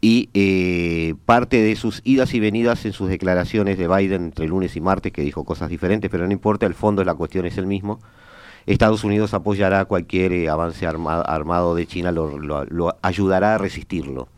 y 0.00 0.28
eh, 0.34 1.14
parte 1.26 1.60
de 1.60 1.74
sus 1.74 2.02
idas 2.04 2.32
y 2.34 2.40
venidas 2.40 2.84
en 2.84 2.92
sus 2.92 3.08
declaraciones 3.08 3.78
de 3.78 3.88
Biden 3.88 4.26
entre 4.26 4.46
lunes 4.46 4.76
y 4.76 4.80
martes, 4.80 5.12
que 5.12 5.22
dijo 5.22 5.44
cosas 5.44 5.68
diferentes, 5.68 6.10
pero 6.10 6.26
no 6.26 6.32
importa, 6.32 6.66
el 6.66 6.74
fondo 6.74 7.00
de 7.00 7.06
la 7.06 7.14
cuestión 7.14 7.46
es 7.46 7.58
el 7.58 7.66
mismo. 7.66 7.98
Estados 8.66 9.02
Unidos 9.02 9.34
apoyará 9.34 9.84
cualquier 9.86 10.32
eh, 10.32 10.48
avance 10.48 10.86
armado 10.86 11.74
de 11.74 11.86
China, 11.86 12.12
lo, 12.12 12.96
ayudará 13.02 13.54
a 13.54 13.58
resistirlo. 13.58 14.28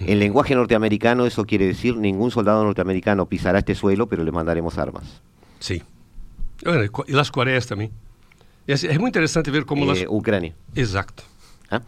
En 0.00 0.20
lenguaje 0.20 0.54
norteamericano 0.54 1.26
eso 1.26 1.44
quiere 1.44 1.66
decir 1.66 1.96
ningún 1.96 2.30
soldado 2.30 2.62
norteamericano 2.62 3.26
pisará 3.26 3.58
este 3.58 3.74
suelo, 3.74 4.08
pero 4.08 4.22
le 4.22 4.30
mandaremos 4.30 4.78
armas. 4.78 5.22
Sí. 5.58 5.82
y 7.08 7.12
las 7.12 7.30
Coreas 7.32 7.66
también. 7.66 7.90
Es, 8.66 8.84
muy 8.98 9.08
interesante 9.08 9.50
ver 9.50 9.64
cómo 9.64 9.86
las... 9.86 9.98
Eh, 9.98 10.06
Ucrania. 10.08 10.54
Exacto. 10.74 11.24
¿Ah? 11.70 11.82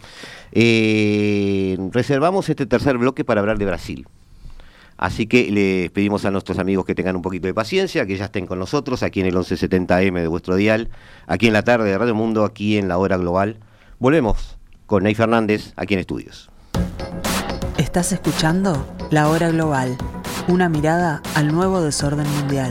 Eh, 0.52 1.76
reservamos 1.92 2.48
este 2.48 2.66
tercer 2.66 2.98
bloque 2.98 3.24
para 3.24 3.40
hablar 3.40 3.58
de 3.58 3.66
Brasil. 3.66 4.06
Así 5.00 5.26
que 5.26 5.50
le 5.50 5.88
pedimos 5.88 6.26
a 6.26 6.30
nuestros 6.30 6.58
amigos 6.58 6.84
que 6.84 6.94
tengan 6.94 7.16
un 7.16 7.22
poquito 7.22 7.46
de 7.46 7.54
paciencia, 7.54 8.04
que 8.04 8.18
ya 8.18 8.26
estén 8.26 8.46
con 8.46 8.58
nosotros 8.58 9.02
aquí 9.02 9.20
en 9.20 9.26
el 9.26 9.34
1170M 9.34 10.20
de 10.20 10.28
vuestro 10.28 10.56
dial, 10.56 10.90
aquí 11.26 11.46
en 11.46 11.54
la 11.54 11.62
tarde 11.62 11.88
de 11.88 11.96
Radio 11.96 12.14
Mundo, 12.14 12.44
aquí 12.44 12.76
en 12.76 12.88
la 12.88 12.98
hora 12.98 13.16
global. 13.16 13.56
Volvemos 13.98 14.58
con 14.84 15.04
Ney 15.04 15.14
Fernández 15.14 15.72
aquí 15.76 15.94
en 15.94 16.00
estudios. 16.00 16.50
Estás 17.78 18.12
escuchando 18.12 18.86
La 19.10 19.28
Hora 19.30 19.48
Global, 19.48 19.96
una 20.48 20.68
mirada 20.68 21.22
al 21.34 21.50
nuevo 21.50 21.80
desorden 21.80 22.28
mundial. 22.38 22.70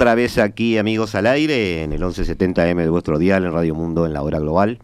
Otra 0.00 0.14
vez 0.14 0.38
aquí, 0.38 0.78
amigos, 0.78 1.14
al 1.14 1.26
aire, 1.26 1.82
en 1.82 1.92
el 1.92 2.00
1170M 2.00 2.84
de 2.84 2.88
vuestro 2.88 3.18
dial, 3.18 3.44
en 3.44 3.52
Radio 3.52 3.74
Mundo, 3.74 4.06
en 4.06 4.14
la 4.14 4.22
hora 4.22 4.38
global. 4.38 4.78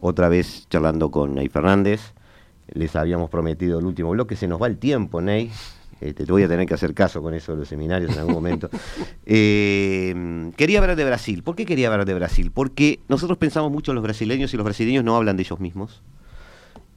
Otra 0.00 0.28
vez 0.28 0.66
charlando 0.68 1.12
con 1.12 1.36
Ney 1.36 1.48
Fernández. 1.48 2.12
Les 2.66 2.96
habíamos 2.96 3.30
prometido 3.30 3.78
el 3.78 3.86
último 3.86 4.10
bloque, 4.10 4.34
se 4.34 4.48
nos 4.48 4.60
va 4.60 4.66
el 4.66 4.78
tiempo, 4.78 5.20
Ney. 5.20 5.52
Este, 6.00 6.26
te 6.26 6.32
voy 6.32 6.42
a 6.42 6.48
tener 6.48 6.66
que 6.66 6.74
hacer 6.74 6.92
caso 6.92 7.22
con 7.22 7.34
eso 7.34 7.52
de 7.52 7.58
los 7.58 7.68
seminarios 7.68 8.10
en 8.14 8.18
algún 8.18 8.34
momento. 8.34 8.68
Eh, 9.26 10.50
quería 10.56 10.80
hablar 10.80 10.96
de 10.96 11.04
Brasil. 11.04 11.44
¿Por 11.44 11.54
qué 11.54 11.64
quería 11.64 11.86
hablar 11.86 12.04
de 12.04 12.14
Brasil? 12.14 12.50
Porque 12.52 12.98
nosotros 13.06 13.38
pensamos 13.38 13.70
mucho 13.70 13.92
en 13.92 13.94
los 13.94 14.02
brasileños 14.02 14.52
y 14.52 14.56
los 14.56 14.64
brasileños 14.64 15.04
no 15.04 15.14
hablan 15.14 15.36
de 15.36 15.44
ellos 15.44 15.60
mismos 15.60 16.02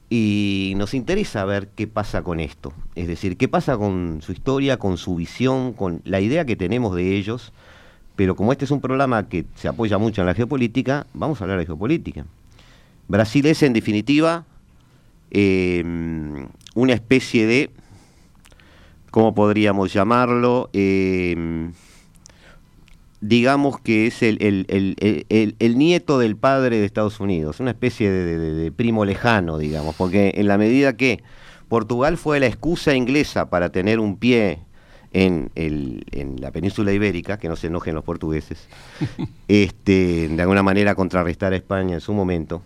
y 0.08 0.74
nos 0.76 0.94
interesa 0.94 1.44
ver 1.44 1.68
qué 1.74 1.86
pasa 1.86 2.22
con 2.22 2.38
esto, 2.40 2.72
es 2.94 3.08
decir, 3.08 3.36
qué 3.36 3.48
pasa 3.48 3.76
con 3.76 4.20
su 4.22 4.32
historia, 4.32 4.78
con 4.78 4.98
su 4.98 5.16
visión, 5.16 5.72
con 5.72 6.00
la 6.04 6.20
idea 6.20 6.44
que 6.44 6.54
tenemos 6.54 6.94
de 6.94 7.16
ellos, 7.16 7.52
pero 8.14 8.36
como 8.36 8.52
este 8.52 8.64
es 8.64 8.70
un 8.70 8.80
programa 8.80 9.28
que 9.28 9.44
se 9.56 9.68
apoya 9.68 9.98
mucho 9.98 10.22
en 10.22 10.26
la 10.26 10.34
geopolítica, 10.34 11.06
vamos 11.12 11.40
a 11.40 11.44
hablar 11.44 11.58
de 11.58 11.66
geopolítica. 11.66 12.24
Brasil 13.08 13.46
es, 13.46 13.62
en 13.62 13.72
definitiva, 13.72 14.44
em, 15.30 16.48
una 16.74 16.92
especie 16.92 17.46
de, 17.46 17.70
¿cómo 19.10 19.34
podríamos 19.34 19.92
llamarlo? 19.92 20.70
Eh, 20.72 21.70
digamos 23.20 23.80
que 23.80 24.06
es 24.06 24.22
el, 24.22 24.38
el, 24.68 25.78
nieto 25.78 26.18
del 26.18 26.36
padre 26.36 26.78
de 26.78 26.84
Estados 26.84 27.20
Unidos, 27.20 27.60
una 27.60 27.70
especie 27.70 28.10
de, 28.10 28.72
primo 28.72 29.04
lejano, 29.04 29.58
digamos, 29.58 29.94
porque 29.96 30.34
en 30.36 30.48
la 30.48 30.58
medida 30.58 30.96
que 30.96 31.22
Portugal 31.68 32.16
fue 32.16 32.40
la 32.40 32.46
excusa 32.46 32.94
inglesa 32.94 33.48
para 33.48 33.70
tener 33.70 34.00
un 34.00 34.16
pie 34.16 34.60
en, 35.12 35.50
en 35.54 36.40
la 36.40 36.50
península 36.50 36.92
ibérica, 36.92 37.38
que 37.38 37.48
no 37.48 37.56
se 37.56 37.68
enojen 37.68 37.94
los 37.94 38.04
portugueses, 38.04 38.68
este, 39.48 40.28
de 40.28 40.42
alguna 40.42 40.62
manera 40.62 40.94
contrarrestar 40.94 41.52
a 41.52 41.56
España 41.56 41.94
en 41.94 42.00
su 42.00 42.12
momento, 42.12 42.62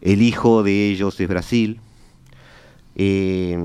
el 0.00 0.22
hijo 0.22 0.62
de 0.62 0.88
ellos 0.90 1.18
es 1.20 1.28
Brasil, 1.28 1.80
eh, 3.00 3.56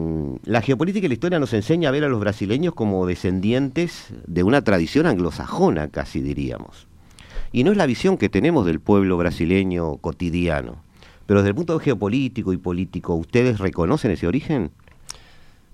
la 0.46 0.62
geopolítica 0.62 1.06
y 1.06 1.10
la 1.10 1.16
historia 1.16 1.40
nos 1.40 1.54
enseña 1.54 1.90
a 1.90 1.92
ver 1.92 2.04
a 2.04 2.08
los 2.08 2.20
brasileños 2.20 2.76
como 2.76 3.08
descendientes 3.08 4.14
de 4.28 4.44
una 4.44 4.62
tradición 4.62 5.08
anglosajona, 5.08 5.88
casi 5.88 6.22
diríamos. 6.22 6.88
Y 7.52 7.64
no 7.64 7.72
es 7.72 7.78
la 7.78 7.88
visión 7.88 8.18
que 8.18 8.30
tenemos 8.30 8.66
del 8.66 8.80
pueblo 8.80 9.18
brasileño 9.18 9.98
cotidiano. 9.98 10.84
Pero 11.26 11.40
desde 11.40 11.50
el 11.50 11.56
punto 11.56 11.78
de 11.78 11.84
geopolítico 11.84 12.54
y 12.54 12.58
político, 12.58 13.16
¿ustedes 13.16 13.60
reconocen 13.60 14.12
ese 14.12 14.28
origen? 14.28 14.72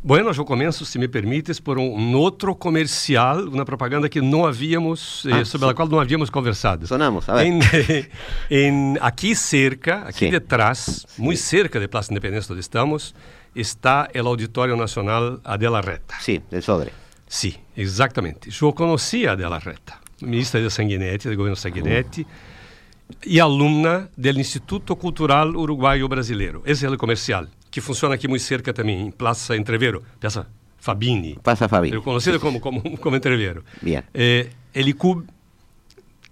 Bueno, 0.01 0.32
yo 0.32 0.45
comienzo, 0.45 0.86
si 0.86 0.97
me 0.97 1.10
permites, 1.10 1.60
por 1.60 1.78
un 1.78 2.14
otro 2.16 2.55
comercial, 2.55 3.49
una 3.49 3.66
propaganda 3.66 4.07
que 4.07 4.22
no 4.22 4.47
habíamos, 4.47 5.26
eh, 5.26 5.32
ah, 5.34 5.43
sobre 5.43 5.68
la 5.68 5.74
cual 5.74 5.89
no 5.89 5.99
habíamos 5.99 6.32
conversado. 6.32 6.88
Sonamos, 6.88 7.28
a 7.28 7.34
ver. 7.34 7.47
En, 7.47 7.62
en 8.49 8.99
aquí 9.01 9.36
cerca, 9.36 10.07
aquí 10.07 10.28
sí. 10.28 10.32
detrás, 10.32 11.05
sí. 11.10 11.22
muy 11.22 11.36
cerca 11.36 11.82
de 11.82 11.89
Plaza 11.89 12.14
Independencia 12.14 12.47
donde 12.47 12.62
estamos, 12.62 13.14
está 13.60 14.10
el 14.14 14.26
Auditorio 14.26 14.76
Nacional 14.76 15.41
Adela 15.43 15.82
Reta. 15.82 16.16
Sí, 16.20 16.41
del 16.49 16.64
Sodre. 16.64 16.91
Sí, 17.28 17.57
exatamente. 17.76 18.49
Eu 18.49 18.74
conhecia 18.74 19.30
a 19.30 19.34
Adela 19.34 19.60
Reta, 19.60 19.99
ministra 20.22 20.62
de 20.62 20.70
Sanguinetti, 20.70 21.30
do 21.30 21.36
governo 21.36 21.55
Sanguinetti, 21.55 22.22
uhum. 22.22 23.16
e 23.26 23.39
aluna 23.39 24.10
do 24.18 24.30
Instituto 24.30 24.95
Cultural 24.95 25.49
Uruguaio 25.49 26.07
Brasileiro. 26.07 26.64
Esse 26.66 26.86
é 26.86 26.89
o 26.89 26.97
comercial, 26.97 27.45
que 27.70 27.82
funciona 27.82 28.16
aqui 28.16 28.28
muito 28.28 28.43
cerca 28.43 28.74
também, 28.74 29.07
em 29.07 29.12
Praça 29.12 29.55
Entrevero, 29.55 30.03
Praça 30.20 30.47
Fabini. 30.80 31.38
Praça 31.43 31.68
Fabini. 31.68 31.95
Eu 31.95 32.01
conhecido 32.01 32.39
como, 32.39 32.60
como, 32.60 32.97
como 32.97 33.16
Entrevero. 33.16 33.64
Bien. 33.82 34.03
Eh, 34.14 34.49
el 34.74 34.88
ICUB 34.88 35.26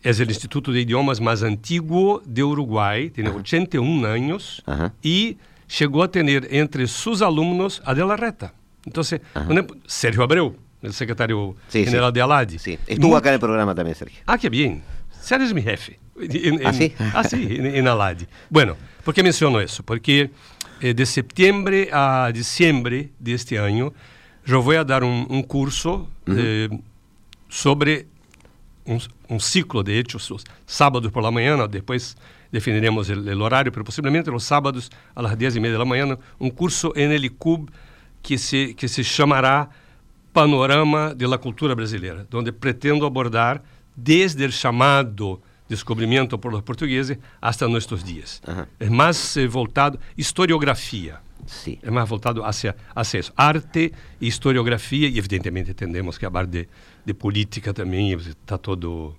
é 0.04 0.12
o 0.12 0.32
Instituto 0.32 0.72
de 0.72 0.80
Idiomas 0.80 1.20
mais 1.20 1.44
antigo 1.44 2.22
de 2.26 2.42
Uruguai, 2.42 3.10
tem 3.10 3.28
81 3.28 4.06
anos, 4.06 4.62
e 5.04 5.38
chegou 5.68 6.04
a 6.04 6.08
ter 6.08 6.24
entre 6.54 6.88
seus 6.88 7.22
alunos 7.22 7.82
a 7.86 7.94
De 7.94 8.04
La 8.04 8.16
Reta. 8.16 8.54
Então, 8.86 9.04
Sérgio 9.86 10.24
Abreu, 10.24 10.56
o 10.82 10.94
secretário 10.94 11.56
sí, 11.68 11.84
general 11.84 12.10
sí. 12.10 12.14
de 12.14 12.22
ALAD. 12.22 12.60
Sí. 12.60 12.80
Estuvo 12.88 13.16
acá 13.16 13.32
no 13.32 13.40
programa 13.40 13.76
também, 13.76 13.94
Sérgio. 13.94 14.20
Ah, 14.26 14.38
que 14.38 14.50
bem. 14.50 14.82
Sérgio 15.12 15.50
é 15.50 15.54
meu 15.54 15.64
jefe. 15.64 16.00
ah, 16.64 16.74
sim? 16.74 16.94
Ah, 17.14 17.24
sim, 17.24 17.44
em 17.44 17.86
ALAD. 17.86 18.28
Bueno, 18.50 18.78
por 19.04 19.14
que 19.14 19.22
menciono 19.22 19.62
isso? 19.62 19.84
Porque 19.84 20.30
eh, 20.82 20.94
de 20.94 21.06
setembro 21.06 21.76
a 21.92 22.32
dezembro 22.32 23.10
deste 23.20 23.56
ano, 23.56 23.94
eu 24.48 24.62
vou 24.62 24.86
dar 24.86 25.04
um, 25.04 25.26
um 25.30 25.44
curso 25.44 26.08
eh, 26.28 26.70
sobre 27.50 28.08
um, 28.86 28.98
um, 29.30 29.40
ciclo, 29.40 29.84
de 29.84 30.00
hecho, 30.00 30.18
sábado 30.66 31.12
por 31.12 31.22
la 31.22 31.32
manhã, 31.32 31.68
depois 31.68 32.16
definiremos 32.52 33.10
o 33.10 33.42
horário, 33.42 33.72
mas 33.76 33.86
possivelmente 33.86 34.30
os 34.30 34.44
sábados 34.44 34.90
a 35.16 35.22
las 35.22 35.36
10 35.36 35.56
e 35.56 35.60
meia 35.60 35.78
da 35.78 35.86
manhã, 35.86 36.18
um 36.40 36.50
curso 36.50 36.94
em 36.96 37.12
el 37.14 37.26
ICUB 37.26 37.70
que 38.22 38.38
se, 38.38 38.74
que 38.74 38.88
se 38.88 39.04
chamará 39.04 39.70
Panorama 40.34 41.16
de 41.16 41.26
la 41.26 41.38
Cultura 41.38 41.74
Brasileira, 41.74 42.28
onde 42.34 42.52
pretendo 42.52 43.06
abordar 43.06 43.64
desde 43.96 44.46
o 44.46 44.52
chamado 44.52 45.42
descobrimento 45.68 46.38
por 46.38 46.52
los 46.52 46.62
portugueses 46.62 47.18
hasta 47.42 47.68
nossos 47.68 48.04
dias. 48.04 48.42
Uh 48.48 48.52
-huh. 48.52 48.68
É 48.80 48.90
mais 48.90 49.36
eh, 49.38 49.48
voltado 49.48 50.00
historiografia. 50.16 51.20
Sí. 51.46 51.80
É 51.82 51.90
mais 51.90 52.08
voltado 52.08 52.44
hacia, 52.44 52.76
hacia 52.94 53.20
isso. 53.20 53.34
Arte 53.36 53.92
e 54.20 54.28
historiografia, 54.28 55.08
e 55.08 55.18
evidentemente 55.18 55.72
entendemos 55.72 56.18
que 56.18 56.26
a 56.26 56.32
parte 56.32 56.52
de, 56.52 56.70
de 57.06 57.14
política 57.14 57.74
também 57.74 58.14
está 58.14 58.58
todo 58.58 59.16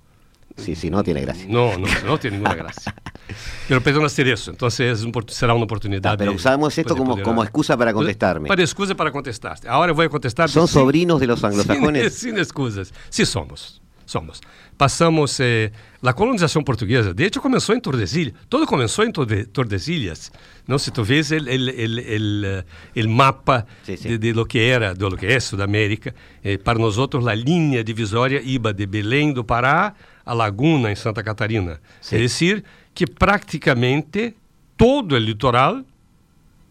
Sí, 0.58 0.74
sí, 0.74 0.90
no 0.90 1.02
tiene 1.02 1.20
gracia. 1.22 1.46
No, 1.48 1.78
no, 1.78 1.86
no 2.04 2.18
tiene 2.18 2.36
ninguna 2.36 2.54
gracia. 2.54 2.94
Pero 3.68 3.80
pretendo 3.82 4.06
hacer 4.06 4.28
eso, 4.28 4.50
entonces 4.50 5.06
será 5.28 5.54
una 5.54 5.64
oportunidad. 5.64 6.12
Ah, 6.12 6.16
pero 6.16 6.32
usamos 6.32 6.76
esto 6.78 6.96
como, 6.96 7.20
como 7.22 7.42
excusa 7.42 7.76
para 7.76 7.92
contestarme. 7.92 8.48
Para 8.48 8.62
excusa 8.62 8.94
para 8.94 9.12
contestarte. 9.12 9.68
Ahora 9.68 9.92
voy 9.92 10.06
a 10.06 10.08
contestar. 10.08 10.48
¿Son 10.48 10.66
sobrinos 10.66 11.20
de 11.20 11.26
los 11.26 11.44
anglosajones? 11.44 12.14
Sin, 12.14 12.30
sin 12.32 12.38
excusas. 12.38 12.94
Sí 13.10 13.26
somos. 13.26 13.82
Somos. 14.08 14.40
Passamos 14.78 15.38
eh, 15.38 15.70
a 16.02 16.14
colonização 16.14 16.64
portuguesa, 16.64 17.12
de 17.12 17.24
hecho 17.24 17.42
começou 17.42 17.74
em 17.74 17.80
Tordesilhas, 17.80 18.32
todo 18.48 18.66
começou 18.66 19.04
em 19.04 19.12
Tordesilhas. 19.12 20.32
Não 20.66 20.78
se 20.78 20.90
tu 20.90 21.04
vês 21.04 21.30
o 21.30 23.08
mapa 23.08 23.66
sí, 23.82 23.98
sí. 23.98 24.08
De, 24.08 24.18
de, 24.18 24.32
lo 24.32 24.46
que 24.46 24.60
era, 24.60 24.94
de 24.94 25.04
lo 25.04 25.14
que 25.14 25.26
é 25.26 25.38
Sudamérica, 25.38 26.14
eh, 26.42 26.56
para 26.56 26.78
nós 26.78 26.96
outros 26.96 27.26
a 27.26 27.34
linha 27.34 27.84
divisória 27.84 28.40
iba 28.42 28.72
de 28.72 28.86
Belém 28.86 29.30
do 29.30 29.44
Pará 29.44 29.94
a 30.28 30.34
Laguna, 30.34 30.92
em 30.92 30.94
Santa 30.94 31.22
Catarina. 31.22 31.80
Sí. 32.02 32.16
É 32.16 32.18
decir, 32.18 32.62
que 32.94 33.06
praticamente 33.06 34.36
todo 34.76 35.14
o 35.14 35.18
litoral 35.18 35.82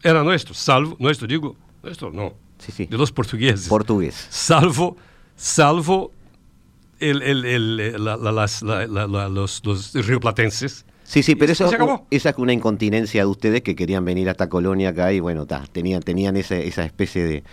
era 0.03 0.23
nosso, 0.23 0.53
salvo, 0.53 0.95
nosso 0.99 1.27
digo, 1.27 1.57
nosso 1.81 2.11
não, 2.11 2.33
sí, 2.59 2.71
sí. 2.71 2.85
de 2.85 2.95
los 2.95 3.09
portugueses. 3.09 3.67
Português. 3.67 4.27
Salvo, 4.29 4.95
salvo 5.35 6.11
el, 6.99 7.23
el, 7.23 7.45
el, 7.45 8.03
la, 8.03 8.15
la, 8.15 8.31
las, 8.31 8.61
los, 8.61 9.61
los 9.65 9.93
rioplatenses 9.95 10.85
Sí, 11.07 11.23
sí, 11.23 11.35
pero 11.35 11.53
eso, 11.53 11.71
esa 12.11 12.29
es 12.29 12.37
una 12.37 12.51
incontinencia 12.51 13.21
de 13.21 13.27
ustedes 13.27 13.61
que 13.61 13.77
querían 13.77 14.03
venir 14.03 14.29
hasta 14.29 14.49
Colonia 14.49 14.89
acá 14.89 15.13
y 15.13 15.21
bueno, 15.21 15.45
ta, 15.45 15.63
tenían, 15.71 16.01
tenían 16.01 16.35
esa, 16.35 16.57
esa 16.57 16.83
especie 16.83 17.23
de, 17.23 17.43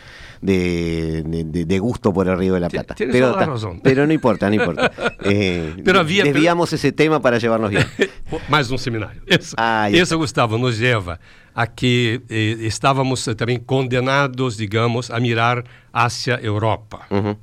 de, 0.42 1.22
de, 1.64 1.78
gusto 1.78 2.12
por 2.12 2.26
el 2.26 2.36
Río 2.36 2.54
de 2.54 2.58
la 2.58 2.68
Plata. 2.68 2.96
Pero, 2.98 3.32
razón. 3.32 3.80
pero 3.80 4.08
no 4.08 4.12
importa, 4.12 4.48
no 4.48 4.56
importa. 4.56 4.90
Eh, 5.26 5.76
pero 5.84 6.00
había, 6.00 6.24
desviamos 6.24 6.72
ese 6.72 6.92
tema 6.92 7.22
para 7.22 7.38
llevarnos 7.38 7.70
bien. 7.70 7.86
Mais 8.50 8.70
um 8.70 8.76
seminário. 8.76 9.22
Isso, 9.26 9.54
ah, 9.56 9.88
Gustavo, 10.16 10.58
nos 10.58 10.78
leva 10.78 11.18
a 11.54 11.66
que 11.66 12.20
eh, 12.28 12.56
estávamos 12.62 13.24
também 13.36 13.58
condenados, 13.58 14.56
digamos, 14.56 15.10
a 15.10 15.20
mirar 15.20 15.64
hacia 15.92 16.34
Europa. 16.42 17.06
Uh 17.10 17.16
-huh. 17.16 17.36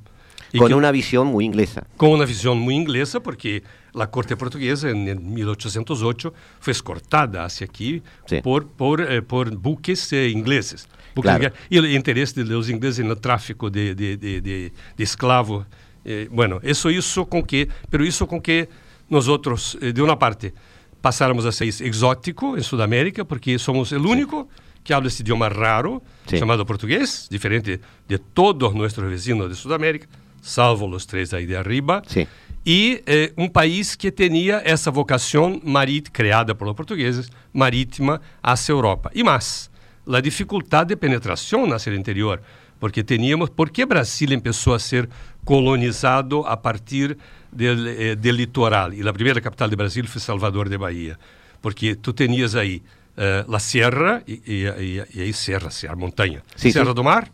Con 0.58 0.68
que, 0.68 0.74
una 0.74 0.92
visión 0.92 1.26
muy 1.26 1.44
inglesa. 1.44 1.86
Con 1.96 2.10
una 2.10 2.26
visión 2.26 2.58
muy 2.58 2.74
inglesa, 2.74 3.20
porque 3.20 3.62
la 3.94 4.10
corte 4.10 4.36
portuguesa 4.36 4.88
en 4.90 5.34
1808 5.34 6.32
fue 6.60 6.72
escortada 6.72 7.44
hacia 7.44 7.66
aquí 7.66 8.02
sí. 8.26 8.40
por, 8.40 8.66
por, 8.66 9.00
eh, 9.00 9.22
por 9.22 9.54
buques 9.56 10.12
eh, 10.12 10.28
ingleses. 10.28 10.88
Buques 11.14 11.36
claro. 11.36 11.54
Y 11.68 11.76
el 11.76 11.92
interés 11.92 12.34
de 12.34 12.44
los 12.44 12.68
ingleses 12.68 13.04
el 13.04 13.20
tráfico 13.20 13.70
de, 13.70 13.94
de, 13.94 14.16
de, 14.16 14.40
de 14.40 14.72
esclavos. 15.04 15.66
Eh, 16.04 16.28
bueno, 16.30 16.58
eso 16.62 16.90
hizo 16.90 17.26
con 17.26 17.42
que, 17.42 17.68
pero 17.90 18.04
hizo 18.04 18.26
con 18.26 18.40
que 18.40 18.68
nosotros, 19.08 19.78
eh, 19.80 19.92
de 19.92 20.02
una 20.02 20.18
parte, 20.18 20.54
pasáramos 21.00 21.44
a 21.44 21.52
ser 21.52 21.68
exótico 21.68 22.56
en 22.56 22.62
Sudamérica, 22.62 23.24
porque 23.24 23.58
somos 23.58 23.92
el 23.92 24.06
único 24.06 24.48
sí. 24.50 24.80
que 24.84 24.94
habla 24.94 25.08
este 25.08 25.22
idioma 25.22 25.48
raro, 25.48 26.02
sí. 26.26 26.38
llamado 26.38 26.64
portugués, 26.64 27.28
diferente 27.30 27.80
de 28.08 28.18
todos 28.18 28.74
nuestros 28.74 29.10
vecinos 29.10 29.48
de 29.48 29.54
Sudamérica, 29.54 30.08
salvo 30.40 30.86
os 30.86 31.06
três 31.06 31.32
aí 31.32 31.46
de 31.46 31.56
arriba. 31.56 32.02
Sim. 32.06 32.26
E 32.64 33.02
eh, 33.06 33.32
um 33.36 33.48
país 33.48 33.96
que 33.96 34.10
tinha 34.10 34.62
essa 34.64 34.90
vocação 34.90 35.60
marítima, 35.64 36.12
criada 36.12 36.54
pelos 36.54 36.74
portugueses, 36.74 37.28
marítima 37.52 38.20
hacia 38.40 38.72
Europa. 38.72 39.10
E 39.14 39.24
mais, 39.24 39.68
a 40.06 40.20
dificuldade 40.20 40.90
de 40.90 40.96
penetração 40.96 41.72
hacia 41.72 41.92
o 41.92 41.96
interior, 41.96 42.40
porque 42.78 43.02
teníamos, 43.02 43.50
por 43.50 43.70
que 43.70 43.84
Brasil 43.84 44.28
começou 44.40 44.74
a 44.74 44.78
ser 44.78 45.08
colonizado 45.44 46.44
a 46.46 46.56
partir 46.56 47.16
del, 47.50 47.88
eh, 47.88 48.14
del 48.14 48.36
litoral? 48.36 48.92
E 48.92 49.06
a 49.06 49.12
primeira 49.12 49.40
capital 49.40 49.68
de 49.68 49.74
Brasil 49.74 50.06
foi 50.06 50.20
Salvador 50.20 50.68
de 50.68 50.78
Bahia, 50.78 51.18
porque 51.60 51.96
tu 51.96 52.12
tenias 52.12 52.54
aí 52.54 52.80
eh, 53.16 53.44
a 53.52 53.58
Serra, 53.58 54.22
e, 54.26 54.40
e, 54.46 55.04
e, 55.14 55.20
aí 55.20 55.32
Serra, 55.32 55.70
Serra, 55.70 55.96
montanha, 55.96 56.42
sim, 56.54 56.70
Serra 56.70 56.86
sim. 56.86 56.94
do 56.94 57.02
Mar, 57.02 57.28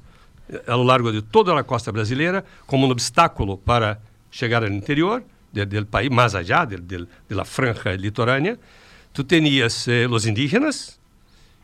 a 0.66 0.74
lo 0.74 0.84
largo 0.84 1.12
de 1.12 1.20
toda 1.20 1.58
a 1.58 1.62
costa 1.62 1.92
brasileira 1.92 2.42
como 2.66 2.86
um 2.86 2.90
obstáculo 2.90 3.58
para 3.58 4.00
chegar 4.30 4.62
ao 4.62 4.70
interior 4.70 5.22
do 5.52 5.86
país, 5.86 6.10
mais 6.10 6.34
allá 6.34 6.64
da 6.64 7.44
franja 7.44 7.94
litorânea. 7.96 8.58
Tu 9.12 9.24
tenias 9.24 9.88
eh, 9.88 10.06
os 10.06 10.26
indígenas, 10.26 10.98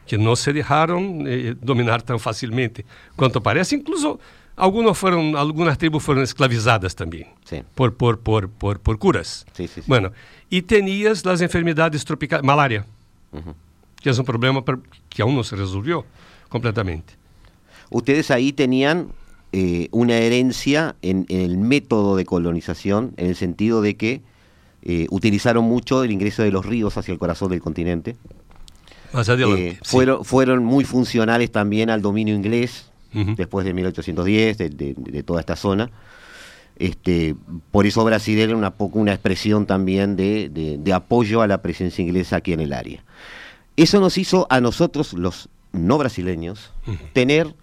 que 0.07 0.17
não 0.17 0.35
se 0.35 0.53
deixaram 0.53 1.25
eh, 1.27 1.55
dominar 1.61 2.03
tão 2.03 2.19
facilmente 2.19 2.85
quanto 3.17 3.41
parece, 3.41 3.77
incluso 3.77 4.19
algumas 4.57 4.97
foram 4.97 5.37
algumas 5.37 5.77
tribos 5.77 6.03
foram 6.03 6.23
esclavizadas 6.23 6.95
também 6.95 7.27
por 7.75 7.93
por 7.93 8.17
por 8.19 8.49
por 8.49 8.79
por 8.79 8.99
curas. 8.99 9.45
Sí, 9.53 9.69
sí, 9.69 9.83
sí. 9.83 9.89
Bueno, 9.89 10.13
e 10.51 10.63
tenias 10.63 11.25
as 11.27 11.41
enfermidades 11.41 12.05
tropicais, 12.05 12.43
malária, 12.43 12.85
uh 13.33 13.39
-huh. 13.39 13.55
que 14.01 14.09
é 14.09 14.13
um 14.13 14.25
problema 14.25 14.63
que 15.09 15.23
aún 15.23 15.35
não 15.35 15.45
se 15.45 15.55
resolveu 15.55 16.05
completamente. 16.49 17.17
ustedes 17.91 18.31
ahí 18.31 18.53
tenían 18.53 19.09
eh, 19.57 19.87
una 19.93 20.17
herencia 20.17 20.97
en, 21.01 21.27
en, 21.29 21.41
el 21.43 21.59
método 21.59 22.17
de 22.17 22.25
colonización, 22.25 23.15
en 23.17 23.29
el 23.29 23.37
sentido 23.37 23.83
de 23.83 23.97
que 23.97 24.21
eh, 24.83 25.07
utilizaron 25.11 25.63
mucho 25.63 26.03
el 26.03 26.11
ingreso 26.11 26.43
de 26.43 26.51
los 26.51 26.67
ríos 26.67 26.97
hacia 26.97 27.13
el 27.13 27.21
corazón 27.21 27.51
del 27.51 27.61
continente. 27.61 28.17
Adelante, 29.13 29.69
eh, 29.69 29.79
fueron, 29.85 30.19
sí. 30.19 30.25
fueron 30.25 30.65
muy 30.65 30.85
funcionales 30.85 31.53
también 31.53 31.89
al 31.89 32.03
dominio 32.03 32.35
inglés, 32.35 32.91
uh 33.15 33.19
-huh. 33.19 33.37
después 33.37 33.65
de 33.65 33.75
1810, 33.75 34.59
de, 34.59 34.71
de, 34.71 34.95
de, 34.99 35.23
toda 35.23 35.39
esta 35.39 35.55
zona. 35.55 35.89
Este, 36.75 37.37
por 37.71 37.87
eso 37.87 38.03
Brasil 38.03 38.37
era 38.41 38.57
una, 38.57 38.75
una 38.77 39.13
expresión 39.13 39.67
también 39.67 40.17
de, 40.17 40.51
de 40.81 40.93
apoyo 40.93 41.43
a 41.43 41.47
la 41.47 41.63
presencia 41.63 42.03
inglesa 42.03 42.39
aquí 42.39 42.53
en 42.55 42.61
el 42.61 42.73
área. 42.73 43.05
Eso 43.77 44.01
nos 44.01 44.19
hizo 44.19 44.49
a 44.51 44.61
nosotros, 44.61 45.13
los 45.13 45.49
no 45.71 45.97
brasileños, 45.97 46.73
uh 46.89 46.91
-huh. 46.91 47.13
tener 47.13 47.55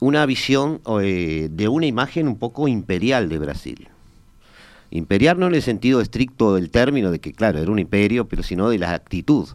una 0.00 0.26
visión 0.26 0.80
eh, 1.02 1.48
de 1.50 1.68
una 1.68 1.86
imagen 1.86 2.28
un 2.28 2.38
poco 2.38 2.68
imperial 2.68 3.28
de 3.28 3.38
Brasil. 3.38 3.88
Imperial 4.90 5.38
no 5.38 5.46
en 5.46 5.54
el 5.54 5.62
sentido 5.62 6.00
estricto 6.00 6.54
del 6.54 6.70
término 6.70 7.10
de 7.10 7.20
que, 7.20 7.32
claro, 7.32 7.58
era 7.58 7.70
un 7.70 7.78
imperio, 7.78 8.26
pero 8.26 8.42
sino 8.42 8.70
de 8.70 8.78
la 8.78 8.94
actitud 8.94 9.48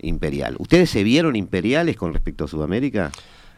imperial. 0.00 0.56
¿Ustedes 0.58 0.90
se 0.90 1.02
vieron 1.02 1.34
imperiales 1.34 1.96
con 1.96 2.12
respecto 2.12 2.44
a 2.44 2.48
Sudamérica? 2.48 3.10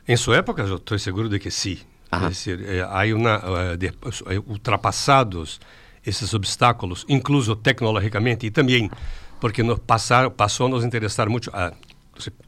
En 0.07 0.17
su 0.17 0.33
época 0.33 0.65
yo 0.65 0.77
estoy 0.77 0.99
seguro 0.99 1.29
de 1.29 1.39
que 1.39 1.51
sí. 1.51 1.83
Ajá. 2.11 2.29
Es 2.29 2.45
decir, 2.45 2.65
eh, 2.67 2.85
hay 2.89 3.13
una, 3.13 3.37
uh, 3.39 3.77
de, 3.77 3.91
uh, 3.91 4.51
ultrapassados 4.51 5.61
esses 6.03 6.33
obstáculos, 6.35 7.05
incluso 7.09 7.59
tecnológicamente, 7.59 8.47
e 8.47 8.51
também 8.51 8.91
porque 9.39 9.63
nos 9.63 9.79
passou 9.79 10.67
a 10.67 10.69
nos 10.69 10.85
interessar 10.85 11.29
muito, 11.29 11.51
a, 11.53 11.73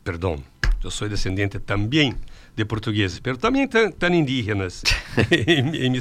perdão, 0.03 0.39
eu 0.83 0.91
sou 0.91 1.09
descendente 1.09 1.59
também 1.59 2.15
de 2.55 2.65
portugueses, 2.65 3.21
mas 3.25 3.39
também 3.39 3.67
tan, 3.67 3.91
indígenas 4.15 4.83
em, 5.31 5.87
em 5.87 5.93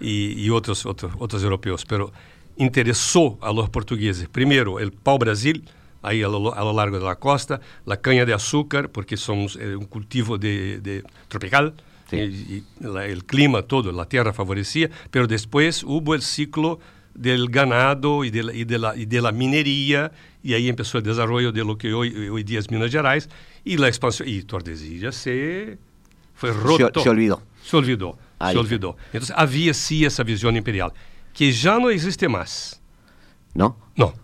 e, 0.00 0.44
e 0.44 0.50
outros, 0.50 0.86
outros, 0.86 1.12
outros 1.18 1.42
europeus, 1.42 1.84
pero 1.84 2.12
interessou 2.58 3.38
a 3.40 3.50
los 3.50 3.68
portugueses. 3.68 4.26
Primeiro, 4.28 4.82
o 4.82 4.90
pau-brasil, 4.90 5.62
aí 6.02 6.22
a 6.22 6.28
lo, 6.28 6.72
largo 6.72 6.98
da 6.98 7.14
costa, 7.14 7.60
a 7.86 7.96
canha 7.96 8.24
de 8.24 8.32
açúcar, 8.32 8.88
porque 8.88 9.16
somos 9.16 9.56
é, 9.56 9.76
um 9.76 9.84
cultivo 9.84 10.38
de, 10.38 10.80
de 10.80 11.04
tropical, 11.28 11.74
el 12.12 13.24
clima 13.24 13.62
todo, 13.62 13.98
a 14.00 14.04
terra 14.04 14.32
favorecia, 14.32 14.90
pero 15.10 15.26
depois 15.26 15.84
houve 15.84 16.16
o 16.16 16.20
ciclo 16.20 16.80
del 17.14 17.48
ganado 17.48 18.24
e 18.24 18.30
de, 18.30 18.42
la, 18.42 18.54
y 18.54 18.64
de, 18.64 18.78
la, 18.78 18.96
y 18.96 19.06
de 19.06 19.20
la 19.20 19.32
minería, 19.32 20.12
y 20.42 20.54
ahí 20.54 20.68
empezó 20.68 20.98
el 20.98 21.04
desarrollo 21.04 21.52
de 21.52 21.64
lo 21.64 21.76
que 21.76 21.92
hoy, 21.92 22.28
hoy 22.28 22.42
día 22.44 22.58
es 22.58 22.70
Minas 22.70 22.90
Gerais, 22.90 23.28
y 23.64 23.76
la 23.76 23.88
expansión, 23.88 24.28
y 24.28 24.42
Tordesillas 24.42 25.14
se 25.14 25.78
fue 26.34 26.52
roto. 26.52 27.00
Se, 27.00 27.04
se 27.04 27.10
olvidó. 27.10 27.42
Se 27.62 27.76
olvidó, 27.76 28.18
ahí. 28.38 28.54
se 28.54 28.58
olvidó. 28.58 28.96
Entonces 29.12 29.34
había 29.36 29.74
sí 29.74 30.04
esa 30.04 30.22
visión 30.22 30.56
imperial, 30.56 30.92
que 31.34 31.52
ya 31.52 31.78
no 31.78 31.90
existe 31.90 32.28
más. 32.28 32.80
¿No? 33.54 33.76
No. 33.96 34.14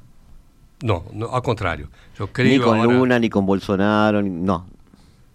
No, 0.83 1.05
no 1.13 1.35
al 1.35 1.43
contrario. 1.43 1.91
Yo 2.19 2.33
creo 2.33 2.49
ni 2.49 2.59
con 2.59 2.79
ahora... 2.79 2.93
Luna, 2.93 3.19
ni 3.19 3.29
con 3.29 3.45
Bolsonaro, 3.47 4.23
ni... 4.23 4.31
no. 4.31 4.67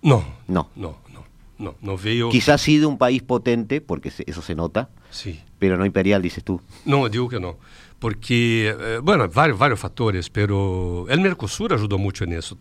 No. 0.01 0.23
No. 0.47 0.69
No, 0.75 0.97
no, 1.13 1.25
no, 1.59 1.75
no 1.81 1.97
veo... 1.97 2.29
Quizás 2.29 2.61
sí 2.61 2.77
de 2.77 2.85
un 2.85 2.97
país 2.97 3.21
potente, 3.21 3.81
porque 3.81 4.11
eso 4.25 4.41
se 4.41 4.55
nota. 4.55 4.89
Sí. 5.09 5.39
Pero 5.61 5.77
no 5.77 5.85
imperial, 5.85 6.23
dices 6.23 6.43
tú. 6.43 6.59
No, 6.85 7.07
digo 7.07 7.29
que 7.29 7.39
no. 7.39 7.59
Porque, 7.99 8.75
eh, 8.75 8.99
bueno, 9.03 9.29
vários, 9.29 9.59
vários 9.59 9.79
fatores, 9.79 10.27
pero 10.27 11.05
el 11.07 11.19
Mercosur 11.19 11.71
ajudou 11.71 11.99
muito 11.99 12.25
nisso. 12.25 12.57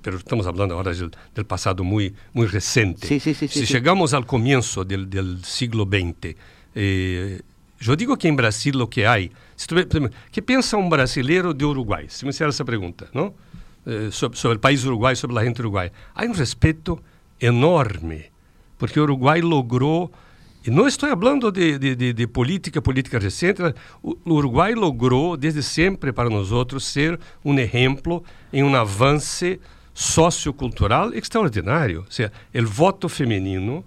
Pero 0.00 0.16
estamos 0.16 0.46
falando 0.46 0.72
agora 0.72 0.94
del, 0.94 1.10
del 1.34 1.44
passado 1.44 1.84
muito, 1.84 2.18
muito 2.32 2.50
recente. 2.50 3.06
Sí, 3.06 3.20
sí, 3.20 3.34
sí, 3.34 3.48
si 3.48 3.66
chegamos 3.66 4.14
ao 4.14 4.24
começo 4.24 4.82
del, 4.82 5.10
del 5.10 5.44
siglo 5.44 5.84
XX, 5.84 6.34
eh, 6.74 7.42
eu 7.86 7.96
digo 7.96 8.16
que 8.16 8.28
em 8.28 8.34
Brasil 8.34 8.80
o 8.80 8.86
que 8.86 9.04
há, 9.04 9.18
que 10.32 10.40
pensa 10.40 10.78
um 10.78 10.88
brasileiro 10.88 11.52
de 11.52 11.66
Uruguai? 11.66 12.06
Se 12.08 12.24
me 12.24 12.32
fizer 12.32 12.48
essa 12.48 12.64
pergunta, 12.64 13.10
não? 13.12 13.34
Eh, 13.84 14.08
sobre, 14.10 14.38
sobre 14.38 14.56
o 14.56 14.60
país 14.60 14.86
Uruguai, 14.86 15.14
sobre 15.14 15.38
a 15.38 15.44
gente 15.44 15.60
uruguaia. 15.60 15.92
Há 16.14 16.24
um 16.24 16.32
respeito 16.32 16.98
enorme, 17.38 18.32
porque 18.78 18.98
o 18.98 19.02
Uruguai 19.02 19.42
logrou 19.42 20.10
e 20.64 20.70
não 20.70 20.86
estou 20.86 21.08
falando 21.08 21.50
de, 21.50 21.78
de, 21.78 22.12
de, 22.12 22.26
política, 22.26 22.82
política 22.82 23.18
recente. 23.18 23.62
O 24.02 24.16
Uruguai 24.26 24.74
logrou, 24.74 25.36
desde 25.36 25.62
sempre, 25.62 26.12
para 26.12 26.28
nós 26.28 26.50
outros, 26.50 26.84
ser 26.84 27.18
um 27.44 27.58
exemplo 27.58 28.24
em 28.52 28.62
um 28.62 28.74
avanço 28.74 29.56
sociocultural 29.94 31.12
extraordinário. 31.14 32.00
Ou 32.00 32.10
seja, 32.10 32.32
o 32.54 32.66
voto 32.66 33.08
feminino, 33.08 33.84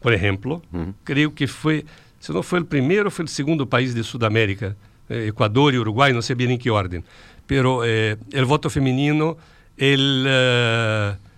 por 0.00 0.12
exemplo, 0.12 0.62
uhum. 0.72 0.92
creio 1.04 1.30
que 1.30 1.46
foi, 1.46 1.84
se 2.20 2.32
não 2.32 2.42
foi 2.42 2.60
o 2.60 2.64
primeiro, 2.64 3.10
foi 3.10 3.24
o 3.24 3.28
segundo 3.28 3.66
país 3.66 3.94
de 3.94 4.02
Sudamérica, 4.02 4.76
eh, 5.08 5.28
Equador 5.28 5.72
e 5.72 5.78
Uruguai, 5.78 6.12
não 6.12 6.22
sei 6.22 6.34
bem 6.34 6.50
em 6.50 6.58
que 6.58 6.70
ordem. 6.70 7.02
Pero 7.46 7.82
eh, 7.84 8.18
o 8.34 8.46
voto 8.46 8.68
feminino, 8.68 9.36
ele... 9.78 10.28
Uh, 10.28 11.31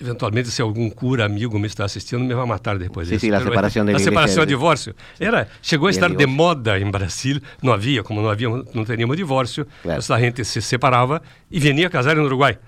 eventualmente, 0.00 0.50
se 0.50 0.62
algum 0.62 0.88
cura 0.90 1.24
amigo 1.24 1.58
me 1.58 1.66
está 1.66 1.84
assistindo, 1.84 2.24
me 2.24 2.34
vai 2.34 2.46
matar 2.46 2.78
depois 2.78 3.08
disso. 3.08 3.26
Sim, 3.26 3.32
a 3.32 3.40
separação 3.40 3.84
de 3.84 3.94
A 3.94 3.98
separação, 3.98 4.46
divórcio. 4.46 4.94
Era, 5.18 5.48
chegou 5.62 5.88
a 5.88 5.90
estar 5.90 6.08
de 6.14 6.26
moda 6.26 6.78
em 6.78 6.90
Brasil, 6.90 7.40
não 7.62 7.72
havia, 7.72 8.02
como 8.02 8.22
não 8.22 8.30
havia, 8.30 8.48
não 8.48 8.84
teríamos 8.84 9.16
divórcio, 9.16 9.66
claro. 9.82 10.02
a 10.12 10.20
gente 10.20 10.44
se 10.44 10.62
separava 10.62 11.22
e 11.50 11.60
vinha 11.60 11.90
casar 11.90 12.16
no 12.16 12.24
Uruguai. 12.24 12.58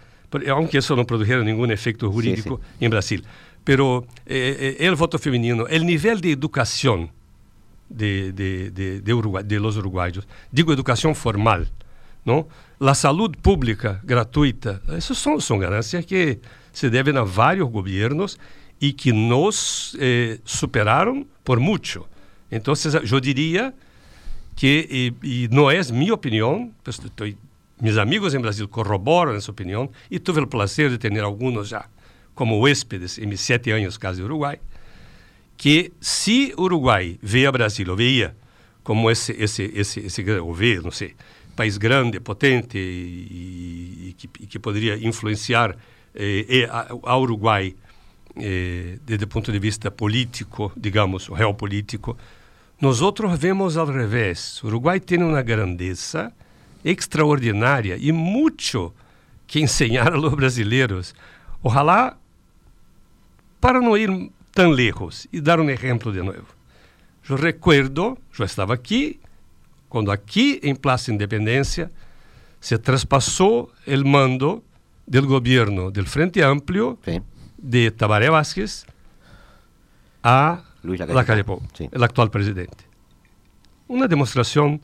Aunque 0.51 0.79
isso 0.79 0.97
não 0.97 1.05
produziera 1.05 1.45
nenhum 1.45 1.71
efeito 1.71 2.11
jurídico 2.11 2.61
em 2.81 2.89
Brasil. 2.89 3.23
Pero 3.65 4.07
eh, 4.27 4.77
eh, 4.81 4.87
el 4.87 4.95
voto 4.95 5.19
feminino, 5.19 5.67
el 5.69 5.85
nível 5.85 6.21
de 6.21 6.33
educação 6.33 7.09
de, 7.89 8.33
de, 8.33 8.71
de, 8.71 9.01
de, 9.01 9.15
Uruguay, 9.15 9.45
de 9.45 9.61
los 9.61 9.77
uruguayos. 9.77 10.27
Digo 10.51 10.73
educación 10.73 11.15
formal, 11.15 11.69
¿no? 12.25 12.49
La 12.79 12.95
salud 12.95 13.37
pública 13.41 14.01
gratuita, 14.03 14.81
esas 14.97 15.19
son, 15.19 15.41
son 15.41 15.61
ganancias 15.61 16.05
que 16.07 16.41
se 16.73 16.91
deben 16.91 17.17
a 17.17 17.23
varios 17.23 17.71
gobiernos 17.71 18.39
y 18.81 18.95
que 18.95 19.13
nos 19.13 19.97
eh, 20.01 20.41
por 21.45 21.61
mucho. 21.61 22.09
Entonces, 22.51 22.97
yo 23.05 23.21
diría 23.21 23.75
que, 24.57 25.15
y, 25.23 25.45
y 25.45 25.49
no 25.49 25.71
es 25.71 25.93
mi 25.93 26.11
opinión, 26.11 26.75
pues 26.83 26.99
estoy, 26.99 27.37
amigos 27.99 28.35
en 28.35 28.43
Brasil 28.43 28.69
corroboran 28.69 29.37
esa 29.37 29.53
opinión 29.53 29.91
y 30.11 30.21
tuve 30.21 30.41
el 30.41 30.49
placer 30.49 30.91
de 30.91 30.99
tener 30.99 31.23
algunos 31.25 31.71
ya 31.71 31.89
como 32.35 32.61
huéspedes 32.61 33.19
en 33.19 33.29
mis 33.29 33.41
siete 33.41 33.73
años 33.73 33.99
casi 33.99 34.19
de 34.19 34.25
Uruguay, 34.25 34.59
que 35.57 35.93
si 36.01 36.53
Uruguay 36.57 37.19
ve 37.23 37.47
a 37.47 37.51
Brasil, 37.51 37.89
o 37.91 37.97
veía 37.97 38.35
como 38.83 39.11
esse, 39.11 39.33
esse, 39.39 39.71
esse, 39.75 40.01
esse 40.01 40.23
vê, 40.23 40.81
não 40.81 40.91
sei, 40.91 41.15
país 41.55 41.79
grande, 41.79 42.19
potente 42.19 42.79
e, 42.79 44.09
e, 44.09 44.15
que, 44.15 44.29
e 44.41 44.47
que, 44.47 44.59
poderia 44.59 44.97
influenciar 44.97 45.77
eh, 46.15 46.69
a, 46.71 46.89
a, 47.05 47.19
Uruguai 47.19 47.75
eh, 48.37 48.99
desde 49.05 49.25
o 49.25 49.29
ponto 49.29 49.53
de 49.53 49.59
vista 49.59 49.91
político, 49.91 50.73
digamos, 50.77 51.29
o 51.29 51.35
real 51.35 51.55
político, 51.55 52.17
nós 52.81 53.01
outros 53.01 53.39
vemos 53.39 53.77
ao 53.77 53.87
revés. 53.87 54.63
O 54.63 54.67
Uruguai 54.67 54.99
tem 54.99 55.23
uma 55.23 55.43
grandeza 55.43 56.33
extraordinária 56.85 57.97
e 58.01 58.11
muito 58.11 58.93
que 59.47 59.61
ensinar 59.61 60.13
aos 60.15 60.35
brasileiros. 60.35 61.15
Ojalá, 61.63 62.17
para 63.61 63.81
não 63.81 63.97
ir 63.97 64.31
tão 64.53 64.71
lejos 64.71 65.27
e 65.33 65.41
dar 65.41 65.61
um 65.61 65.71
exemplo 65.71 66.13
de 66.13 66.23
novo. 66.23 66.47
Eu 67.29 67.37
recuerdo, 67.37 68.19
eu 68.37 68.45
estava 68.45 68.75
aqui, 68.75 69.21
quando 69.89 70.11
aqui 70.11 70.59
em 70.63 70.75
Praça 70.75 71.13
Independência 71.13 71.91
se 72.61 72.77
traspassou 72.79 73.73
o 73.87 74.09
mando 74.09 74.63
do 75.07 75.27
governo 75.27 75.91
do 75.91 76.05
Frente 76.07 76.43
Amplio 76.43 76.99
sí. 77.05 77.21
de 77.59 77.91
Tabaré 77.91 78.31
Vázquez 78.31 78.87
a 80.23 80.63
Luis 80.83 81.01
Lacalle 81.01 81.45
Pou, 81.45 81.63
sí. 81.75 81.89
o 81.93 82.05
atual 82.05 82.31
presidente. 82.31 82.87
Uma 83.89 84.09
demonstração 84.09 84.81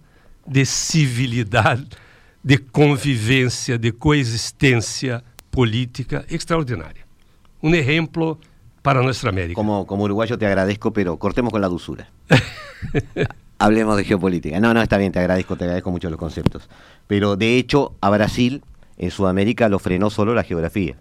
de 0.46 0.64
civilidade, 0.64 1.86
de 2.42 2.58
convivência, 2.58 3.78
de 3.78 3.92
coexistência 3.92 5.22
política 5.50 6.24
extraordinária. 6.28 7.06
Um 7.62 7.74
exemplo 7.74 8.38
para 8.82 9.02
nuestra 9.02 9.30
América. 9.30 9.54
Como, 9.54 9.86
como 9.86 10.04
uruguayo 10.04 10.38
te 10.38 10.46
agradezco, 10.46 10.92
pero 10.92 11.16
cortemos 11.18 11.52
con 11.52 11.60
la 11.60 11.68
dulzura. 11.68 12.08
Hablemos 13.58 13.96
de 13.96 14.04
geopolítica. 14.04 14.60
No, 14.60 14.72
no, 14.72 14.80
está 14.80 14.98
bien, 14.98 15.10
te 15.10 15.18
agradezco, 15.18 15.56
te 15.56 15.64
agradezco 15.64 15.90
mucho 15.90 16.08
los 16.08 16.18
conceptos. 16.18 16.68
Pero 17.06 17.36
de 17.36 17.58
hecho, 17.58 17.96
a 18.00 18.08
Brasil, 18.08 18.62
en 18.98 19.10
Sudamérica, 19.10 19.68
lo 19.68 19.78
frenó 19.78 20.10
solo 20.10 20.34
la 20.34 20.42
geografía, 20.42 20.96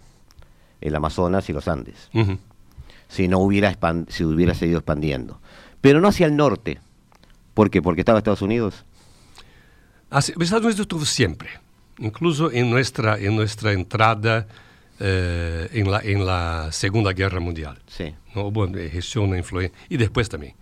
el 0.80 0.94
Amazonas 0.94 1.48
y 1.50 1.52
los 1.52 1.68
Andes. 1.68 2.08
Uh 2.14 2.20
-huh. 2.20 2.38
Si 3.08 3.26
no 3.28 3.38
hubiera, 3.38 3.76
si 4.08 4.24
hubiera 4.24 4.54
seguido 4.54 4.78
expandiendo. 4.78 5.40
Pero 5.80 6.00
no 6.00 6.08
hacia 6.08 6.26
el 6.26 6.36
norte. 6.36 6.78
¿Por 7.54 7.70
qué? 7.70 7.82
Porque 7.82 8.02
estaba 8.02 8.18
Estados 8.18 8.42
Unidos. 8.42 8.84
Así, 10.10 10.32
Estados 10.32 10.64
Unidos 10.64 10.80
estuvo 10.80 11.04
siempre, 11.04 11.48
incluso 11.98 12.50
en 12.52 12.70
nuestra, 12.70 13.18
en 13.18 13.34
nuestra 13.36 13.72
entrada 13.72 14.46
eh, 15.00 15.68
en, 15.72 15.90
la, 15.90 16.00
en 16.00 16.24
la 16.24 16.68
Segunda 16.70 17.12
Guerra 17.12 17.40
Mundial. 17.40 17.78
Sí. 17.86 18.14
¿no? 18.34 18.46
Hubo, 18.46 18.66
ejerció 18.76 19.22
una 19.22 19.36
influencia, 19.36 19.76
y 19.88 19.96
después 19.96 20.28
también, 20.28 20.54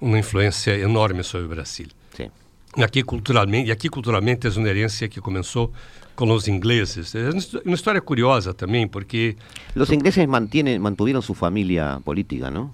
una 0.00 0.18
influencia 0.18 0.74
enorme 0.74 1.22
sobre 1.22 1.46
Brasil. 1.46 1.92
Sí. 2.16 2.30
Aqui 2.76 3.02
culturalmente, 3.02 3.68
e 3.68 3.72
aqui 3.72 3.88
culturalmente 3.88 4.46
uma 4.56 4.68
herança 4.68 5.08
que 5.08 5.20
começou 5.20 5.72
com 6.14 6.30
os 6.30 6.46
ingleses. 6.46 7.12
É 7.14 7.30
uma 7.64 7.74
história 7.74 8.00
curiosa 8.00 8.54
também, 8.54 8.86
porque... 8.86 9.36
Os 9.74 9.90
ingleses 9.90 10.24
mantienen, 10.26 10.78
mantuvieron 10.78 11.20
sua 11.20 11.34
família 11.34 12.00
política, 12.04 12.48
não? 12.48 12.72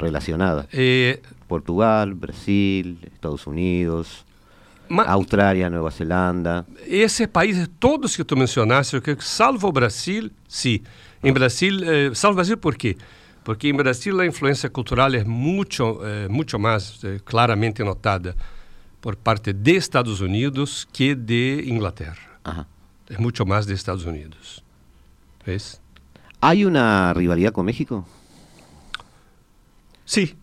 Relacionada. 0.00 0.66
Eh, 0.72 1.20
Portugal, 1.46 2.12
Brasil, 2.12 2.96
Estados 3.12 3.46
Unidos, 3.46 4.24
Ma, 4.88 5.04
Austrália, 5.04 5.70
Nova 5.70 5.90
Zelândia. 5.90 6.66
Esses 6.84 7.28
países, 7.28 7.68
todos 7.78 8.16
que 8.16 8.24
tu 8.24 8.36
mencionaste, 8.36 9.00
salvo 9.20 9.68
o 9.68 9.72
Brasil, 9.72 10.28
sim. 10.48 10.80
Em 11.22 11.32
Brasil, 11.32 11.84
eh, 11.84 12.10
salvo 12.14 12.32
o 12.32 12.36
Brasil 12.36 12.56
por 12.56 12.74
quê? 12.74 12.96
Porque 13.44 13.68
em 13.68 13.74
Brasil 13.74 14.18
a 14.20 14.26
influência 14.26 14.68
cultural 14.68 15.14
é 15.14 15.22
muito, 15.22 16.00
eh, 16.02 16.26
muito 16.28 16.58
mais 16.58 16.98
eh, 17.04 17.20
claramente 17.24 17.84
notada 17.84 18.34
por 19.00 19.16
parte 19.16 19.52
de 19.52 19.76
Estados 19.76 20.20
Unidos 20.20 20.86
que 20.92 21.14
de 21.14 21.64
Inglaterra. 21.66 22.38
Ajá. 22.44 22.66
É 23.08 23.18
muito 23.18 23.44
mais 23.44 23.66
de 23.66 23.74
Estados 23.74 24.04
Unidos. 24.04 24.62
¿Ves? 25.44 25.80
¿Hay 26.40 26.64
una 26.64 27.12
rivalidad 27.12 27.52
con 27.52 27.66
México? 27.66 28.06
Sí, 30.04 30.36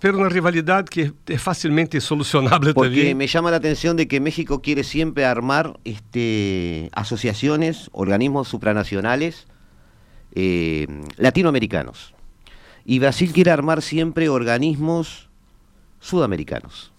pero 0.00 0.18
una 0.18 0.28
rivalidad 0.28 0.84
que 0.84 1.12
es 1.26 1.42
fácilmente 1.42 2.00
solucionable 2.00 2.72
Porque 2.72 2.90
también. 2.90 3.16
me 3.16 3.26
llama 3.26 3.50
la 3.50 3.56
atención 3.56 3.96
de 3.96 4.06
que 4.06 4.20
México 4.20 4.62
quiere 4.62 4.84
siempre 4.84 5.24
armar 5.24 5.78
este, 5.84 6.88
asociaciones, 6.92 7.90
organismos 7.92 8.48
supranacionales 8.48 9.46
eh, 10.34 10.86
latinoamericanos. 11.16 12.14
Y 12.84 13.00
Brasil 13.00 13.32
quiere 13.32 13.50
armar 13.50 13.82
siempre 13.82 14.28
organismos 14.28 15.28
sudamericanos. 16.00 16.92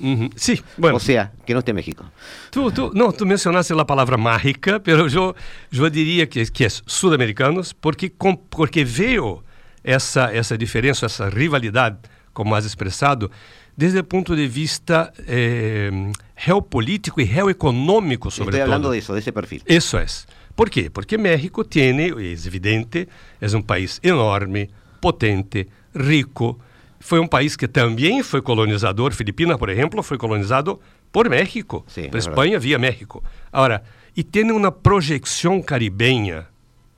Uh 0.00 0.06
-huh. 0.06 0.32
Sí, 0.36 0.62
bueno. 0.76 0.96
O 0.96 1.00
sea, 1.00 1.32
que 1.44 1.52
no 1.52 1.60
esté 1.60 1.72
México. 1.72 2.04
Tú, 2.50 2.70
tú, 2.70 2.90
no, 2.94 3.12
tú 3.12 3.26
mencionaste 3.26 3.74
la 3.74 3.84
palabra 3.84 4.16
mágica, 4.16 4.80
pero 4.80 5.08
yo, 5.08 5.34
yo 5.70 5.90
diría 5.90 6.28
que, 6.28 6.46
que 6.46 6.66
es 6.66 6.82
sudamericanos 6.86 7.74
porque, 7.74 8.10
com, 8.10 8.36
porque 8.36 8.84
veo 8.84 9.42
essa, 9.82 10.32
essa 10.32 10.56
diferença, 10.56 11.06
essa 11.06 11.30
rivalidade, 11.30 11.98
como 12.32 12.50
mais 12.52 12.64
expressado, 12.64 13.30
desde 13.76 14.00
o 14.00 14.04
ponto 14.04 14.34
de 14.34 14.48
vista 14.48 15.12
eh, 15.26 15.90
geopolítico 16.36 17.20
e 17.20 17.24
geoeconômico, 17.24 18.30
sobretudo. 18.30 18.60
Estou 18.60 18.66
falando 18.66 18.92
disso, 18.92 19.14
desse 19.14 19.32
perfil. 19.32 19.62
Isso 19.66 19.96
é. 19.96 20.06
Por 20.54 20.68
quê? 20.68 20.90
Porque 20.90 21.16
México 21.16 21.64
tem, 21.64 21.96
é 22.00 22.08
evidente, 22.08 23.08
é 23.40 23.56
um 23.56 23.62
país 23.62 24.00
enorme, 24.02 24.68
potente, 25.00 25.68
rico. 25.94 26.58
Foi 27.00 27.20
um 27.20 27.26
país 27.26 27.56
que 27.56 27.68
também 27.68 28.22
foi 28.22 28.42
colonizador. 28.42 29.12
Filipinas, 29.12 29.56
por 29.56 29.68
exemplo, 29.68 30.02
foi 30.02 30.18
colonizado 30.18 30.80
por 31.12 31.28
México, 31.28 31.84
Sim, 31.86 32.08
por 32.08 32.16
é 32.16 32.18
Espanha 32.18 32.58
via 32.58 32.78
México. 32.78 33.22
Agora, 33.52 33.82
e 34.16 34.24
tem 34.24 34.50
uma 34.50 34.72
projeção 34.72 35.62
caribenha, 35.62 36.46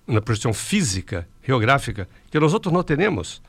uma 0.07 0.21
projeção 0.21 0.53
física, 0.55 1.29
geográfica, 1.47 2.09
que 2.31 2.41
nós 2.41 2.55
outros 2.55 2.73
não 2.73 2.83
temos. 2.83 3.43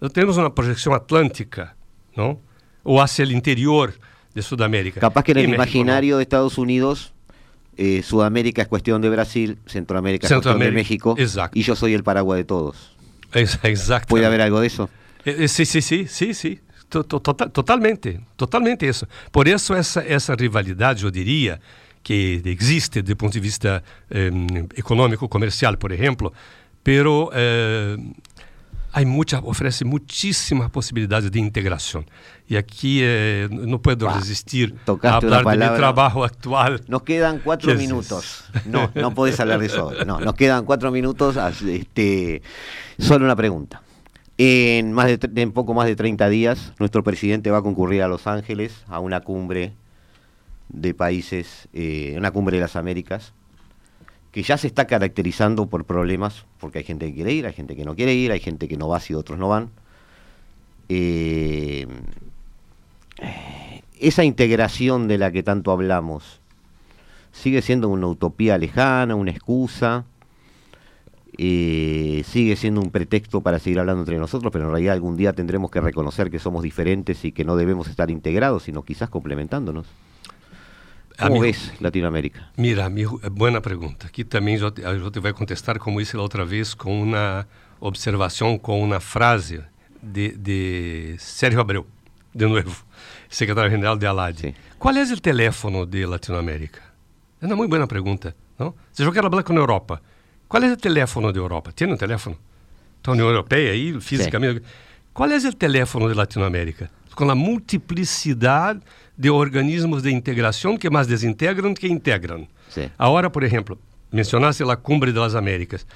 Nós 0.00 0.12
temos 0.12 0.36
uma 0.36 0.50
projeção 0.50 0.92
atlântica, 0.92 1.72
não? 2.16 2.38
Ou 2.82 3.00
hacia 3.00 3.24
o 3.24 3.32
interior 3.32 3.94
de 4.34 4.42
Sudamérica. 4.42 5.00
Capaz 5.00 5.24
que 5.24 5.32
no 5.32 5.40
no. 5.42 6.16
de 6.16 6.22
Estados 6.22 6.58
Unidos, 6.58 7.14
eh, 7.76 8.02
Sudamérica 8.02 8.62
es 8.62 8.68
cuestión 8.68 9.00
de 9.00 9.10
Brasil, 9.10 9.58
Centroamérica 9.66 10.26
es 10.26 10.32
cuestión 10.32 10.58
de 10.58 10.70
México, 10.72 11.14
exacto. 11.18 11.58
y 11.58 11.62
yo 11.62 11.76
soy 11.76 11.94
el 11.94 12.02
paraguas 12.02 12.38
de 12.38 12.44
todos. 12.44 12.96
Ex- 13.32 13.58
Exactamente. 13.64 14.10
¿Puede 14.10 14.26
haber 14.26 14.40
algo 14.42 14.60
de 14.60 14.66
eso? 14.66 14.90
Eh, 15.24 15.44
eh, 15.44 15.48
Sim, 15.48 15.64
sim, 15.64 15.80
sim, 15.80 16.06
sim, 16.06 16.32
sim. 16.32 16.58
To- 16.90 17.02
to- 17.04 17.18
tota- 17.20 17.48
totalmente, 17.48 18.20
totalmente 18.36 18.86
isso. 18.86 19.06
Por 19.32 19.48
isso 19.48 19.74
essa 19.74 20.00
essa 20.06 20.34
rivalidade, 20.34 21.04
eu 21.04 21.10
diria, 21.10 21.60
que 22.02 22.40
existe 22.44 23.02
do 23.02 23.16
ponto 23.16 23.32
de 23.32 23.40
vista 23.40 23.82
eh, 24.10 24.30
econômico, 24.76 25.26
comercial, 25.28 25.76
por 25.78 25.90
exemplo, 25.90 26.32
pero 26.84 27.30
eh, 27.32 27.96
há 28.92 29.02
muita, 29.04 29.40
oferece 29.42 29.84
muitíssimas 29.84 30.68
possibilidades 30.70 31.30
de 31.30 31.40
integração. 31.40 32.04
E 32.48 32.56
aqui 32.58 33.00
eh, 33.02 33.48
não 33.50 33.78
posso 33.78 34.06
Ah, 34.06 34.12
resistir 34.18 34.74
a 35.02 35.20
falar 35.20 35.44
de 35.44 35.56
meu 35.56 35.74
trabalho 35.74 36.22
atual. 36.22 36.78
Nos 36.86 37.02
quedan 37.02 37.40
cuatro 37.42 37.68
¿Qué 37.70 37.74
haces? 37.74 37.88
minutos. 37.88 38.44
No, 38.66 38.90
no 38.94 39.10
podés 39.14 39.40
hablar 39.40 39.58
de 39.58 39.66
eso. 39.66 39.80
ahora. 39.80 40.04
No, 40.04 40.20
nos 40.20 40.34
quedan 40.34 40.64
cuatro 40.66 40.92
minutos. 40.92 41.36
Este, 41.66 42.42
solo 42.98 43.24
una 43.24 43.34
pregunta. 43.34 43.80
En, 44.36 45.52
poco 45.52 45.74
más 45.74 45.86
de 45.86 45.96
30 45.96 46.28
días, 46.28 46.72
nuestro 46.78 47.04
presidente 47.04 47.50
va 47.50 47.58
a 47.58 47.62
concurrir 47.62 48.02
a 48.02 48.08
Los 48.08 48.26
Ángeles 48.26 48.84
a 48.88 48.98
una 48.98 49.20
cumbre 49.20 49.72
de 50.68 50.94
países, 50.94 51.68
eh, 51.72 52.14
una 52.16 52.32
cumbre 52.32 52.56
de 52.56 52.62
las 52.62 52.74
Américas, 52.74 53.32
que 54.32 54.42
ya 54.42 54.58
se 54.58 54.66
está 54.66 54.86
caracterizando 54.86 55.66
por 55.66 55.84
problemas, 55.84 56.46
porque 56.58 56.78
hay 56.78 56.84
gente 56.84 57.06
que 57.06 57.14
quiere 57.14 57.32
ir, 57.32 57.46
hay 57.46 57.52
gente 57.52 57.76
que 57.76 57.84
no 57.84 57.94
quiere 57.94 58.14
ir, 58.14 58.32
hay 58.32 58.40
gente 58.40 58.66
que 58.66 58.76
no 58.76 58.88
va 58.88 58.98
si 58.98 59.14
otros 59.14 59.38
no 59.38 59.48
van. 59.48 59.70
Eh, 60.88 61.86
esa 64.00 64.24
integración 64.24 65.06
de 65.06 65.18
la 65.18 65.30
que 65.30 65.44
tanto 65.44 65.70
hablamos 65.70 66.40
sigue 67.30 67.62
siendo 67.62 67.88
una 67.88 68.08
utopía 68.08 68.58
lejana, 68.58 69.14
una 69.14 69.30
excusa. 69.30 70.04
Eh, 71.38 72.22
sigue 72.26 72.56
siendo 72.56 72.80
un 72.80 72.90
pretexto 72.90 73.40
para 73.40 73.58
seguir 73.58 73.80
hablando 73.80 74.02
entre 74.02 74.18
nosotros, 74.18 74.52
pero 74.52 74.66
en 74.66 74.70
realidad 74.70 74.94
algún 74.94 75.16
día 75.16 75.32
tendremos 75.32 75.70
que 75.70 75.80
reconocer 75.80 76.30
que 76.30 76.38
somos 76.38 76.62
diferentes 76.62 77.24
y 77.24 77.32
que 77.32 77.44
no 77.44 77.56
debemos 77.56 77.88
estar 77.88 78.10
integrados, 78.10 78.64
sino 78.64 78.82
quizás 78.82 79.10
complementándonos. 79.10 79.86
¿Cómo 81.18 81.40
ves 81.40 81.72
Latinoamérica? 81.80 82.50
Mira, 82.56 82.84
amigo, 82.84 83.20
buena 83.30 83.60
pregunta. 83.60 84.08
Aquí 84.08 84.24
también 84.24 84.58
yo 84.58 84.72
te, 84.72 84.82
yo 84.82 85.12
te 85.12 85.20
voy 85.20 85.30
a 85.30 85.32
contestar 85.32 85.78
como 85.78 86.00
hice 86.00 86.16
la 86.16 86.24
otra 86.24 86.44
vez 86.44 86.74
con 86.74 86.92
una 86.92 87.46
observación, 87.78 88.58
con 88.58 88.80
una 88.80 88.98
frase 88.98 89.62
de, 90.02 90.30
de 90.30 91.16
Sérgio 91.18 91.60
Abreu, 91.60 91.86
de 92.32 92.48
nuevo, 92.48 92.72
secretário 93.28 93.70
general 93.70 93.98
de 93.98 94.06
ALAD. 94.06 94.34
Sí. 94.36 94.54
¿Cuál 94.78 94.96
es 94.96 95.10
el 95.10 95.22
teléfono 95.22 95.86
de 95.86 96.06
Latinoamérica? 96.06 96.94
É 97.40 97.46
uma 97.46 97.56
muito 97.56 97.70
boa 97.70 97.86
pergunta, 97.86 98.34
não? 98.58 98.74
Se 98.90 99.02
eu 99.02 99.12
quero 99.12 99.28
falar 99.28 99.42
com 99.42 99.52
a 99.52 99.56
Europa, 99.56 100.00
qual 100.48 100.62
é 100.62 100.72
o 100.72 100.76
teléfono 100.76 101.32
da 101.32 101.38
Europa? 101.38 101.72
Tem 101.72 101.90
um 101.92 101.96
teléfono? 101.96 102.36
Da 103.02 103.12
União 103.12 103.28
Europeia 103.28 103.72
aí, 103.72 104.00
fisicamente. 104.00 104.60
Sim. 104.60 104.64
Qual 105.12 105.30
é 105.30 105.36
o 105.36 105.52
teléfono 105.52 106.08
de 106.08 106.14
Latinoamérica? 106.14 106.90
Com 107.14 107.30
a 107.30 107.34
multiplicidade 107.34 108.80
de 109.16 109.30
organismos 109.30 110.02
de 110.02 110.10
integração 110.10 110.76
que 110.76 110.90
mais 110.90 111.06
desintegram 111.06 111.74
que 111.74 111.86
integram. 111.86 112.46
Sim. 112.68 112.90
Agora, 112.98 113.30
por 113.30 113.42
exemplo, 113.44 113.78
mencionaste 114.10 114.62
a 114.62 114.76
Cumbre 114.76 115.12
das 115.12 115.34
Américas. 115.34 115.86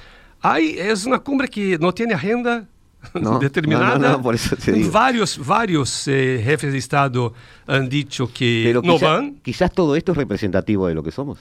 Aí 0.42 0.78
é 0.78 0.94
uma 1.06 1.18
cumbre 1.18 1.48
que 1.48 1.78
não 1.78 1.90
tem 1.90 2.12
agenda 2.12 2.68
no, 3.14 3.38
determinada. 3.40 3.98
No, 3.98 4.18
no, 4.18 4.22
por 4.22 4.34
eso 4.34 4.56
te 4.56 4.72
digo. 4.72 4.90
Varios, 4.90 5.36
varios 5.36 6.06
eh, 6.06 6.40
jefes 6.44 6.72
de 6.72 6.78
Estado 6.78 7.32
han 7.66 7.88
dicho 7.88 8.28
que 8.32 8.62
Pero 8.64 8.82
no 8.82 8.94
quizá, 8.94 9.06
van. 9.06 9.34
Quizás 9.42 9.72
todo 9.72 9.96
esto 9.96 10.12
es 10.12 10.18
representativo 10.18 10.86
de 10.86 10.94
lo 10.94 11.02
que 11.02 11.10
somos. 11.10 11.38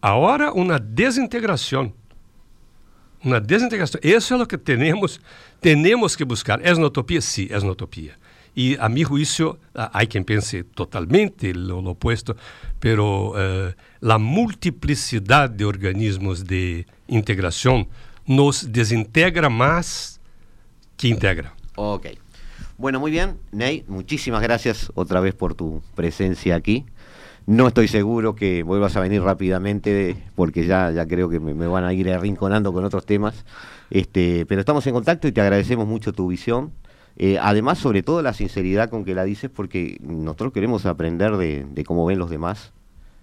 Ahora 0.00 0.52
una 0.52 0.80
desintegración. 0.80 1.94
Una 3.24 3.40
desintegración. 3.40 4.00
Eso 4.02 4.34
es 4.34 4.38
lo 4.38 4.48
que 4.48 4.58
tenemos, 4.58 5.20
tenemos 5.60 6.16
que 6.16 6.24
buscar. 6.24 6.60
¿Es 6.64 6.76
una 6.78 6.88
utopía? 6.88 7.20
Sí, 7.20 7.48
es 7.50 7.62
una 7.62 7.72
utopía. 7.72 8.18
Y 8.54 8.76
a 8.78 8.88
mi 8.88 9.02
juicio, 9.02 9.58
hay 9.74 10.06
quien 10.08 10.24
piense 10.24 10.64
totalmente 10.64 11.54
lo, 11.54 11.80
lo 11.80 11.90
opuesto, 11.90 12.36
pero 12.80 13.32
eh, 13.36 13.74
la 14.00 14.18
multiplicidad 14.18 15.48
de 15.48 15.64
organismos 15.64 16.44
de 16.44 16.86
integración 17.08 17.88
nos 18.26 18.70
desintegra 18.70 19.48
más 19.48 20.20
que 20.96 21.08
integra. 21.08 21.54
Ok. 21.76 22.08
Bueno, 22.76 23.00
muy 23.00 23.10
bien. 23.10 23.38
Ney, 23.52 23.84
muchísimas 23.88 24.42
gracias 24.42 24.90
otra 24.94 25.20
vez 25.20 25.34
por 25.34 25.54
tu 25.54 25.82
presencia 25.94 26.56
aquí. 26.56 26.84
No 27.46 27.66
estoy 27.66 27.88
seguro 27.88 28.36
que 28.36 28.62
vuelvas 28.62 28.96
a 28.96 29.00
venir 29.00 29.20
rápidamente 29.20 30.16
porque 30.36 30.64
ya, 30.64 30.92
ya 30.92 31.06
creo 31.06 31.28
que 31.28 31.40
me, 31.40 31.66
van 31.66 31.84
a 31.84 31.92
ir 31.92 32.08
arrinconando 32.10 32.72
con 32.72 32.84
otros 32.84 33.04
temas. 33.04 33.44
Este, 33.90 34.46
pero 34.46 34.60
estamos 34.60 34.86
en 34.86 34.94
contacto 34.94 35.26
y 35.26 35.32
te 35.32 35.40
agradecemos 35.40 35.86
mucho 35.86 36.12
tu 36.12 36.28
visión. 36.28 36.72
Eh, 37.16 37.38
además, 37.40 37.78
sobre 37.78 38.02
todo 38.02 38.22
la 38.22 38.32
sinceridad 38.32 38.90
con 38.90 39.04
que 39.04 39.14
la 39.14 39.24
dices, 39.24 39.50
porque 39.50 39.98
nosotros 40.02 40.52
queremos 40.52 40.86
aprender 40.86 41.36
de, 41.36 41.66
de, 41.68 41.84
cómo 41.84 42.06
ven 42.06 42.18
los 42.18 42.30
demás 42.30 42.72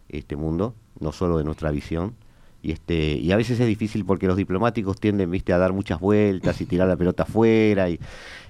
este 0.09 0.36
mundo, 0.36 0.76
no 0.99 1.11
solo 1.11 1.38
de 1.38 1.45
nuestra 1.45 1.72
visión. 1.72 2.15
Y, 2.62 2.72
este, 2.72 3.14
y 3.14 3.32
a 3.32 3.38
veces 3.38 3.60
es 3.60 3.68
difícil 3.68 4.03
porque 4.03 4.28
los 4.28 4.36
diplomáticos 4.36 4.99
tienden 4.99 5.32
viste, 5.32 5.53
a 5.53 5.57
dar 5.57 5.72
muchas 5.72 5.99
vueltas 5.99 6.60
y 6.60 6.66
tirar 6.66 6.89
la 6.89 6.97
pelota 6.97 7.24
afuera 7.24 7.89
y, 7.89 7.99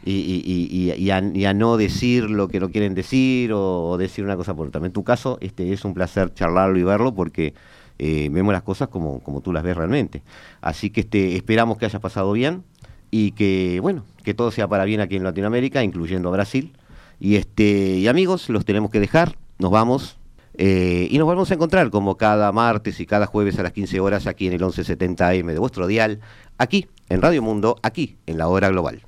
y, 0.04 0.42
y, 0.44 0.92
y 0.92 1.10
a, 1.12 1.18
a, 1.18 1.54
no 1.54 1.78
decir 1.78 2.30
lo 2.30 2.48
que 2.48 2.60
no 2.60 2.72
quieren 2.72 2.96
decir 2.96 3.54
o, 3.54 3.90
o, 3.90 3.98
decir 3.98 4.26
una 4.26 4.36
cosa 4.36 4.56
por 4.56 4.68
otra. 4.68 4.84
En 4.84 4.92
tu 4.92 5.04
caso 5.04 5.38
este, 5.42 5.72
es 5.74 5.86
un 5.86 5.94
placer 5.94 6.34
charlarlo 6.34 6.80
y 6.80 6.84
verlo 6.84 7.14
porque 7.14 7.54
eh, 8.00 8.30
vemos 8.32 8.54
las 8.54 8.64
cosas 8.64 8.88
como, 8.88 9.20
como 9.20 9.42
tú 9.42 9.52
las 9.52 9.62
ves 9.62 9.76
realmente. 9.76 10.24
Así 10.62 10.90
que 10.90 11.02
este, 11.02 11.36
esperamos 11.36 11.78
que 11.78 11.86
hayas 11.86 12.02
pasado 12.02 12.32
bien 12.32 12.64
y 13.12 13.32
que, 13.32 13.80
bueno, 13.82 14.06
que 14.24 14.34
todo 14.34 14.52
sea 14.52 14.68
para 14.68 14.86
bien 14.86 15.02
aquí 15.02 15.18
en 15.18 15.24
Latinoamérica, 15.24 15.84
incluyendo 15.84 16.30
a 16.30 16.32
Brasil. 16.32 16.74
Y, 17.20 17.36
este, 17.36 17.98
y 17.98 18.08
amigos, 18.08 18.50
los 18.50 18.66
tenemos 18.66 18.90
que 18.90 19.00
dejar. 19.00 19.38
Nos 19.58 19.72
vamos. 19.72 20.19
Eh, 20.62 21.08
y 21.10 21.18
nos 21.18 21.26
vamos 21.26 21.50
a 21.50 21.54
encontrar 21.54 21.90
como 21.90 22.18
cada 22.18 22.52
martes 22.52 23.00
y 23.00 23.06
cada 23.06 23.28
jueves 23.28 23.58
a 23.60 23.64
las 23.64 23.72
15 23.72 24.02
horas 24.02 24.28
aquí 24.28 24.46
en 24.46 24.52
el 24.52 24.60
1170 24.60 25.30
AM 25.30 25.48
de 25.48 25.58
vuestro 25.58 25.88
dial, 25.88 26.20
aquí 26.58 26.88
en 27.08 27.22
Radio 27.22 27.42
Mundo, 27.42 27.78
aquí 27.82 28.18
en 28.26 28.38
la 28.38 28.50
hora 28.50 28.68
global. 28.68 29.02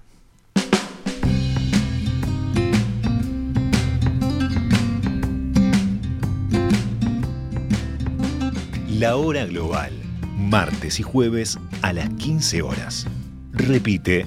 La 8.88 9.18
hora 9.18 9.46
global, 9.46 9.92
martes 10.38 11.02
y 11.02 11.04
jueves 11.04 11.60
a 11.82 11.92
las 11.92 12.08
15 12.12 12.62
horas. 12.62 13.08
Repite 13.52 14.26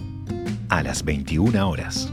a 0.68 0.82
las 0.82 1.02
21 1.02 1.70
horas. 1.70 2.12